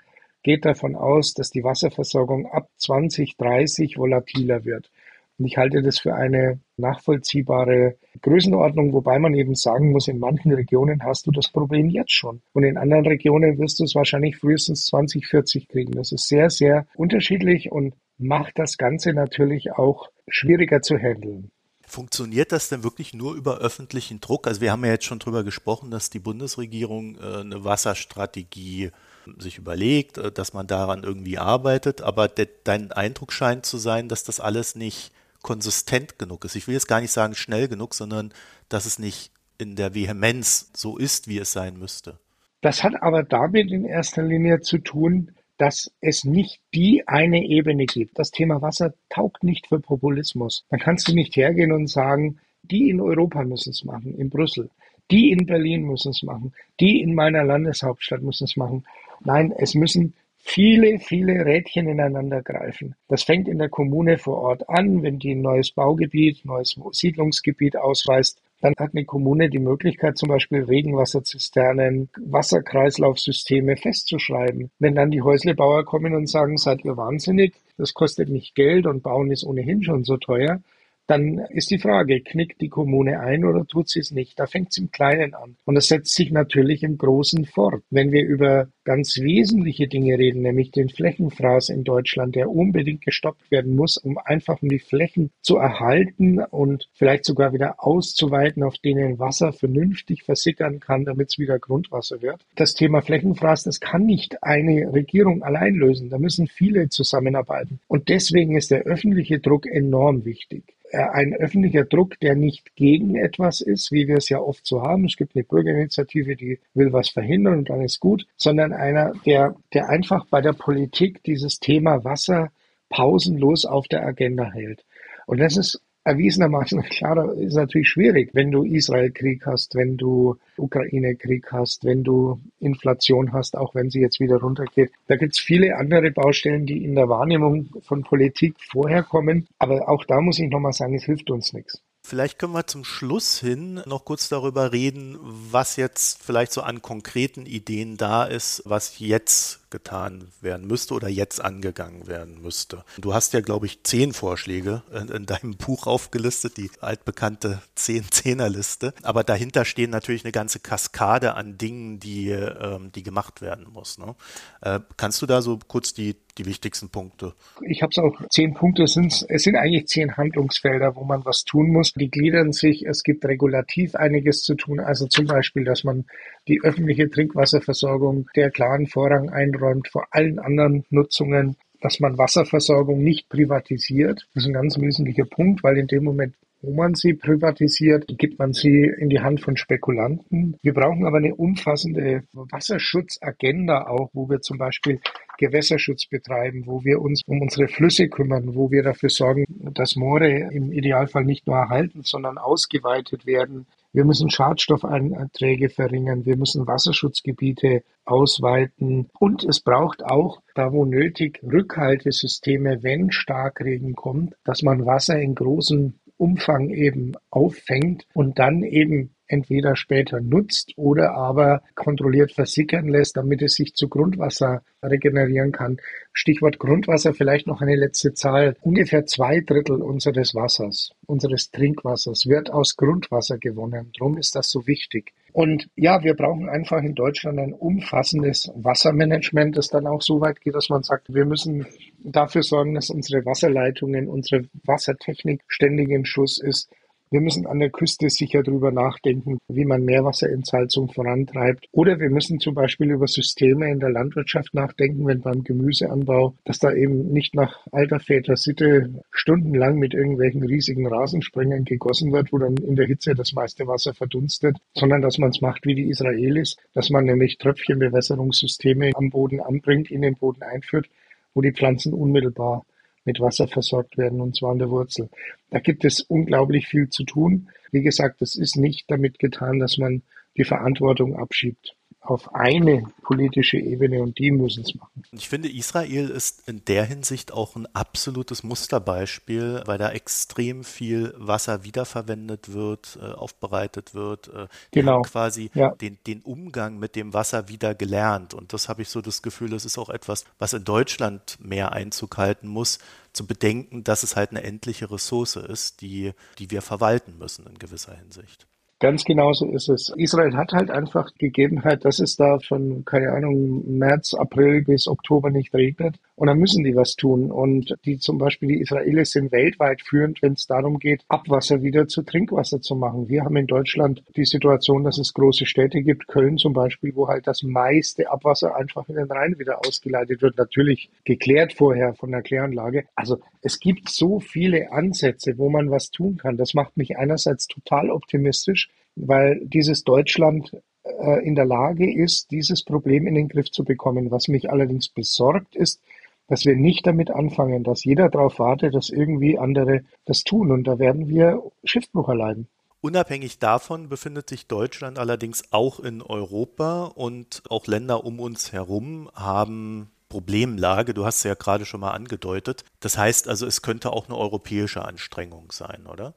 geht 0.48 0.64
davon 0.64 0.96
aus, 0.96 1.34
dass 1.34 1.50
die 1.50 1.62
Wasserversorgung 1.62 2.46
ab 2.46 2.70
2030 2.78 3.98
volatiler 3.98 4.64
wird. 4.64 4.90
Und 5.37 5.44
ich 5.44 5.58
halte 5.58 5.82
das 5.82 5.98
für 5.98 6.14
eine 6.14 6.58
nachvollziehbare 6.78 7.98
Größenordnung, 8.22 8.94
wobei 8.94 9.18
man 9.18 9.34
eben 9.34 9.54
sagen 9.54 9.92
muss, 9.92 10.08
in 10.08 10.18
manchen 10.18 10.50
Regionen 10.54 11.04
hast 11.04 11.26
du 11.26 11.32
das 11.32 11.52
Problem 11.52 11.90
jetzt 11.90 12.12
schon. 12.12 12.40
Und 12.54 12.64
in 12.64 12.78
anderen 12.78 13.06
Regionen 13.06 13.58
wirst 13.58 13.78
du 13.78 13.84
es 13.84 13.94
wahrscheinlich 13.94 14.38
frühestens 14.38 14.87
2040 14.87 15.68
kriegen. 15.68 15.92
Das 15.92 16.12
ist 16.12 16.28
sehr, 16.28 16.48
sehr 16.48 16.87
unterschiedlich 16.96 17.70
und 17.70 17.92
macht 18.16 18.58
das 18.58 18.78
Ganze 18.78 19.12
natürlich 19.12 19.72
auch 19.72 20.08
schwieriger 20.28 20.80
zu 20.80 20.96
handeln. 20.96 21.50
Funktioniert 21.87 22.52
das 22.52 22.70
denn 22.70 22.84
wirklich 22.84 23.12
nur 23.12 23.34
über 23.34 23.58
öffentlichen 23.58 24.20
Druck? 24.20 24.46
Also 24.46 24.62
wir 24.62 24.72
haben 24.72 24.84
ja 24.87 24.92
jetzt 24.92 25.04
schon 25.04 25.18
darüber 25.18 25.44
gesprochen, 25.44 25.90
dass 25.90 26.08
die 26.08 26.20
Bundesregierung 26.20 27.16
äh, 27.16 27.40
eine 27.40 27.64
Wasserstrategie 27.64 28.92
sich 29.38 29.58
überlegt, 29.58 30.18
äh, 30.18 30.32
dass 30.32 30.52
man 30.52 30.66
daran 30.66 31.02
irgendwie 31.02 31.38
arbeitet, 31.38 32.00
aber 32.02 32.28
de, 32.28 32.48
dein 32.64 32.92
Eindruck 32.92 33.32
scheint 33.32 33.66
zu 33.66 33.78
sein, 33.78 34.08
dass 34.08 34.24
das 34.24 34.40
alles 34.40 34.74
nicht 34.74 35.12
konsistent 35.42 36.18
genug 36.18 36.44
ist. 36.44 36.56
Ich 36.56 36.66
will 36.66 36.74
jetzt 36.74 36.88
gar 36.88 37.00
nicht 37.00 37.12
sagen 37.12 37.34
schnell 37.34 37.68
genug, 37.68 37.94
sondern 37.94 38.32
dass 38.68 38.86
es 38.86 38.98
nicht 38.98 39.30
in 39.58 39.76
der 39.76 39.94
Vehemenz 39.94 40.70
so 40.74 40.96
ist, 40.96 41.28
wie 41.28 41.38
es 41.38 41.52
sein 41.52 41.78
müsste. 41.78 42.18
Das 42.60 42.82
hat 42.82 43.02
aber 43.02 43.22
damit 43.22 43.70
in 43.70 43.84
erster 43.84 44.22
Linie 44.22 44.60
zu 44.60 44.78
tun, 44.78 45.32
dass 45.58 45.90
es 46.00 46.24
nicht 46.24 46.60
die 46.74 47.06
eine 47.06 47.44
Ebene 47.44 47.86
gibt. 47.86 48.18
Das 48.18 48.30
Thema 48.30 48.62
Wasser 48.62 48.94
taugt 49.10 49.44
nicht 49.44 49.66
für 49.66 49.80
Populismus. 49.80 50.64
Dann 50.70 50.80
kannst 50.80 51.08
du 51.08 51.14
nicht 51.14 51.36
hergehen 51.36 51.72
und 51.72 51.88
sagen, 51.88 52.38
die 52.62 52.90
in 52.90 53.00
Europa 53.00 53.44
müssen 53.44 53.70
es 53.70 53.84
machen, 53.84 54.14
in 54.14 54.30
Brüssel. 54.30 54.70
Die 55.10 55.30
in 55.30 55.46
Berlin 55.46 55.82
müssen 55.82 56.10
es 56.10 56.22
machen. 56.22 56.52
Die 56.80 57.00
in 57.00 57.14
meiner 57.14 57.44
Landeshauptstadt 57.44 58.22
müssen 58.22 58.44
es 58.44 58.56
machen. 58.56 58.84
Nein, 59.24 59.52
es 59.56 59.74
müssen 59.74 60.14
viele, 60.48 60.98
viele 60.98 61.44
Rädchen 61.44 61.88
ineinander 61.88 62.42
greifen. 62.42 62.94
Das 63.08 63.22
fängt 63.22 63.48
in 63.48 63.58
der 63.58 63.68
Kommune 63.68 64.18
vor 64.18 64.38
Ort 64.38 64.68
an, 64.68 65.02
wenn 65.02 65.18
die 65.18 65.34
ein 65.34 65.42
neues 65.42 65.70
Baugebiet, 65.72 66.44
neues 66.44 66.78
Siedlungsgebiet 66.92 67.76
ausweist. 67.76 68.40
Dann 68.60 68.74
hat 68.78 68.90
eine 68.92 69.04
Kommune 69.04 69.50
die 69.50 69.58
Möglichkeit, 69.58 70.18
zum 70.18 70.30
Beispiel 70.30 70.64
Regenwasserzisternen, 70.64 72.08
Wasserkreislaufsysteme 72.16 73.76
festzuschreiben. 73.76 74.70
Wenn 74.78 74.94
dann 74.94 75.10
die 75.10 75.22
Häuslebauer 75.22 75.84
kommen 75.84 76.14
und 76.14 76.28
sagen, 76.28 76.56
seid 76.56 76.84
ihr 76.84 76.96
wahnsinnig, 76.96 77.54
das 77.76 77.94
kostet 77.94 78.30
nicht 78.30 78.54
Geld 78.54 78.86
und 78.86 79.02
Bauen 79.02 79.30
ist 79.30 79.44
ohnehin 79.44 79.82
schon 79.82 80.04
so 80.04 80.16
teuer, 80.16 80.60
dann 81.08 81.38
ist 81.50 81.70
die 81.70 81.78
Frage, 81.78 82.20
knickt 82.20 82.60
die 82.60 82.68
Kommune 82.68 83.18
ein 83.20 83.44
oder 83.44 83.66
tut 83.66 83.88
sie 83.88 84.00
es 84.00 84.10
nicht? 84.10 84.38
Da 84.38 84.46
fängt 84.46 84.68
es 84.70 84.78
im 84.78 84.90
Kleinen 84.90 85.34
an. 85.34 85.56
Und 85.64 85.74
das 85.74 85.88
setzt 85.88 86.14
sich 86.14 86.30
natürlich 86.30 86.82
im 86.82 86.98
Großen 86.98 87.46
fort. 87.46 87.82
Wenn 87.90 88.12
wir 88.12 88.24
über 88.24 88.68
ganz 88.84 89.18
wesentliche 89.18 89.88
Dinge 89.88 90.18
reden, 90.18 90.42
nämlich 90.42 90.70
den 90.70 90.90
Flächenfraß 90.90 91.70
in 91.70 91.84
Deutschland, 91.84 92.36
der 92.36 92.50
unbedingt 92.50 93.04
gestoppt 93.04 93.50
werden 93.50 93.74
muss, 93.74 93.96
um 93.96 94.18
einfach 94.18 94.58
die 94.60 94.78
Flächen 94.78 95.30
zu 95.40 95.56
erhalten 95.56 96.40
und 96.40 96.88
vielleicht 96.92 97.24
sogar 97.24 97.52
wieder 97.52 97.76
auszuweiten, 97.78 98.62
auf 98.62 98.76
denen 98.76 99.18
Wasser 99.18 99.52
vernünftig 99.52 100.24
versickern 100.24 100.78
kann, 100.80 101.04
damit 101.04 101.28
es 101.30 101.38
wieder 101.38 101.58
Grundwasser 101.58 102.20
wird. 102.20 102.44
Das 102.54 102.74
Thema 102.74 103.00
Flächenfraß, 103.00 103.64
das 103.64 103.80
kann 103.80 104.04
nicht 104.04 104.42
eine 104.42 104.92
Regierung 104.92 105.42
allein 105.42 105.74
lösen. 105.74 106.10
Da 106.10 106.18
müssen 106.18 106.46
viele 106.46 106.90
zusammenarbeiten. 106.90 107.80
Und 107.88 108.08
deswegen 108.10 108.56
ist 108.56 108.70
der 108.70 108.82
öffentliche 108.82 109.38
Druck 109.38 109.66
enorm 109.66 110.24
wichtig. 110.24 110.77
Äh, 110.90 110.98
ein 110.98 111.35
öffentlicher 111.35 111.85
Druck, 111.85 112.18
der 112.20 112.35
nicht 112.35 112.74
gegen 112.77 113.16
etwas 113.16 113.61
ist, 113.61 113.92
wie 113.92 114.09
wir 114.09 114.16
es 114.16 114.29
ja 114.29 114.38
oft 114.38 114.66
so 114.66 114.83
haben. 114.83 115.05
Es 115.05 115.16
gibt 115.16 115.37
eine 115.37 115.44
Bürgerinitiative, 115.44 116.37
die 116.37 116.61
will 116.74 116.92
was 116.92 117.11
verhindern 117.11 117.59
und 117.59 117.70
dann 117.70 117.83
ist 117.83 118.01
gut, 118.01 118.27
sondern 118.37 118.72
einer, 118.72 119.12
der, 119.27 119.55
der 119.74 119.88
einfach 119.88 120.27
bei 120.27 120.40
der 120.40 120.53
Politik 120.53 121.22
dieses 121.24 121.61
Thema 121.61 122.05
Wasser 122.05 122.51
pausenlos 122.88 123.64
auf 123.64 123.87
der 123.88 124.05
Agenda 124.07 124.51
hält. 124.51 124.85
Und 125.27 125.40
das 125.40 125.57
ist 125.57 125.83
erwiesenermaßen, 126.08 126.82
klar, 126.82 127.34
ist 127.34 127.54
natürlich 127.54 127.88
schwierig, 127.88 128.30
wenn 128.32 128.50
du 128.50 128.64
Israel-Krieg 128.64 129.44
hast, 129.46 129.74
wenn 129.74 129.96
du 129.96 130.36
Ukraine-Krieg 130.56 131.52
hast, 131.52 131.84
wenn 131.84 132.02
du 132.02 132.40
Inflation 132.60 133.32
hast, 133.32 133.56
auch 133.56 133.74
wenn 133.74 133.90
sie 133.90 134.00
jetzt 134.00 134.20
wieder 134.20 134.38
runtergeht. 134.38 134.90
Da 135.06 135.16
gibt 135.16 135.34
es 135.34 135.40
viele 135.40 135.76
andere 135.76 136.10
Baustellen, 136.10 136.66
die 136.66 136.84
in 136.84 136.94
der 136.94 137.08
Wahrnehmung 137.08 137.68
von 137.82 138.02
Politik 138.02 138.56
vorher 138.58 139.02
kommen. 139.02 139.46
Aber 139.58 139.88
auch 139.88 140.04
da 140.04 140.20
muss 140.20 140.38
ich 140.38 140.48
nochmal 140.48 140.72
sagen, 140.72 140.94
es 140.94 141.04
hilft 141.04 141.30
uns 141.30 141.52
nichts. 141.52 141.82
Vielleicht 142.08 142.38
können 142.38 142.54
wir 142.54 142.66
zum 142.66 142.84
Schluss 142.84 143.38
hin 143.38 143.82
noch 143.84 144.06
kurz 144.06 144.30
darüber 144.30 144.72
reden, 144.72 145.18
was 145.20 145.76
jetzt 145.76 146.22
vielleicht 146.22 146.52
so 146.52 146.62
an 146.62 146.80
konkreten 146.80 147.44
Ideen 147.44 147.98
da 147.98 148.24
ist, 148.24 148.62
was 148.64 148.98
jetzt 148.98 149.67
getan 149.70 150.28
werden 150.40 150.66
müsste 150.66 150.94
oder 150.94 151.09
jetzt 151.09 151.44
angegangen 151.44 152.07
werden 152.07 152.40
müsste. 152.40 152.85
Du 152.98 153.14
hast 153.14 153.33
ja, 153.35 153.40
glaube 153.40 153.66
ich, 153.66 153.83
zehn 153.83 154.12
Vorschläge 154.12 154.83
in, 154.92 155.09
in 155.09 155.26
deinem 155.26 155.57
Buch 155.57 155.87
aufgelistet, 155.87 156.57
die 156.57 156.70
altbekannte 156.81 157.62
Zehn-Zehner-Liste. 157.74 158.94
Aber 159.02 159.24
dahinter 159.24 159.64
stehen 159.64 159.90
natürlich 159.90 160.24
eine 160.24 160.33
ganze 160.33 160.61
Kaskade 160.61 161.35
an 161.35 161.59
Dingen, 161.59 162.00
die, 162.00 162.31
ähm, 162.31 162.92
die 162.92 163.02
gemacht 163.02 163.40
werden 163.40 163.66
muss. 163.72 163.98
Ne? 163.98 164.14
Äh, 164.61 164.81
kannst 164.96 165.22
du 165.22 165.26
da 165.26 165.42
so 165.42 165.59
kurz 165.66 165.92
die, 165.92 166.16
die 166.38 166.46
wichtigsten 166.46 166.88
Punkte? 166.88 167.35
Ich 167.66 167.83
habe 167.83 167.90
es 167.90 167.98
auch, 167.98 168.20
zehn 168.31 168.54
Punkte 168.54 168.87
sind 168.87 169.26
es 169.28 169.42
sind 169.42 169.57
eigentlich 169.57 169.87
zehn 169.87 170.16
Handlungsfelder, 170.16 170.96
wo 170.96 171.04
man 171.04 171.24
was 171.24 171.44
tun 171.44 171.70
muss. 171.70 171.92
Die 171.92 172.11
gliedern 172.11 172.52
sich, 172.52 172.87
es 172.87 173.02
gibt 173.02 173.24
regulativ 173.24 173.94
einiges 173.94 174.42
zu 174.42 174.54
tun, 174.54 174.81
also 174.81 175.07
zum 175.07 175.26
Beispiel, 175.26 175.64
dass 175.64 175.85
man 175.85 176.07
die 176.48 176.61
öffentliche 176.62 177.11
Trinkwasserversorgung 177.11 178.26
der 178.34 178.50
klaren 178.50 178.87
Vorrang 178.87 179.28
einräumt 179.30 179.88
vor 179.88 180.06
allen 180.11 180.38
anderen 180.38 180.84
Nutzungen, 180.90 181.56
dass 181.80 182.00
man 182.00 182.18
Wasserversorgung 182.18 183.02
nicht 183.02 183.28
privatisiert. 183.28 184.26
Das 184.34 184.42
ist 184.42 184.48
ein 184.48 184.54
ganz 184.54 184.78
wesentlicher 184.80 185.24
Punkt, 185.24 185.62
weil 185.62 185.78
in 185.78 185.87
dem 185.87 186.04
Moment, 186.04 186.34
wo 186.61 186.74
man 186.74 186.94
sie 186.94 187.14
privatisiert, 187.14 188.06
gibt 188.18 188.38
man 188.40 188.52
sie 188.52 188.90
in 188.98 189.11
die 189.11 189.20
Hand 189.20 189.40
von 189.40 189.56
Spekulanten. 189.56 190.56
Wir 190.61 190.74
brauchen 190.74 191.06
aber 191.06 191.18
eine 191.18 191.37
umfassende 191.37 192.24
Wasserschutzagenda 192.32 193.87
auch, 193.87 194.11
wo 194.12 194.28
wir 194.28 194.40
zum 194.40 194.58
Beispiel 194.58 195.00
Gewässerschutz 195.38 196.06
betreiben, 196.06 196.64
wo 196.66 196.84
wir 196.84 197.00
uns 197.00 197.22
um 197.26 197.40
unsere 197.40 197.68
Flüsse 197.68 198.08
kümmern, 198.08 198.56
wo 198.56 198.72
wir 198.72 198.82
dafür 198.82 199.08
sorgen, 199.08 199.44
dass 199.72 199.94
Moore 199.94 200.50
im 200.52 200.72
Idealfall 200.72 201.24
nicht 201.24 201.46
nur 201.46 201.56
erhalten, 201.56 202.02
sondern 202.02 202.38
ausgeweitet 202.38 203.24
werden, 203.24 203.66
wir 203.92 204.05
müssen 204.05 204.31
Schadstoffeinträge 204.31 205.70
verringern. 205.70 206.27
Wir 206.27 206.37
müssen 206.37 206.66
Wasserschutzgebiete 206.66 207.83
ausweiten. 208.05 209.09
Und 209.18 209.44
es 209.44 209.61
braucht 209.61 210.05
auch, 210.05 210.42
da 210.55 210.72
wo 210.72 210.85
nötig, 210.85 211.40
Rückhaltesysteme, 211.42 212.83
wenn 212.83 213.11
Starkregen 213.11 213.94
kommt, 213.94 214.35
dass 214.44 214.62
man 214.62 214.87
Wasser 214.87 215.20
in 215.20 215.35
großem 215.35 215.94
Umfang 216.16 216.70
eben 216.70 217.12
auffängt 217.31 218.07
und 218.12 218.38
dann 218.38 218.62
eben 218.62 219.14
entweder 219.28 219.76
später 219.76 220.20
nutzt 220.20 220.72
oder 220.76 221.12
aber 221.12 221.62
kontrolliert 221.74 222.32
versickern 222.32 222.88
lässt, 222.88 223.16
damit 223.16 223.42
es 223.42 223.54
sich 223.54 223.74
zu 223.74 223.88
Grundwasser 223.88 224.62
regenerieren 224.82 225.52
kann. 225.52 225.78
Stichwort 226.12 226.58
Grundwasser, 226.58 227.14
vielleicht 227.14 227.46
noch 227.46 227.60
eine 227.60 227.76
letzte 227.76 228.14
Zahl. 228.14 228.56
Ungefähr 228.60 229.06
zwei 229.06 229.40
Drittel 229.40 229.82
unseres 229.82 230.34
Wassers, 230.34 230.90
unseres 231.06 231.50
Trinkwassers 231.50 232.26
wird 232.26 232.50
aus 232.50 232.76
Grundwasser 232.76 233.38
gewonnen. 233.38 233.92
Drum 233.96 234.18
ist 234.18 234.34
das 234.34 234.50
so 234.50 234.66
wichtig. 234.66 235.12
Und 235.32 235.68
ja, 235.76 236.02
wir 236.02 236.14
brauchen 236.14 236.48
einfach 236.48 236.82
in 236.82 236.94
Deutschland 236.94 237.38
ein 237.38 237.52
umfassendes 237.52 238.50
Wassermanagement, 238.56 239.56
das 239.56 239.68
dann 239.68 239.86
auch 239.86 240.02
so 240.02 240.20
weit 240.20 240.40
geht, 240.40 240.54
dass 240.54 240.70
man 240.70 240.82
sagt, 240.82 241.12
wir 241.12 241.26
müssen 241.26 241.66
dafür 241.98 242.42
sorgen, 242.42 242.74
dass 242.74 242.90
unsere 242.90 243.24
Wasserleitungen, 243.24 244.08
unsere 244.08 244.44
Wassertechnik 244.64 245.42
ständig 245.46 245.90
in 245.90 246.04
Schuss 246.04 246.38
ist, 246.38 246.70
wir 247.10 247.20
müssen 247.20 247.46
an 247.46 247.58
der 247.58 247.70
Küste 247.70 248.10
sicher 248.10 248.42
drüber 248.42 248.70
nachdenken, 248.70 249.38
wie 249.48 249.64
man 249.64 249.84
Meerwasserentsalzung 249.84 250.88
vorantreibt. 250.88 251.66
Oder 251.72 251.98
wir 251.98 252.10
müssen 252.10 252.38
zum 252.40 252.54
Beispiel 252.54 252.90
über 252.90 253.06
Systeme 253.06 253.70
in 253.70 253.80
der 253.80 253.90
Landwirtschaft 253.90 254.52
nachdenken, 254.54 255.06
wenn 255.06 255.20
beim 255.20 255.42
Gemüseanbau, 255.42 256.34
dass 256.44 256.58
da 256.58 256.72
eben 256.72 257.12
nicht 257.12 257.34
nach 257.34 257.66
alter 257.72 258.00
Väter 258.00 258.36
Sitte 258.36 259.02
stundenlang 259.10 259.78
mit 259.78 259.94
irgendwelchen 259.94 260.42
riesigen 260.42 260.86
Rasensprengern 260.86 261.64
gegossen 261.64 262.12
wird, 262.12 262.32
wo 262.32 262.38
dann 262.38 262.56
in 262.56 262.76
der 262.76 262.86
Hitze 262.86 263.14
das 263.14 263.32
meiste 263.32 263.66
Wasser 263.66 263.94
verdunstet, 263.94 264.56
sondern 264.74 265.02
dass 265.02 265.18
man 265.18 265.30
es 265.30 265.40
macht 265.40 265.64
wie 265.64 265.74
die 265.74 265.88
Israelis, 265.88 266.56
dass 266.74 266.90
man 266.90 267.04
nämlich 267.04 267.38
Tröpfchenbewässerungssysteme 267.38 268.92
am 268.94 269.10
Boden 269.10 269.40
anbringt, 269.40 269.90
in 269.90 270.02
den 270.02 270.14
Boden 270.14 270.42
einführt, 270.42 270.88
wo 271.34 271.40
die 271.40 271.52
Pflanzen 271.52 271.94
unmittelbar 271.94 272.64
mit 273.08 273.20
Wasser 273.20 273.48
versorgt 273.48 273.96
werden, 273.96 274.20
und 274.20 274.36
zwar 274.36 274.52
an 274.52 274.58
der 274.58 274.68
Wurzel. 274.68 275.08
Da 275.48 275.60
gibt 275.60 275.86
es 275.86 276.02
unglaublich 276.02 276.66
viel 276.66 276.90
zu 276.90 277.04
tun. 277.04 277.48
Wie 277.72 277.80
gesagt, 277.80 278.20
es 278.20 278.36
ist 278.36 278.56
nicht 278.56 278.90
damit 278.90 279.18
getan, 279.18 279.58
dass 279.58 279.78
man 279.78 280.02
die 280.36 280.44
Verantwortung 280.44 281.16
abschiebt 281.16 281.74
auf 282.10 282.34
eine 282.34 282.90
politische 283.02 283.58
Ebene 283.58 284.02
und 284.02 284.18
die 284.18 284.30
müssen 284.30 284.64
es 284.64 284.74
machen. 284.74 285.02
Ich 285.12 285.28
finde, 285.28 285.48
Israel 285.48 286.08
ist 286.08 286.48
in 286.48 286.64
der 286.64 286.84
Hinsicht 286.84 287.32
auch 287.32 287.54
ein 287.54 287.66
absolutes 287.74 288.42
Musterbeispiel, 288.42 289.62
weil 289.66 289.78
da 289.78 289.90
extrem 289.92 290.64
viel 290.64 291.14
Wasser 291.16 291.64
wiederverwendet 291.64 292.52
wird, 292.52 292.98
äh, 293.00 293.12
aufbereitet 293.12 293.94
wird. 293.94 294.28
Äh, 294.28 294.48
die 294.74 294.80
genau. 294.80 294.94
haben 294.94 295.02
quasi 295.02 295.50
ja. 295.54 295.74
den, 295.74 295.98
den 296.06 296.22
Umgang 296.22 296.78
mit 296.78 296.96
dem 296.96 297.12
Wasser 297.12 297.48
wieder 297.48 297.74
gelernt. 297.74 298.34
Und 298.34 298.52
das 298.52 298.68
habe 298.68 298.82
ich 298.82 298.88
so 298.88 299.00
das 299.00 299.22
Gefühl, 299.22 299.50
das 299.50 299.64
ist 299.64 299.78
auch 299.78 299.90
etwas, 299.90 300.24
was 300.38 300.54
in 300.54 300.64
Deutschland 300.64 301.38
mehr 301.40 301.72
Einzug 301.72 302.16
halten 302.16 302.48
muss, 302.48 302.78
zu 303.12 303.26
bedenken, 303.26 303.84
dass 303.84 304.02
es 304.02 304.16
halt 304.16 304.30
eine 304.30 304.42
endliche 304.42 304.90
Ressource 304.90 305.36
ist, 305.36 305.82
die, 305.82 306.12
die 306.38 306.50
wir 306.50 306.62
verwalten 306.62 307.18
müssen 307.18 307.46
in 307.46 307.58
gewisser 307.58 307.94
Hinsicht. 307.94 308.47
Ganz 308.80 309.04
genauso 309.04 309.46
ist 309.50 309.68
es. 309.68 309.92
Israel 309.96 310.36
hat 310.36 310.52
halt 310.52 310.70
einfach 310.70 311.12
Gegebenheit, 311.18 311.84
dass 311.84 311.98
es 311.98 312.16
da 312.16 312.38
von, 312.38 312.84
keine 312.84 313.12
Ahnung, 313.12 313.64
März, 313.78 314.14
April 314.14 314.62
bis 314.62 314.86
Oktober 314.86 315.30
nicht 315.30 315.52
regnet. 315.52 315.98
Und 316.18 316.26
dann 316.26 316.38
müssen 316.38 316.64
die 316.64 316.74
was 316.74 316.96
tun. 316.96 317.31
Und 317.31 317.76
die 317.85 317.98
zum 317.98 318.18
Beispiel, 318.18 318.48
die 318.48 318.61
Israelis 318.61 319.12
sind 319.12 319.31
weltweit 319.31 319.83
führend, 319.83 320.20
wenn 320.20 320.33
es 320.33 320.46
darum 320.46 320.81
geht, 320.81 321.04
Abwasser 321.09 321.62
wieder 321.62 321.87
zu 321.87 322.02
Trinkwasser 322.02 322.61
zu 322.61 322.74
machen. 322.74 323.09
Wir 323.09 323.22
haben 323.22 323.37
in 323.37 323.46
Deutschland 323.46 324.02
die 324.16 324.24
Situation, 324.24 324.83
dass 324.83 324.98
es 324.98 325.14
große 325.14 325.46
Städte 325.46 325.81
gibt, 325.81 326.09
Köln 326.09 326.37
zum 326.37 326.52
Beispiel, 326.52 326.96
wo 326.96 327.07
halt 327.07 327.28
das 327.28 327.44
meiste 327.44 328.11
Abwasser 328.11 328.57
einfach 328.57 328.88
in 328.88 328.96
den 328.96 329.11
Rhein 329.11 329.38
wieder 329.38 329.64
ausgeleitet 329.64 330.20
wird. 330.20 330.37
Natürlich 330.37 330.90
geklärt 331.04 331.52
vorher 331.52 331.94
von 331.94 332.11
der 332.11 332.22
Kläranlage. 332.22 332.87
Also 332.96 333.20
es 333.42 333.61
gibt 333.61 333.88
so 333.88 334.18
viele 334.18 334.72
Ansätze, 334.72 335.38
wo 335.38 335.48
man 335.48 335.70
was 335.70 335.92
tun 335.92 336.16
kann. 336.16 336.37
Das 336.37 336.52
macht 336.52 336.76
mich 336.76 336.98
einerseits 336.98 337.46
total 337.46 337.90
optimistisch 337.90 338.68
weil 339.00 339.40
dieses 339.44 339.85
Deutschland 339.85 340.50
äh, 340.83 341.24
in 341.24 341.35
der 341.35 341.44
Lage 341.44 341.92
ist, 341.92 342.31
dieses 342.31 342.62
Problem 342.64 343.07
in 343.07 343.14
den 343.14 343.28
Griff 343.28 343.50
zu 343.50 343.64
bekommen. 343.64 344.11
Was 344.11 344.28
mich 344.28 344.50
allerdings 344.50 344.88
besorgt 344.88 345.54
ist, 345.54 345.81
dass 346.28 346.44
wir 346.44 346.54
nicht 346.54 346.86
damit 346.86 347.10
anfangen, 347.10 347.64
dass 347.64 347.84
jeder 347.84 348.08
darauf 348.08 348.38
wartet, 348.38 348.74
dass 348.74 348.90
irgendwie 348.90 349.38
andere 349.38 349.80
das 350.04 350.22
tun. 350.22 350.52
Und 350.52 350.64
da 350.64 350.78
werden 350.78 351.08
wir 351.08 351.42
Schiffbruch 351.64 352.08
erleiden. 352.08 352.46
Unabhängig 352.80 353.40
davon 353.40 353.88
befindet 353.88 354.28
sich 354.28 354.46
Deutschland 354.46 355.00
allerdings 355.00 355.42
auch 355.50 355.80
in 355.80 356.00
Europa 356.00 356.84
und 356.84 357.42
auch 357.48 357.66
Länder 357.66 358.04
um 358.04 358.20
uns 358.20 358.53
herum 358.53 359.11
haben 359.14 359.90
Problemlage. 360.09 360.94
Du 360.94 361.05
hast 361.05 361.18
es 361.18 361.24
ja 361.24 361.34
gerade 361.34 361.64
schon 361.64 361.80
mal 361.80 361.90
angedeutet. 361.90 362.64
Das 362.80 362.96
heißt 362.96 363.26
also, 363.26 363.46
es 363.46 363.62
könnte 363.62 363.92
auch 363.92 364.07
eine 364.07 364.16
europäische 364.16 364.84
Anstrengung 364.84 365.50
sein, 365.50 365.86
oder? 365.86 366.14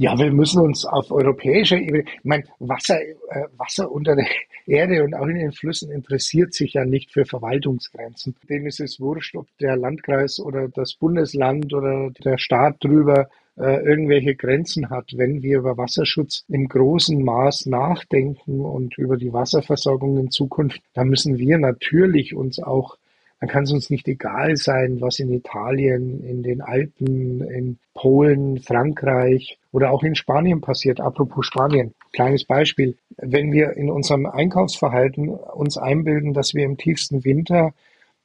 Ja, 0.00 0.18
wir 0.18 0.32
müssen 0.32 0.62
uns 0.62 0.86
auf 0.86 1.10
europäischer 1.10 1.76
Ebene, 1.76 2.04
ich 2.04 2.24
meine, 2.24 2.44
Wasser, 2.58 2.98
äh, 3.02 3.48
Wasser 3.58 3.92
unter 3.92 4.16
der 4.16 4.24
Erde 4.66 5.04
und 5.04 5.12
auch 5.12 5.26
in 5.26 5.34
den 5.34 5.52
Flüssen 5.52 5.90
interessiert 5.90 6.54
sich 6.54 6.72
ja 6.72 6.86
nicht 6.86 7.12
für 7.12 7.26
Verwaltungsgrenzen. 7.26 8.34
Dem 8.48 8.66
ist 8.66 8.80
es 8.80 8.98
wurscht, 8.98 9.36
ob 9.36 9.46
der 9.58 9.76
Landkreis 9.76 10.40
oder 10.40 10.68
das 10.68 10.94
Bundesland 10.94 11.74
oder 11.74 12.08
der 12.24 12.38
Staat 12.38 12.82
drüber 12.82 13.28
äh, 13.58 13.84
irgendwelche 13.84 14.34
Grenzen 14.36 14.88
hat. 14.88 15.12
Wenn 15.18 15.42
wir 15.42 15.58
über 15.58 15.76
Wasserschutz 15.76 16.46
im 16.48 16.66
großen 16.66 17.22
Maß 17.22 17.66
nachdenken 17.66 18.62
und 18.62 18.96
über 18.96 19.18
die 19.18 19.34
Wasserversorgung 19.34 20.16
in 20.16 20.30
Zukunft, 20.30 20.80
dann 20.94 21.08
müssen 21.08 21.36
wir 21.36 21.58
natürlich 21.58 22.34
uns 22.34 22.58
auch 22.58 22.96
dann 23.40 23.48
kann 23.48 23.64
es 23.64 23.72
uns 23.72 23.88
nicht 23.88 24.06
egal 24.06 24.56
sein, 24.56 25.00
was 25.00 25.18
in 25.18 25.32
Italien, 25.32 26.22
in 26.22 26.42
den 26.42 26.60
Alpen, 26.60 27.40
in 27.40 27.78
Polen, 27.94 28.58
Frankreich 28.58 29.58
oder 29.72 29.90
auch 29.90 30.02
in 30.02 30.14
Spanien 30.14 30.60
passiert. 30.60 31.00
Apropos 31.00 31.46
Spanien, 31.46 31.94
kleines 32.12 32.44
Beispiel. 32.44 32.98
Wenn 33.16 33.50
wir 33.50 33.76
in 33.78 33.90
unserem 33.90 34.26
Einkaufsverhalten 34.26 35.30
uns 35.30 35.78
einbilden, 35.78 36.34
dass 36.34 36.52
wir 36.54 36.64
im 36.64 36.76
tiefsten 36.76 37.24
Winter 37.24 37.72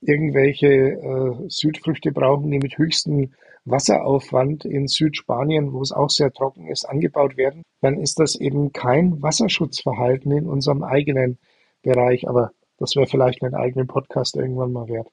irgendwelche 0.02 0.68
äh, 0.68 1.50
Südfrüchte 1.50 2.12
brauchen, 2.12 2.52
die 2.52 2.60
mit 2.60 2.78
höchsten 2.78 3.34
Wasseraufwand 3.64 4.66
in 4.66 4.88
Südspanien, 4.88 5.72
wo 5.72 5.82
es 5.82 5.94
auch 5.94 6.10
sehr 6.10 6.32
trocken 6.32 6.68
ist, 6.68 6.84
angebaut 6.84 7.38
werden, 7.38 7.64
dann 7.82 8.00
ist 8.00 8.20
das 8.20 8.36
eben 8.36 8.74
kein 8.74 9.22
Wasserschutzverhalten 9.22 10.34
in 10.34 10.46
unserem 10.46 10.84
eigenen 10.84 11.38
Bereich. 11.82 12.28
Aber 12.28 12.52
das 12.78 12.96
wäre 12.96 13.08
vielleicht 13.08 13.44
einen 13.44 13.56
eigenen 13.56 13.88
Podcast 13.88 14.36
irgendwann 14.36 14.72
mal 14.72 14.88
wert. 14.88 15.08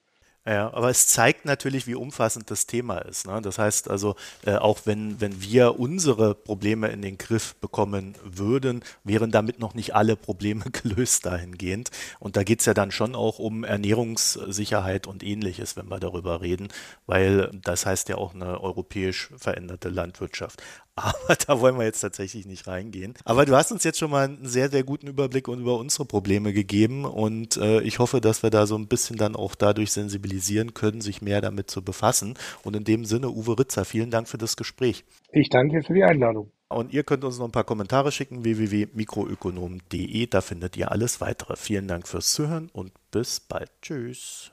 Ja, 0.44 0.74
aber 0.74 0.90
es 0.90 1.06
zeigt 1.06 1.44
natürlich, 1.44 1.86
wie 1.86 1.94
umfassend 1.94 2.50
das 2.50 2.66
Thema 2.66 2.98
ist. 2.98 3.28
Ne? 3.28 3.40
Das 3.40 3.60
heißt 3.60 3.88
also, 3.88 4.16
äh, 4.44 4.56
auch 4.56 4.80
wenn, 4.86 5.20
wenn 5.20 5.40
wir 5.40 5.78
unsere 5.78 6.34
Probleme 6.34 6.88
in 6.88 7.00
den 7.00 7.16
Griff 7.16 7.54
bekommen 7.56 8.16
würden, 8.24 8.82
wären 9.04 9.30
damit 9.30 9.60
noch 9.60 9.74
nicht 9.74 9.94
alle 9.94 10.16
Probleme 10.16 10.64
gelöst 10.72 11.26
dahingehend. 11.26 11.92
Und 12.18 12.36
da 12.36 12.42
geht 12.42 12.58
es 12.58 12.66
ja 12.66 12.74
dann 12.74 12.90
schon 12.90 13.14
auch 13.14 13.38
um 13.38 13.62
Ernährungssicherheit 13.62 15.06
und 15.06 15.22
ähnliches, 15.22 15.76
wenn 15.76 15.88
wir 15.88 16.00
darüber 16.00 16.40
reden, 16.40 16.68
weil 17.06 17.48
das 17.62 17.86
heißt 17.86 18.08
ja 18.08 18.16
auch 18.16 18.34
eine 18.34 18.60
europäisch 18.60 19.30
veränderte 19.36 19.90
Landwirtschaft. 19.90 20.60
Aber 20.96 21.36
da 21.46 21.60
wollen 21.60 21.78
wir 21.78 21.84
jetzt 21.84 22.00
tatsächlich 22.00 22.46
nicht 22.46 22.66
reingehen. 22.66 23.14
Aber 23.24 23.46
du 23.46 23.56
hast 23.56 23.72
uns 23.72 23.82
jetzt 23.84 23.98
schon 23.98 24.10
mal 24.10 24.24
einen 24.24 24.46
sehr, 24.46 24.68
sehr 24.68 24.84
guten 24.84 25.06
Überblick 25.06 25.48
über 25.48 25.78
unsere 25.78 26.04
Probleme 26.04 26.52
gegeben 26.52 27.04
und 27.04 27.56
äh, 27.56 27.80
ich 27.80 27.98
hoffe, 27.98 28.20
dass 28.20 28.42
wir 28.42 28.50
da 28.50 28.66
so 28.66 28.76
ein 28.76 28.88
bisschen 28.88 29.16
dann 29.16 29.34
auch 29.34 29.54
dadurch 29.54 29.92
sensibilisieren 29.92 30.74
können, 30.74 31.00
sich 31.00 31.22
mehr 31.22 31.40
damit 31.40 31.70
zu 31.70 31.82
befassen. 31.82 32.34
Und 32.62 32.76
in 32.76 32.84
dem 32.84 33.04
Sinne, 33.04 33.30
Uwe 33.30 33.58
Ritzer, 33.58 33.84
vielen 33.84 34.10
Dank 34.10 34.28
für 34.28 34.38
das 34.38 34.56
Gespräch. 34.56 35.04
Ich 35.30 35.48
danke 35.48 35.82
für 35.82 35.94
die 35.94 36.04
Einladung. 36.04 36.50
Und 36.68 36.92
ihr 36.92 37.04
könnt 37.04 37.24
uns 37.24 37.38
noch 37.38 37.46
ein 37.46 37.52
paar 37.52 37.64
Kommentare 37.64 38.12
schicken, 38.12 38.44
www.mikroökonom.de, 38.44 40.26
da 40.26 40.40
findet 40.40 40.76
ihr 40.76 40.90
alles 40.90 41.20
weitere. 41.20 41.56
Vielen 41.56 41.86
Dank 41.86 42.08
fürs 42.08 42.32
Zuhören 42.32 42.70
und 42.72 42.92
bis 43.10 43.40
bald. 43.40 43.70
Tschüss. 43.82 44.51